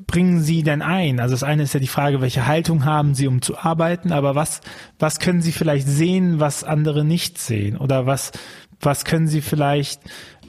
bringen 0.06 0.42
Sie 0.42 0.64
denn 0.64 0.82
ein? 0.82 1.20
Also 1.20 1.34
das 1.34 1.44
eine 1.44 1.64
ist 1.64 1.74
ja 1.74 1.80
die 1.80 1.88
Frage, 1.88 2.22
welche 2.22 2.48
Haltung 2.48 2.86
haben 2.86 3.16
Sie, 3.16 3.28
um 3.28 3.42
zu 3.42 3.58
arbeiten, 3.58 4.12
aber 4.12 4.36
was, 4.36 4.62
was 5.00 5.20
können 5.20 5.42
Sie 5.42 5.52
vielleicht 5.52 5.88
sehen, 5.88 6.40
was 6.40 6.64
andere 6.64 7.06
nicht 7.06 7.38
sehen? 7.38 7.78
Oder 7.78 8.06
was, 8.06 8.32
was 8.82 9.06
können 9.06 9.28
Sie 9.28 9.42
vielleicht 9.42 10.02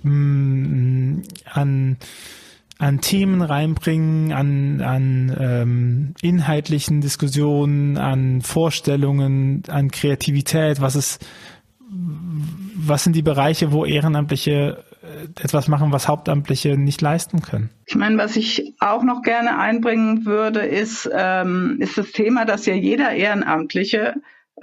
mh, 0.03 0.13
mm, 0.13 1.23
an 1.45 1.97
an 2.81 3.03
Themen 3.03 3.43
reinbringen, 3.43 4.33
an, 4.33 4.81
an 4.81 5.37
ähm, 5.39 6.15
inhaltlichen 6.23 7.03
Diskussionen, 7.03 7.99
an 7.99 8.41
Vorstellungen, 8.41 9.63
an 9.69 9.91
Kreativität. 9.91 10.81
Was 10.81 10.97
ist, 10.97 11.25
was 11.91 13.05
sind 13.05 13.15
die 13.15 13.23
Bereiche, 13.23 13.71
wo 13.71 13.85
Ehrenamtliche 13.85 14.83
äh, 15.03 15.45
etwas 15.45 15.69
machen, 15.69 15.93
was 15.93 16.09
Hauptamtliche 16.09 16.79
nicht 16.79 17.03
leisten 17.03 17.43
können? 17.43 17.69
Ich 17.85 17.97
meine, 17.97 18.17
was 18.17 18.37
ich 18.37 18.73
auch 18.81 19.03
noch 19.03 19.21
gerne 19.21 19.59
einbringen 19.59 20.25
würde, 20.25 20.61
ist, 20.61 21.09
ähm, 21.13 21.77
ist 21.81 21.99
das 21.99 22.13
Thema, 22.13 22.47
dass 22.47 22.65
ja 22.65 22.75
jeder 22.75 23.11
Ehrenamtliche 23.11 24.15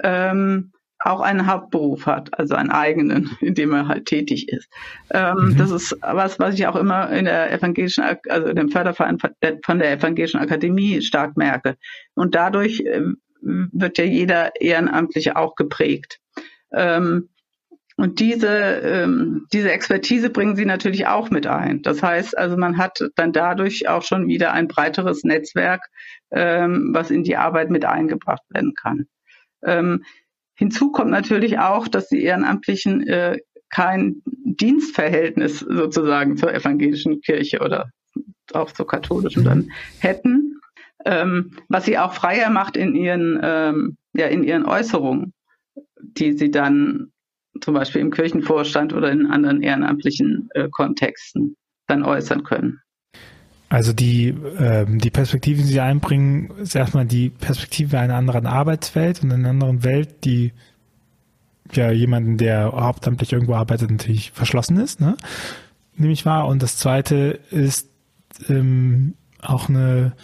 ähm, 0.02 0.72
auch 1.00 1.20
einen 1.20 1.46
Hauptberuf 1.46 2.06
hat, 2.06 2.36
also 2.38 2.54
einen 2.54 2.70
eigenen, 2.70 3.30
in 3.40 3.54
dem 3.54 3.72
er 3.72 3.88
halt 3.88 4.06
tätig 4.06 4.48
ist. 4.48 4.68
Ähm, 5.10 5.50
mhm. 5.50 5.56
Das 5.56 5.70
ist 5.70 5.96
was, 6.02 6.38
was 6.38 6.54
ich 6.54 6.66
auch 6.66 6.76
immer 6.76 7.10
in 7.10 7.24
der 7.24 7.52
evangelischen, 7.52 8.04
also 8.28 8.48
in 8.48 8.56
dem 8.56 8.70
Förderverein 8.70 9.18
von 9.64 9.78
der 9.78 9.92
evangelischen 9.92 10.40
Akademie 10.40 11.02
stark 11.02 11.36
merke. 11.36 11.76
Und 12.14 12.34
dadurch 12.34 12.80
äh, 12.80 13.02
wird 13.40 13.98
ja 13.98 14.04
jeder 14.04 14.60
Ehrenamtliche 14.60 15.36
auch 15.36 15.54
geprägt. 15.54 16.18
Ähm, 16.72 17.28
und 17.96 18.20
diese, 18.20 18.46
ähm, 18.48 19.46
diese 19.52 19.72
Expertise 19.72 20.30
bringen 20.30 20.54
sie 20.54 20.64
natürlich 20.64 21.08
auch 21.08 21.30
mit 21.30 21.48
ein. 21.48 21.82
Das 21.82 22.00
heißt, 22.00 22.38
also 22.38 22.56
man 22.56 22.78
hat 22.78 23.00
dann 23.16 23.32
dadurch 23.32 23.88
auch 23.88 24.02
schon 24.02 24.28
wieder 24.28 24.52
ein 24.52 24.68
breiteres 24.68 25.24
Netzwerk, 25.24 25.82
ähm, 26.30 26.90
was 26.92 27.10
in 27.10 27.24
die 27.24 27.36
Arbeit 27.36 27.70
mit 27.70 27.84
eingebracht 27.84 28.42
werden 28.50 28.74
kann. 28.74 29.08
Hinzu 30.58 30.90
kommt 30.90 31.10
natürlich 31.10 31.60
auch, 31.60 31.86
dass 31.86 32.08
die 32.08 32.22
Ehrenamtlichen 32.24 33.06
äh, 33.06 33.38
kein 33.70 34.22
Dienstverhältnis 34.26 35.60
sozusagen 35.60 36.36
zur 36.36 36.52
evangelischen 36.52 37.20
Kirche 37.20 37.60
oder 37.60 37.90
auch 38.52 38.72
zur 38.72 38.86
katholischen 38.86 39.44
dann 39.44 39.70
hätten, 40.00 40.60
ähm, 41.04 41.52
was 41.68 41.84
sie 41.84 41.96
auch 41.96 42.12
freier 42.12 42.50
macht 42.50 42.76
in 42.76 42.96
ihren, 42.96 43.38
ähm, 43.40 43.96
ja, 44.14 44.26
in 44.26 44.42
ihren 44.42 44.64
Äußerungen, 44.64 45.32
die 46.00 46.32
sie 46.32 46.50
dann 46.50 47.12
zum 47.60 47.74
Beispiel 47.74 48.00
im 48.00 48.10
Kirchenvorstand 48.10 48.92
oder 48.92 49.12
in 49.12 49.26
anderen 49.26 49.62
ehrenamtlichen 49.62 50.48
äh, 50.54 50.68
Kontexten 50.70 51.56
dann 51.86 52.02
äußern 52.02 52.42
können. 52.42 52.80
Also 53.68 53.92
die, 53.92 54.28
ähm, 54.58 54.98
die 54.98 55.10
Perspektive, 55.10 55.60
die 55.60 55.68
sie 55.68 55.80
einbringen, 55.80 56.50
ist 56.58 56.74
erstmal 56.74 57.04
die 57.04 57.28
Perspektive 57.28 57.98
einer 57.98 58.14
anderen 58.14 58.46
Arbeitswelt 58.46 59.22
und 59.22 59.30
einer 59.30 59.50
anderen 59.50 59.84
Welt, 59.84 60.24
die 60.24 60.52
ja 61.72 61.90
jemanden, 61.90 62.38
der 62.38 62.72
hauptamtlich 62.72 63.32
irgendwo 63.32 63.54
arbeitet, 63.54 63.90
natürlich 63.90 64.32
verschlossen 64.32 64.78
ist, 64.78 65.00
ne? 65.00 65.16
nehme 65.96 66.12
ich 66.12 66.24
wahr. 66.24 66.46
Und 66.48 66.62
das 66.62 66.78
zweite 66.78 67.40
ist 67.50 67.90
ähm, 68.48 69.14
auch 69.42 69.68
eine, 69.68 70.14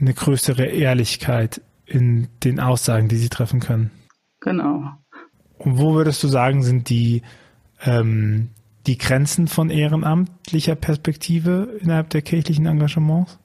eine 0.00 0.14
größere 0.14 0.64
Ehrlichkeit 0.64 1.60
in 1.86 2.28
den 2.42 2.58
Aussagen, 2.58 3.08
die 3.08 3.16
sie 3.16 3.28
treffen 3.28 3.60
können. 3.60 3.90
Genau. 4.40 4.82
Und 5.58 5.78
wo 5.78 5.94
würdest 5.94 6.22
du 6.22 6.28
sagen, 6.28 6.62
sind 6.62 6.88
die 6.88 7.22
ähm, 7.84 8.50
die 8.88 8.98
Grenzen 8.98 9.48
von 9.48 9.68
ehrenamtlicher 9.68 10.74
Perspektive 10.74 11.78
innerhalb 11.80 12.10
der 12.10 12.22
kirchlichen 12.22 12.66
Engagements? 12.66 13.38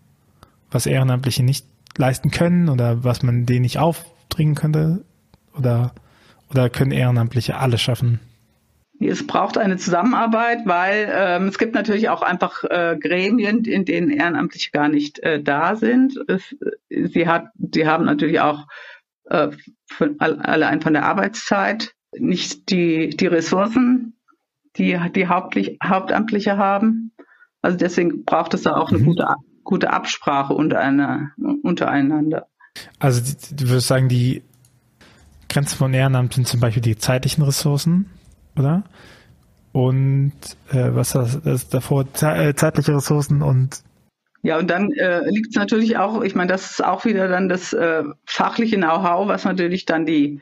Was 0.71 0.85
Ehrenamtliche 0.85 1.43
nicht 1.43 1.67
leisten 1.97 2.31
können 2.31 2.69
oder 2.69 3.03
was 3.03 3.21
man 3.21 3.45
denen 3.45 3.61
nicht 3.61 3.77
aufdringen 3.77 4.55
könnte? 4.55 5.03
Oder, 5.55 5.93
oder 6.49 6.69
können 6.69 6.91
Ehrenamtliche 6.91 7.57
alles 7.57 7.81
schaffen? 7.81 8.21
Es 8.99 9.27
braucht 9.27 9.57
eine 9.57 9.75
Zusammenarbeit, 9.75 10.59
weil 10.65 11.11
ähm, 11.13 11.47
es 11.47 11.57
gibt 11.57 11.75
natürlich 11.75 12.07
auch 12.07 12.21
einfach 12.21 12.63
äh, 12.63 12.97
Gremien, 12.97 13.65
in 13.65 13.83
denen 13.83 14.09
Ehrenamtliche 14.09 14.71
gar 14.71 14.87
nicht 14.87 15.19
äh, 15.19 15.43
da 15.43 15.75
sind. 15.75 16.17
Es, 16.27 16.55
sie, 16.89 17.27
hat, 17.27 17.47
sie 17.73 17.85
haben 17.85 18.05
natürlich 18.05 18.39
auch 18.39 18.65
äh, 19.25 19.49
allein 20.19 20.81
von 20.81 20.93
der 20.93 21.03
Arbeitszeit 21.05 21.93
nicht 22.17 22.69
die, 22.69 23.09
die 23.09 23.27
Ressourcen, 23.27 24.15
die 24.77 24.99
die 25.15 25.27
Hauptlich, 25.27 25.77
Hauptamtliche 25.83 26.57
haben. 26.57 27.11
Also 27.61 27.77
deswegen 27.77 28.25
braucht 28.25 28.53
es 28.53 28.63
da 28.63 28.75
auch 28.75 28.89
eine 28.89 28.99
mhm. 28.99 29.05
gute, 29.05 29.27
gute 29.63 29.91
Absprache 29.91 30.53
untereinander. 30.53 31.31
untereinander. 31.63 32.47
Also 32.99 33.21
du 33.51 33.69
würdest 33.69 33.87
sagen, 33.87 34.09
die 34.09 34.43
Grenzen 35.49 35.77
von 35.77 35.93
Ehrenamt 35.93 36.33
sind 36.33 36.47
zum 36.47 36.59
Beispiel 36.59 36.81
die 36.81 36.97
zeitlichen 36.97 37.43
Ressourcen, 37.43 38.09
oder? 38.57 38.83
Und 39.71 40.33
äh, 40.71 40.89
was 40.93 41.13
das, 41.13 41.41
das 41.41 41.69
davor 41.69 42.05
äh, 42.21 42.53
zeitliche 42.55 42.95
Ressourcen 42.95 43.41
und 43.41 43.83
ja, 44.45 44.59
und 44.59 44.69
dann 44.69 44.91
äh, 44.91 45.21
liegt 45.29 45.51
es 45.51 45.55
natürlich 45.55 45.97
auch, 45.97 46.21
ich 46.21 46.35
meine, 46.35 46.51
das 46.51 46.71
ist 46.71 46.83
auch 46.83 47.05
wieder 47.05 47.29
dann 47.29 47.47
das 47.47 47.71
äh, 47.71 48.03
fachliche 48.25 48.75
Know-how, 48.75 49.29
was 49.29 49.45
natürlich 49.45 49.85
dann 49.85 50.05
die 50.05 50.41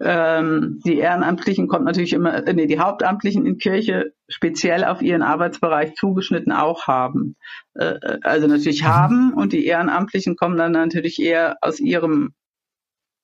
ähm, 0.00 0.80
die 0.84 0.98
Ehrenamtlichen 0.98 1.68
kommt 1.68 1.84
natürlich 1.84 2.12
immer, 2.12 2.46
äh, 2.46 2.52
nee, 2.52 2.66
die 2.66 2.80
Hauptamtlichen 2.80 3.46
in 3.46 3.58
Kirche 3.58 4.12
speziell 4.28 4.84
auf 4.84 5.02
ihren 5.02 5.22
Arbeitsbereich 5.22 5.94
zugeschnitten 5.94 6.52
auch 6.52 6.86
haben. 6.86 7.36
Äh, 7.74 7.94
äh, 8.02 8.18
also 8.22 8.48
natürlich 8.48 8.82
mhm. 8.82 8.88
haben 8.88 9.34
und 9.34 9.52
die 9.52 9.66
Ehrenamtlichen 9.66 10.36
kommen 10.36 10.56
dann 10.56 10.72
natürlich 10.72 11.20
eher 11.20 11.56
aus 11.60 11.78
ihrem 11.78 12.34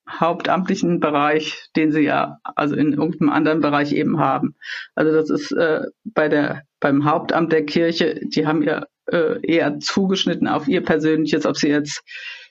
hauptamtlichen 0.08 1.00
Bereich, 1.00 1.68
den 1.76 1.92
sie 1.92 2.00
ja 2.00 2.38
also 2.42 2.74
in 2.74 2.92
irgendeinem 2.92 3.30
anderen 3.30 3.60
Bereich 3.60 3.92
eben 3.92 4.18
haben. 4.18 4.56
Also 4.94 5.12
das 5.12 5.30
ist 5.30 5.52
äh, 5.52 5.82
bei 6.04 6.28
der 6.28 6.62
beim 6.80 7.04
Hauptamt 7.04 7.52
der 7.52 7.66
Kirche, 7.66 8.20
die 8.22 8.46
haben 8.46 8.62
ja 8.62 8.86
äh, 9.06 9.38
eher 9.46 9.78
zugeschnitten 9.80 10.48
auf 10.48 10.66
ihr 10.66 10.82
persönliches, 10.82 11.46
ob 11.46 11.56
sie 11.56 11.68
jetzt 11.68 12.02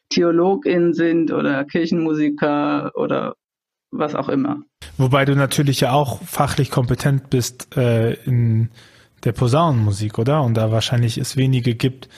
Theologin 0.09 0.93
sind 0.93 1.31
oder 1.31 1.65
Kirchenmusiker 1.65 2.91
oder 2.95 3.35
was 3.91 4.15
auch 4.15 4.29
immer. 4.29 4.63
Wobei 4.97 5.25
du 5.25 5.35
natürlich 5.35 5.79
ja 5.81 5.91
auch 5.91 6.21
fachlich 6.23 6.71
kompetent 6.71 7.29
bist 7.29 7.75
äh, 7.77 8.13
in 8.25 8.69
der 9.23 9.31
Posaunenmusik, 9.31 10.17
oder? 10.17 10.43
Und 10.43 10.55
da 10.55 10.71
wahrscheinlich 10.71 11.17
es 11.17 11.37
wenige 11.37 11.75
gibt, 11.75 12.09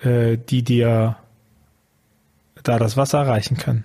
äh, 0.00 0.36
die 0.36 0.62
dir 0.62 1.16
da 2.62 2.78
das 2.78 2.96
Wasser 2.96 3.26
reichen 3.26 3.56
können. 3.56 3.84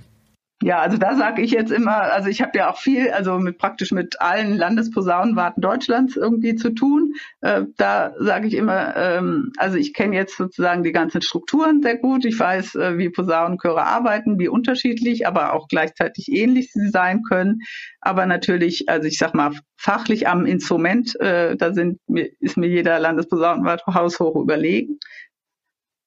Ja, 0.61 0.79
also 0.79 0.97
da 0.97 1.15
sage 1.15 1.41
ich 1.41 1.51
jetzt 1.51 1.71
immer, 1.71 2.11
also 2.11 2.27
ich 2.27 2.41
habe 2.41 2.57
ja 2.57 2.69
auch 2.69 2.77
viel, 2.77 3.11
also 3.11 3.39
mit 3.39 3.57
praktisch 3.57 3.91
mit 3.91 4.19
allen 4.19 4.57
Landesposaunenwarten 4.57 5.61
Deutschlands 5.61 6.17
irgendwie 6.17 6.55
zu 6.55 6.71
tun. 6.71 7.13
Äh, 7.39 7.63
da 7.77 8.13
sage 8.19 8.47
ich 8.47 8.55
immer, 8.55 8.93
ähm, 8.97 9.53
also 9.55 9.77
ich 9.77 9.93
kenne 9.93 10.17
jetzt 10.17 10.35
sozusagen 10.35 10.83
die 10.83 10.91
ganzen 10.91 11.21
Strukturen 11.21 11.81
sehr 11.81 11.97
gut. 11.97 12.25
Ich 12.25 12.37
weiß, 12.37 12.75
äh, 12.75 12.97
wie 12.97 13.09
Posaunenchöre 13.09 13.85
arbeiten, 13.85 14.37
wie 14.37 14.49
unterschiedlich, 14.49 15.25
aber 15.25 15.53
auch 15.53 15.69
gleichzeitig 15.69 16.27
ähnlich 16.29 16.73
sie 16.73 16.89
sein 16.89 17.23
können. 17.23 17.61
Aber 18.01 18.25
natürlich, 18.25 18.89
also 18.89 19.07
ich 19.07 19.17
sag 19.17 19.33
mal, 19.33 19.51
fachlich 19.77 20.27
am 20.27 20.45
Instrument, 20.45 21.17
äh, 21.21 21.55
da 21.55 21.73
sind, 21.73 22.01
ist 22.41 22.57
mir 22.57 22.67
jeder 22.67 22.99
Landesposaunenwart 22.99 23.85
haushoch 23.87 24.35
überlegen 24.35 24.99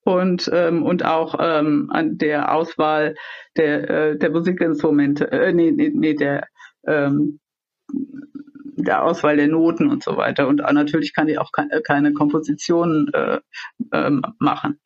und, 0.04 0.50
ähm, 0.52 0.82
und 0.82 1.04
auch 1.04 1.36
ähm, 1.38 1.90
an 1.92 2.18
der 2.18 2.54
Auswahl 2.54 3.14
der, 3.56 3.90
äh, 3.90 4.18
der 4.18 4.30
Musikinstrumente, 4.30 5.30
äh, 5.30 5.52
nee, 5.52 5.70
nee, 5.70 5.92
nee 5.94 6.14
der, 6.14 6.48
ähm, 6.86 7.38
der 7.88 9.04
Auswahl 9.04 9.36
der 9.36 9.48
Noten 9.48 9.88
und 9.88 10.02
so 10.02 10.16
weiter. 10.16 10.48
Und 10.48 10.56
natürlich 10.56 11.14
kann 11.14 11.26
die 11.26 11.38
auch 11.38 11.52
keine, 11.52 11.82
keine 11.82 12.12
Kompositionen 12.12 13.12
äh, 13.12 13.40
ähm, 13.92 14.22
machen. 14.38 14.80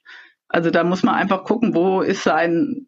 Also 0.48 0.70
da 0.70 0.84
muss 0.84 1.02
man 1.02 1.14
einfach 1.14 1.44
gucken, 1.44 1.74
wo 1.74 2.02
ist 2.02 2.22
sein, 2.22 2.86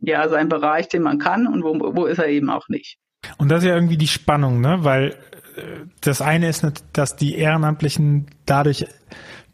ja, 0.00 0.28
sein 0.28 0.48
Bereich, 0.48 0.88
den 0.88 1.02
man 1.02 1.18
kann 1.18 1.46
und 1.46 1.62
wo, 1.64 1.96
wo 1.96 2.04
ist 2.04 2.18
er 2.18 2.28
eben 2.28 2.50
auch 2.50 2.68
nicht. 2.68 2.98
Und 3.38 3.50
das 3.50 3.62
ist 3.62 3.68
ja 3.68 3.74
irgendwie 3.74 3.96
die 3.96 4.08
Spannung, 4.08 4.60
ne? 4.60 4.78
Weil 4.82 5.16
äh, 5.56 5.86
das 6.02 6.20
eine 6.20 6.48
ist, 6.48 6.66
dass 6.92 7.16
die 7.16 7.36
Ehrenamtlichen 7.36 8.26
dadurch 8.44 8.86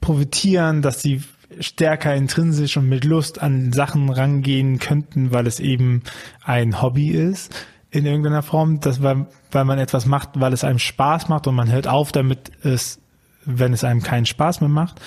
profitieren, 0.00 0.82
dass 0.82 1.02
sie 1.02 1.22
stärker 1.58 2.14
intrinsisch 2.14 2.76
und 2.76 2.88
mit 2.88 3.04
Lust 3.04 3.42
an 3.42 3.72
Sachen 3.72 4.08
rangehen 4.08 4.78
könnten, 4.78 5.32
weil 5.32 5.46
es 5.46 5.60
eben 5.60 6.02
ein 6.44 6.80
Hobby 6.80 7.10
ist 7.10 7.52
in 7.90 8.06
irgendeiner 8.06 8.42
Form, 8.42 8.80
dass 8.80 9.02
weil, 9.02 9.26
weil 9.50 9.64
man 9.64 9.78
etwas 9.78 10.06
macht, 10.06 10.30
weil 10.34 10.52
es 10.52 10.64
einem 10.64 10.78
Spaß 10.78 11.28
macht 11.28 11.46
und 11.46 11.54
man 11.54 11.70
hört 11.70 11.88
auf 11.88 12.12
damit 12.12 12.52
es, 12.62 13.00
wenn 13.44 13.72
es 13.72 13.84
einem 13.84 14.02
keinen 14.02 14.26
Spaß 14.26 14.60
mehr 14.60 14.70
macht. 14.70 15.00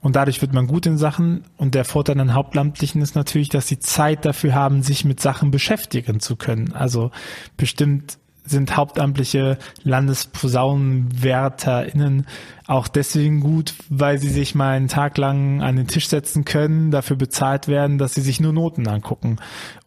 Und 0.00 0.14
dadurch 0.14 0.40
wird 0.40 0.52
man 0.52 0.68
gut 0.68 0.86
in 0.86 0.96
Sachen. 0.96 1.42
Und 1.56 1.74
der 1.74 1.84
Vorteil 1.84 2.20
an 2.20 2.34
Hauptamtlichen 2.34 3.02
ist 3.02 3.16
natürlich, 3.16 3.48
dass 3.48 3.66
sie 3.66 3.80
Zeit 3.80 4.24
dafür 4.24 4.54
haben, 4.54 4.82
sich 4.82 5.04
mit 5.04 5.18
Sachen 5.18 5.50
beschäftigen 5.50 6.20
zu 6.20 6.36
können. 6.36 6.72
Also 6.72 7.10
bestimmt 7.56 8.18
sind 8.48 8.76
hauptamtliche 8.76 9.58
LandesposaunenwärterInnen 9.84 12.26
auch 12.68 12.86
deswegen 12.86 13.40
gut, 13.40 13.74
weil 13.88 14.18
sie 14.18 14.28
sich 14.28 14.54
mal 14.54 14.76
einen 14.76 14.88
Tag 14.88 15.16
lang 15.16 15.62
an 15.62 15.76
den 15.76 15.86
Tisch 15.86 16.08
setzen 16.08 16.44
können, 16.44 16.90
dafür 16.90 17.16
bezahlt 17.16 17.66
werden, 17.66 17.96
dass 17.96 18.14
sie 18.14 18.20
sich 18.20 18.40
nur 18.40 18.52
Noten 18.52 18.86
angucken 18.86 19.36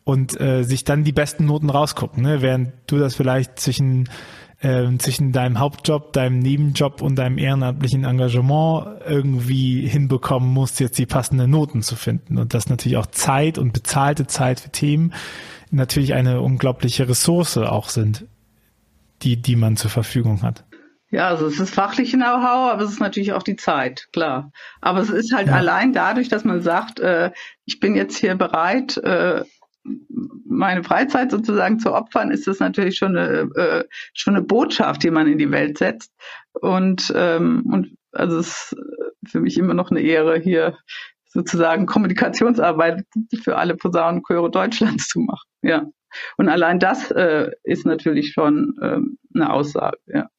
und 0.03 0.39
äh, 0.41 0.63
sich 0.63 0.83
dann 0.83 1.03
die 1.03 1.11
besten 1.11 1.45
Noten 1.45 1.69
rausgucken. 1.69 2.23
Ne? 2.23 2.41
Während 2.41 2.71
du 2.87 2.97
das 2.97 3.15
vielleicht 3.15 3.59
zwischen 3.59 4.09
äh, 4.61 4.97
zwischen 4.97 5.31
deinem 5.31 5.59
Hauptjob, 5.59 6.13
deinem 6.13 6.39
Nebenjob 6.39 7.01
und 7.01 7.15
deinem 7.15 7.37
ehrenamtlichen 7.37 8.03
Engagement 8.03 8.87
irgendwie 9.07 9.87
hinbekommen 9.87 10.51
musst, 10.51 10.79
jetzt 10.79 10.97
die 10.97 11.05
passenden 11.05 11.51
Noten 11.51 11.83
zu 11.83 11.95
finden. 11.95 12.37
Und 12.37 12.53
das 12.53 12.69
natürlich 12.69 12.97
auch 12.97 13.07
Zeit 13.07 13.57
und 13.57 13.73
bezahlte 13.73 14.27
Zeit 14.27 14.59
für 14.59 14.69
Themen 14.69 15.13
natürlich 15.71 16.13
eine 16.13 16.41
unglaubliche 16.41 17.07
Ressource 17.07 17.57
auch 17.57 17.89
sind 17.89 18.25
die, 19.23 19.41
die 19.41 19.55
man 19.55 19.77
zur 19.77 19.91
Verfügung 19.91 20.41
hat. 20.41 20.65
Ja, 21.11 21.27
also 21.27 21.45
es 21.47 21.59
ist 21.59 21.73
fachliche 21.73 22.15
Know-how, 22.15 22.71
aber 22.71 22.83
es 22.83 22.91
ist 22.91 23.01
natürlich 23.01 23.33
auch 23.33 23.43
die 23.43 23.57
Zeit, 23.57 24.07
klar. 24.13 24.51
Aber 24.79 25.01
es 25.01 25.09
ist 25.09 25.33
halt 25.33 25.47
ja. 25.47 25.55
allein 25.55 25.91
dadurch, 25.91 26.29
dass 26.29 26.45
man 26.45 26.61
sagt, 26.61 27.01
äh, 27.01 27.31
ich 27.65 27.81
bin 27.81 27.95
jetzt 27.95 28.17
hier 28.17 28.35
bereit, 28.35 28.95
äh, 28.97 29.43
meine 30.45 30.83
Freizeit 30.83 31.31
sozusagen 31.31 31.79
zu 31.79 31.93
opfern, 31.93 32.31
ist 32.31 32.47
das 32.47 32.59
natürlich 32.59 32.97
schon 32.97 33.17
eine, 33.17 33.49
äh, 33.55 33.83
schon 34.13 34.35
eine 34.35 34.45
Botschaft, 34.45 35.03
die 35.03 35.11
man 35.11 35.27
in 35.27 35.37
die 35.37 35.51
Welt 35.51 35.77
setzt. 35.77 36.13
Und, 36.53 37.11
ähm, 37.13 37.63
und 37.65 37.89
also 38.13 38.39
es 38.39 38.71
ist 38.71 38.75
für 39.31 39.41
mich 39.41 39.57
immer 39.57 39.73
noch 39.73 39.91
eine 39.91 40.01
Ehre, 40.01 40.39
hier 40.39 40.77
sozusagen 41.25 41.85
Kommunikationsarbeit 41.85 43.03
für 43.43 43.57
alle 43.57 43.75
Posaunenchöre 43.75 44.49
Deutschlands 44.49 45.07
zu 45.09 45.19
machen. 45.19 45.47
Ja. 45.61 45.85
Und 46.37 46.49
allein 46.49 46.79
das 46.79 47.11
äh, 47.11 47.51
ist 47.63 47.85
natürlich 47.85 48.31
schon 48.33 48.75
ähm, 48.81 49.17
eine 49.33 49.51
Aussage, 49.51 49.97
ja. 50.07 50.29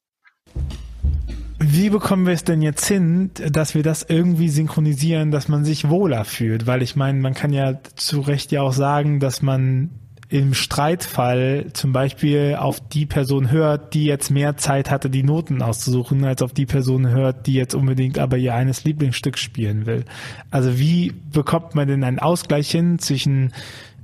Wie 1.65 1.89
bekommen 1.89 2.25
wir 2.25 2.33
es 2.33 2.43
denn 2.43 2.61
jetzt 2.61 2.85
hin, 2.85 3.31
dass 3.35 3.73
wir 3.73 3.83
das 3.83 4.03
irgendwie 4.03 4.49
synchronisieren, 4.49 5.31
dass 5.31 5.47
man 5.47 5.63
sich 5.63 5.87
wohler 5.87 6.25
fühlt? 6.25 6.67
Weil 6.67 6.81
ich 6.81 6.97
meine, 6.97 7.19
man 7.19 7.33
kann 7.33 7.53
ja 7.53 7.79
zu 7.95 8.19
Recht 8.19 8.51
ja 8.51 8.61
auch 8.61 8.73
sagen, 8.73 9.21
dass 9.21 9.41
man 9.41 9.89
im 10.33 10.55
Streitfall 10.55 11.67
zum 11.73 11.93
Beispiel 11.93 12.57
auf 12.59 12.79
die 12.89 13.05
Person 13.05 13.51
hört, 13.51 13.93
die 13.93 14.05
jetzt 14.05 14.31
mehr 14.31 14.57
Zeit 14.57 14.89
hatte, 14.89 15.09
die 15.09 15.21
Noten 15.21 15.61
auszusuchen, 15.61 16.25
als 16.25 16.41
auf 16.41 16.53
die 16.53 16.65
Person 16.65 17.07
hört, 17.07 17.45
die 17.45 17.53
jetzt 17.53 17.75
unbedingt 17.75 18.17
aber 18.17 18.37
ihr 18.37 18.55
eines 18.55 18.83
Lieblingsstück 18.83 19.37
spielen 19.37 19.85
will. 19.85 20.05
Also 20.49 20.79
wie 20.79 21.13
bekommt 21.31 21.75
man 21.75 21.87
denn 21.87 22.03
einen 22.03 22.17
Ausgleich 22.17 22.71
hin 22.71 22.97
zwischen 22.97 23.53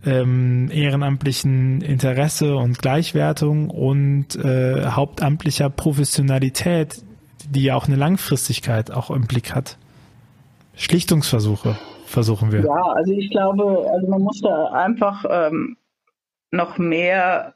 ähm, 0.05 0.69
ehrenamtlichen 0.71 1.81
Interesse 1.81 2.55
und 2.55 2.79
Gleichwertung 2.79 3.69
und 3.69 4.35
äh, 4.35 4.85
hauptamtlicher 4.85 5.69
Professionalität, 5.69 7.03
die 7.49 7.63
ja 7.63 7.75
auch 7.75 7.87
eine 7.87 7.97
Langfristigkeit 7.97 8.91
auch 8.91 9.09
im 9.09 9.27
Blick 9.27 9.53
hat. 9.53 9.77
Schlichtungsversuche 10.75 11.77
versuchen 12.05 12.51
wir. 12.51 12.61
Ja, 12.61 12.93
also 12.93 13.11
ich 13.11 13.29
glaube, 13.29 13.85
also 13.91 14.07
man 14.07 14.21
muss 14.21 14.41
da 14.41 14.71
einfach 14.71 15.25
ähm, 15.29 15.77
noch 16.51 16.77
mehr, 16.77 17.55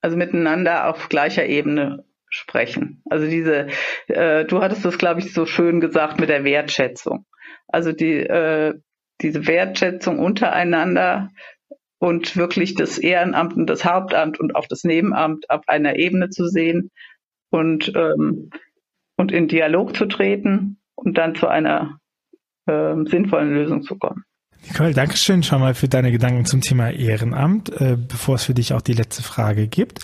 also 0.00 0.16
miteinander 0.16 0.88
auf 0.88 1.08
gleicher 1.08 1.46
Ebene 1.46 2.04
sprechen. 2.28 3.02
Also 3.10 3.26
diese, 3.26 3.68
äh, 4.08 4.44
du 4.46 4.62
hattest 4.62 4.84
das, 4.84 4.96
glaube 4.96 5.20
ich, 5.20 5.34
so 5.34 5.44
schön 5.44 5.80
gesagt 5.80 6.18
mit 6.18 6.30
der 6.30 6.44
Wertschätzung. 6.44 7.26
Also 7.68 7.92
die, 7.92 8.20
äh, 8.20 8.74
diese 9.20 9.46
Wertschätzung 9.46 10.18
untereinander 10.18 11.30
und 12.02 12.36
wirklich 12.36 12.74
das 12.74 12.98
Ehrenamt 12.98 13.54
und 13.54 13.66
das 13.68 13.84
Hauptamt 13.84 14.40
und 14.40 14.56
auch 14.56 14.66
das 14.66 14.82
Nebenamt 14.82 15.48
auf 15.48 15.68
einer 15.68 15.96
Ebene 15.96 16.30
zu 16.30 16.48
sehen, 16.48 16.90
und, 17.52 17.92
ähm, 17.94 18.50
und 19.16 19.30
in 19.30 19.46
Dialog 19.46 19.94
zu 19.94 20.06
treten 20.06 20.78
und 20.94 21.18
dann 21.18 21.34
zu 21.34 21.46
einer 21.46 21.98
ähm, 22.66 23.06
sinnvollen 23.06 23.52
Lösung 23.52 23.82
zu 23.82 23.96
kommen. 23.96 24.24
Nicole, 24.66 24.94
danke 24.94 25.16
schön 25.16 25.42
schon 25.42 25.60
mal 25.60 25.74
für 25.74 25.88
deine 25.88 26.12
Gedanken 26.12 26.44
zum 26.44 26.60
Thema 26.60 26.90
Ehrenamt. 26.90 27.68
Äh, 27.80 27.96
bevor 27.96 28.36
es 28.36 28.44
für 28.44 28.54
dich 28.54 28.72
auch 28.72 28.80
die 28.80 28.94
letzte 28.94 29.22
Frage 29.22 29.66
gibt, 29.66 30.00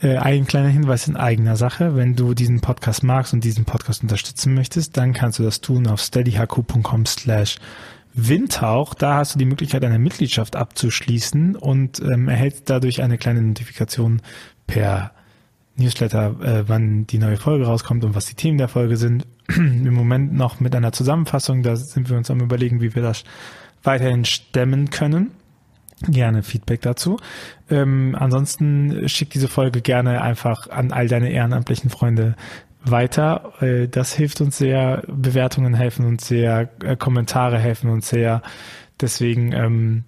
äh, 0.00 0.16
ein 0.16 0.46
kleiner 0.46 0.68
Hinweis 0.68 1.08
in 1.08 1.16
eigener 1.16 1.56
Sache. 1.56 1.96
Wenn 1.96 2.14
du 2.14 2.34
diesen 2.34 2.60
Podcast 2.60 3.02
magst 3.02 3.32
und 3.32 3.42
diesen 3.42 3.64
Podcast 3.64 4.02
unterstützen 4.02 4.54
möchtest, 4.54 4.96
dann 4.96 5.14
kannst 5.14 5.38
du 5.38 5.42
das 5.42 5.60
tun 5.60 5.86
auf 5.86 6.00
steadyhq.com 6.00 7.06
slash 7.06 7.56
Windhauch. 8.14 8.94
Da 8.94 9.16
hast 9.16 9.34
du 9.34 9.38
die 9.38 9.44
Möglichkeit, 9.44 9.84
eine 9.84 9.98
Mitgliedschaft 9.98 10.56
abzuschließen 10.56 11.56
und 11.56 12.00
ähm, 12.00 12.28
erhältst 12.28 12.68
dadurch 12.68 13.02
eine 13.02 13.18
kleine 13.18 13.42
Notifikation 13.42 14.20
per 14.66 15.12
Newsletter, 15.76 16.36
äh, 16.42 16.68
wann 16.68 17.06
die 17.06 17.18
neue 17.18 17.36
Folge 17.36 17.66
rauskommt 17.66 18.04
und 18.04 18.14
was 18.14 18.26
die 18.26 18.34
Themen 18.34 18.58
der 18.58 18.68
Folge 18.68 18.96
sind. 18.96 19.26
Im 19.56 19.94
Moment 19.94 20.34
noch 20.34 20.60
mit 20.60 20.74
einer 20.74 20.92
Zusammenfassung, 20.92 21.62
da 21.62 21.76
sind 21.76 22.10
wir 22.10 22.16
uns 22.16 22.30
am 22.30 22.40
überlegen, 22.40 22.80
wie 22.80 22.94
wir 22.94 23.02
das 23.02 23.24
weiterhin 23.82 24.24
stemmen 24.24 24.90
können. 24.90 25.32
Gerne 26.08 26.42
Feedback 26.42 26.82
dazu. 26.82 27.18
Ähm, 27.70 28.16
ansonsten 28.18 29.08
schick 29.08 29.30
diese 29.30 29.48
Folge 29.48 29.80
gerne 29.80 30.20
einfach 30.20 30.68
an 30.68 30.92
all 30.92 31.06
deine 31.06 31.30
ehrenamtlichen 31.30 31.90
Freunde 31.90 32.34
weiter. 32.84 33.52
Äh, 33.60 33.88
das 33.88 34.14
hilft 34.14 34.40
uns 34.40 34.58
sehr. 34.58 35.02
Bewertungen 35.06 35.74
helfen 35.74 36.06
uns 36.06 36.26
sehr. 36.26 36.68
Äh, 36.84 36.96
Kommentare 36.96 37.58
helfen 37.58 37.90
uns 37.90 38.08
sehr. 38.08 38.42
Deswegen 39.00 39.52
ähm, 39.52 40.04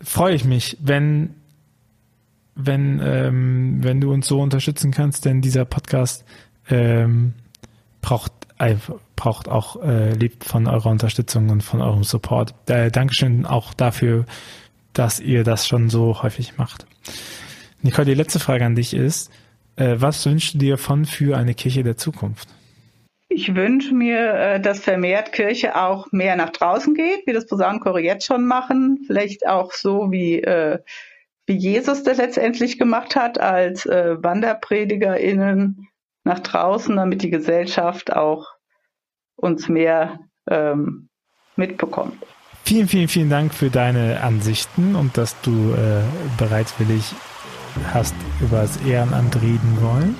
freue 0.00 0.34
ich 0.34 0.44
mich, 0.44 0.78
wenn 0.80 1.34
wenn 2.54 3.00
ähm, 3.02 3.78
wenn 3.82 4.00
du 4.00 4.12
uns 4.12 4.26
so 4.26 4.40
unterstützen 4.40 4.90
kannst, 4.90 5.24
denn 5.24 5.40
dieser 5.40 5.64
Podcast 5.64 6.24
ähm, 6.68 7.34
braucht 8.00 8.32
braucht 9.16 9.48
auch 9.48 9.82
äh, 9.82 10.12
liebt 10.12 10.44
von 10.44 10.68
eurer 10.68 10.90
Unterstützung 10.90 11.50
und 11.50 11.62
von 11.62 11.80
eurem 11.80 12.04
Support. 12.04 12.54
Äh, 12.68 12.90
Dankeschön 12.90 13.44
auch 13.44 13.74
dafür, 13.74 14.24
dass 14.92 15.18
ihr 15.18 15.42
das 15.42 15.66
schon 15.66 15.88
so 15.88 16.22
häufig 16.22 16.58
macht. 16.58 16.86
Nicole, 17.82 18.04
die 18.04 18.14
letzte 18.14 18.38
Frage 18.38 18.64
an 18.64 18.76
dich 18.76 18.94
ist, 18.94 19.30
äh, 19.30 19.41
was 19.76 20.24
wünschst 20.26 20.54
du 20.54 20.58
dir 20.58 20.78
von 20.78 21.04
für 21.04 21.36
eine 21.36 21.54
Kirche 21.54 21.82
der 21.82 21.96
Zukunft? 21.96 22.48
Ich 23.28 23.54
wünsche 23.54 23.94
mir, 23.94 24.34
äh, 24.34 24.60
dass 24.60 24.80
vermehrt 24.80 25.32
Kirche 25.32 25.76
auch 25.76 26.12
mehr 26.12 26.36
nach 26.36 26.50
draußen 26.50 26.94
geht, 26.94 27.26
wie 27.26 27.32
das 27.32 27.46
Posaunenchore 27.46 28.02
jetzt 28.02 28.26
schon 28.26 28.46
machen. 28.46 29.04
Vielleicht 29.06 29.46
auch 29.46 29.72
so, 29.72 30.10
wie, 30.10 30.42
äh, 30.42 30.78
wie 31.46 31.56
Jesus 31.56 32.02
das 32.02 32.18
letztendlich 32.18 32.78
gemacht 32.78 33.16
hat, 33.16 33.40
als 33.40 33.86
WanderpredigerInnen 33.86 35.88
nach 36.24 36.40
draußen, 36.40 36.94
damit 36.94 37.22
die 37.22 37.30
Gesellschaft 37.30 38.12
auch 38.12 38.48
uns 39.34 39.68
mehr 39.68 40.20
ähm, 40.48 41.08
mitbekommt. 41.56 42.16
Vielen, 42.64 42.86
vielen, 42.86 43.08
vielen 43.08 43.30
Dank 43.30 43.52
für 43.52 43.70
deine 43.70 44.22
Ansichten 44.22 44.94
und 44.94 45.18
dass 45.18 45.40
du 45.42 45.72
äh, 45.72 46.02
bereitwillig 46.38 47.12
hast 47.92 48.14
über 48.40 48.62
das 48.62 48.76
Ehrenamt 48.78 49.36
reden 49.36 49.78
wollen. 49.80 50.16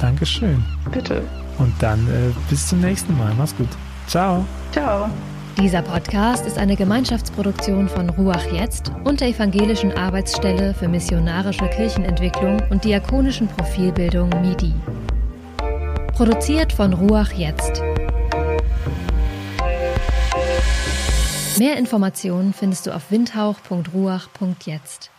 Dankeschön. 0.00 0.64
Bitte. 0.90 1.22
Und 1.58 1.74
dann 1.80 2.06
äh, 2.08 2.32
bis 2.50 2.68
zum 2.68 2.80
nächsten 2.80 3.16
Mal. 3.16 3.32
Mach's 3.36 3.54
gut. 3.56 3.68
Ciao. 4.06 4.44
Ciao. 4.72 5.08
Dieser 5.58 5.82
Podcast 5.82 6.46
ist 6.46 6.58
eine 6.58 6.76
Gemeinschaftsproduktion 6.76 7.88
von 7.88 8.08
Ruach 8.10 8.44
Jetzt 8.52 8.90
und 9.04 9.20
der 9.20 9.28
Evangelischen 9.28 9.92
Arbeitsstelle 9.92 10.72
für 10.72 10.88
missionarische 10.88 11.68
Kirchenentwicklung 11.68 12.62
und 12.70 12.84
diakonischen 12.84 13.48
Profilbildung 13.48 14.30
MIDI. 14.40 14.72
Produziert 16.14 16.72
von 16.72 16.94
Ruach 16.94 17.32
Jetzt. 17.32 17.82
Mehr 21.58 21.76
Informationen 21.76 22.54
findest 22.54 22.86
du 22.86 22.94
auf 22.94 23.10
windhauch.ruach.jetzt. 23.10 25.10